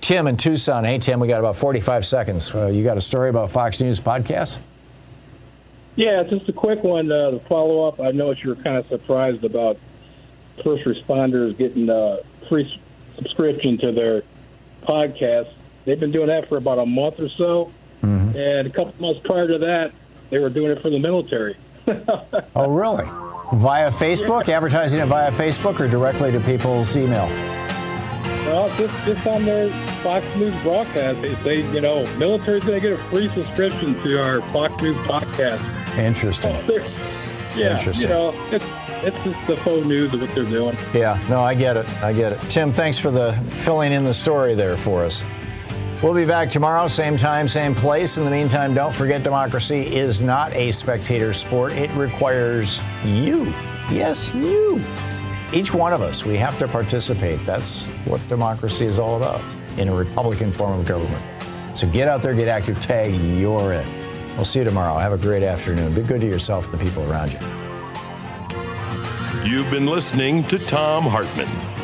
Tim 0.01 0.27
in 0.27 0.37
Tucson. 0.37 0.85
Hey, 0.85 0.97
Tim, 0.97 1.19
we 1.19 1.27
got 1.27 1.39
about 1.39 1.57
45 1.57 2.05
seconds. 2.05 2.53
Uh, 2.55 2.67
you 2.67 2.83
got 2.83 2.97
a 2.97 3.01
story 3.01 3.29
about 3.29 3.51
Fox 3.51 3.81
News 3.81 3.99
podcast? 3.99 4.57
Yeah, 5.95 6.23
just 6.23 6.47
a 6.47 6.53
quick 6.53 6.83
one 6.83 7.11
uh, 7.11 7.31
to 7.31 7.39
follow 7.41 7.85
up. 7.85 7.99
I 7.99 8.11
know 8.11 8.31
you 8.31 8.49
were 8.49 8.55
kind 8.55 8.77
of 8.77 8.87
surprised 8.87 9.43
about 9.43 9.77
first 10.63 10.85
responders 10.85 11.57
getting 11.57 11.89
a 11.89 12.19
free 12.47 12.79
subscription 13.17 13.77
to 13.79 13.91
their 13.91 14.23
podcast. 14.83 15.51
They've 15.85 15.99
been 15.99 16.11
doing 16.11 16.27
that 16.27 16.47
for 16.47 16.57
about 16.57 16.79
a 16.79 16.85
month 16.85 17.19
or 17.19 17.29
so, 17.29 17.71
Mm-hmm. 18.29 18.37
and 18.39 18.67
a 18.67 18.69
couple 18.69 18.93
months 18.99 19.21
prior 19.23 19.47
to 19.47 19.57
that, 19.59 19.91
they 20.29 20.37
were 20.39 20.49
doing 20.49 20.71
it 20.71 20.81
for 20.81 20.89
the 20.89 20.99
military. 20.99 21.55
Oh, 22.55 22.69
really? 22.69 23.05
Via 23.53 23.89
Facebook, 23.91 24.47
advertising 24.49 24.99
it 24.99 25.05
via 25.07 25.31
Facebook, 25.31 25.79
or 25.79 25.87
directly 25.87 26.31
to 26.31 26.39
people's 26.41 26.95
email? 26.95 27.25
Well, 28.45 28.67
just, 28.77 28.93
just 29.05 29.25
on 29.27 29.43
their 29.45 29.69
Fox 30.03 30.25
News 30.35 30.59
broadcast, 30.61 31.21
they 31.21 31.35
say, 31.37 31.61
you 31.73 31.81
know, 31.81 32.05
military's 32.17 32.63
going 32.63 32.79
to 32.81 32.89
get 32.89 32.99
a 32.99 33.03
free 33.05 33.27
subscription 33.29 33.95
to 34.03 34.17
our 34.23 34.41
Fox 34.51 34.81
News 34.83 34.97
podcast. 35.07 35.97
Interesting. 35.97 36.55
Yeah, 37.55 37.77
Interesting. 37.79 38.03
you 38.03 38.09
know, 38.13 38.47
it's, 38.51 38.63
it's 39.03 39.17
just 39.23 39.47
the 39.47 39.57
faux 39.57 39.83
news 39.85 40.13
of 40.13 40.21
what 40.21 40.33
they're 40.35 40.43
doing. 40.45 40.77
Yeah, 40.93 41.19
no, 41.29 41.41
I 41.41 41.55
get 41.55 41.77
it. 41.77 41.89
I 42.03 42.13
get 42.13 42.31
it. 42.31 42.39
Tim, 42.43 42.71
thanks 42.71 42.99
for 42.99 43.09
the 43.09 43.33
filling 43.49 43.91
in 43.91 44.03
the 44.03 44.13
story 44.13 44.53
there 44.53 44.77
for 44.77 45.03
us. 45.03 45.23
We'll 46.01 46.13
be 46.13 46.23
back 46.23 46.49
tomorrow, 46.49 46.87
same 46.87 47.17
time, 47.17 47.45
same 47.49 47.75
place. 47.75 48.17
In 48.17 48.23
the 48.23 48.31
meantime, 48.31 48.73
don't 48.73 48.95
forget 48.95 49.21
democracy 49.21 49.93
is 49.97 50.21
not 50.21 50.53
a 50.53 50.71
spectator 50.71 51.33
sport. 51.33 51.73
It 51.73 51.91
requires 51.91 52.79
you. 53.03 53.53
Yes, 53.91 54.33
you. 54.33 54.81
Each 55.51 55.73
one 55.73 55.91
of 55.91 56.01
us, 56.01 56.23
we 56.23 56.37
have 56.37 56.57
to 56.59 56.69
participate. 56.69 57.45
That's 57.45 57.89
what 58.05 58.25
democracy 58.29 58.85
is 58.85 58.97
all 58.97 59.17
about 59.17 59.41
in 59.77 59.89
a 59.89 59.93
Republican 59.93 60.53
form 60.53 60.79
of 60.79 60.85
government. 60.85 61.21
So 61.77 61.85
get 61.85 62.07
out 62.07 62.21
there, 62.21 62.33
get 62.33 62.47
active, 62.47 62.79
tag, 62.79 63.13
you're 63.13 63.73
in. 63.73 63.85
We'll 64.37 64.45
see 64.45 64.59
you 64.59 64.65
tomorrow. 64.65 64.97
Have 64.99 65.11
a 65.11 65.17
great 65.17 65.43
afternoon. 65.43 65.93
Be 65.93 66.01
good 66.01 66.21
to 66.21 66.27
yourself 66.27 66.71
and 66.71 66.79
the 66.79 66.85
people 66.85 67.03
around 67.11 67.33
you. 67.33 67.39
You've 69.43 69.69
been 69.69 69.85
listening 69.85 70.45
to 70.47 70.59
Thom 70.59 71.03
Hartmann. 71.03 71.68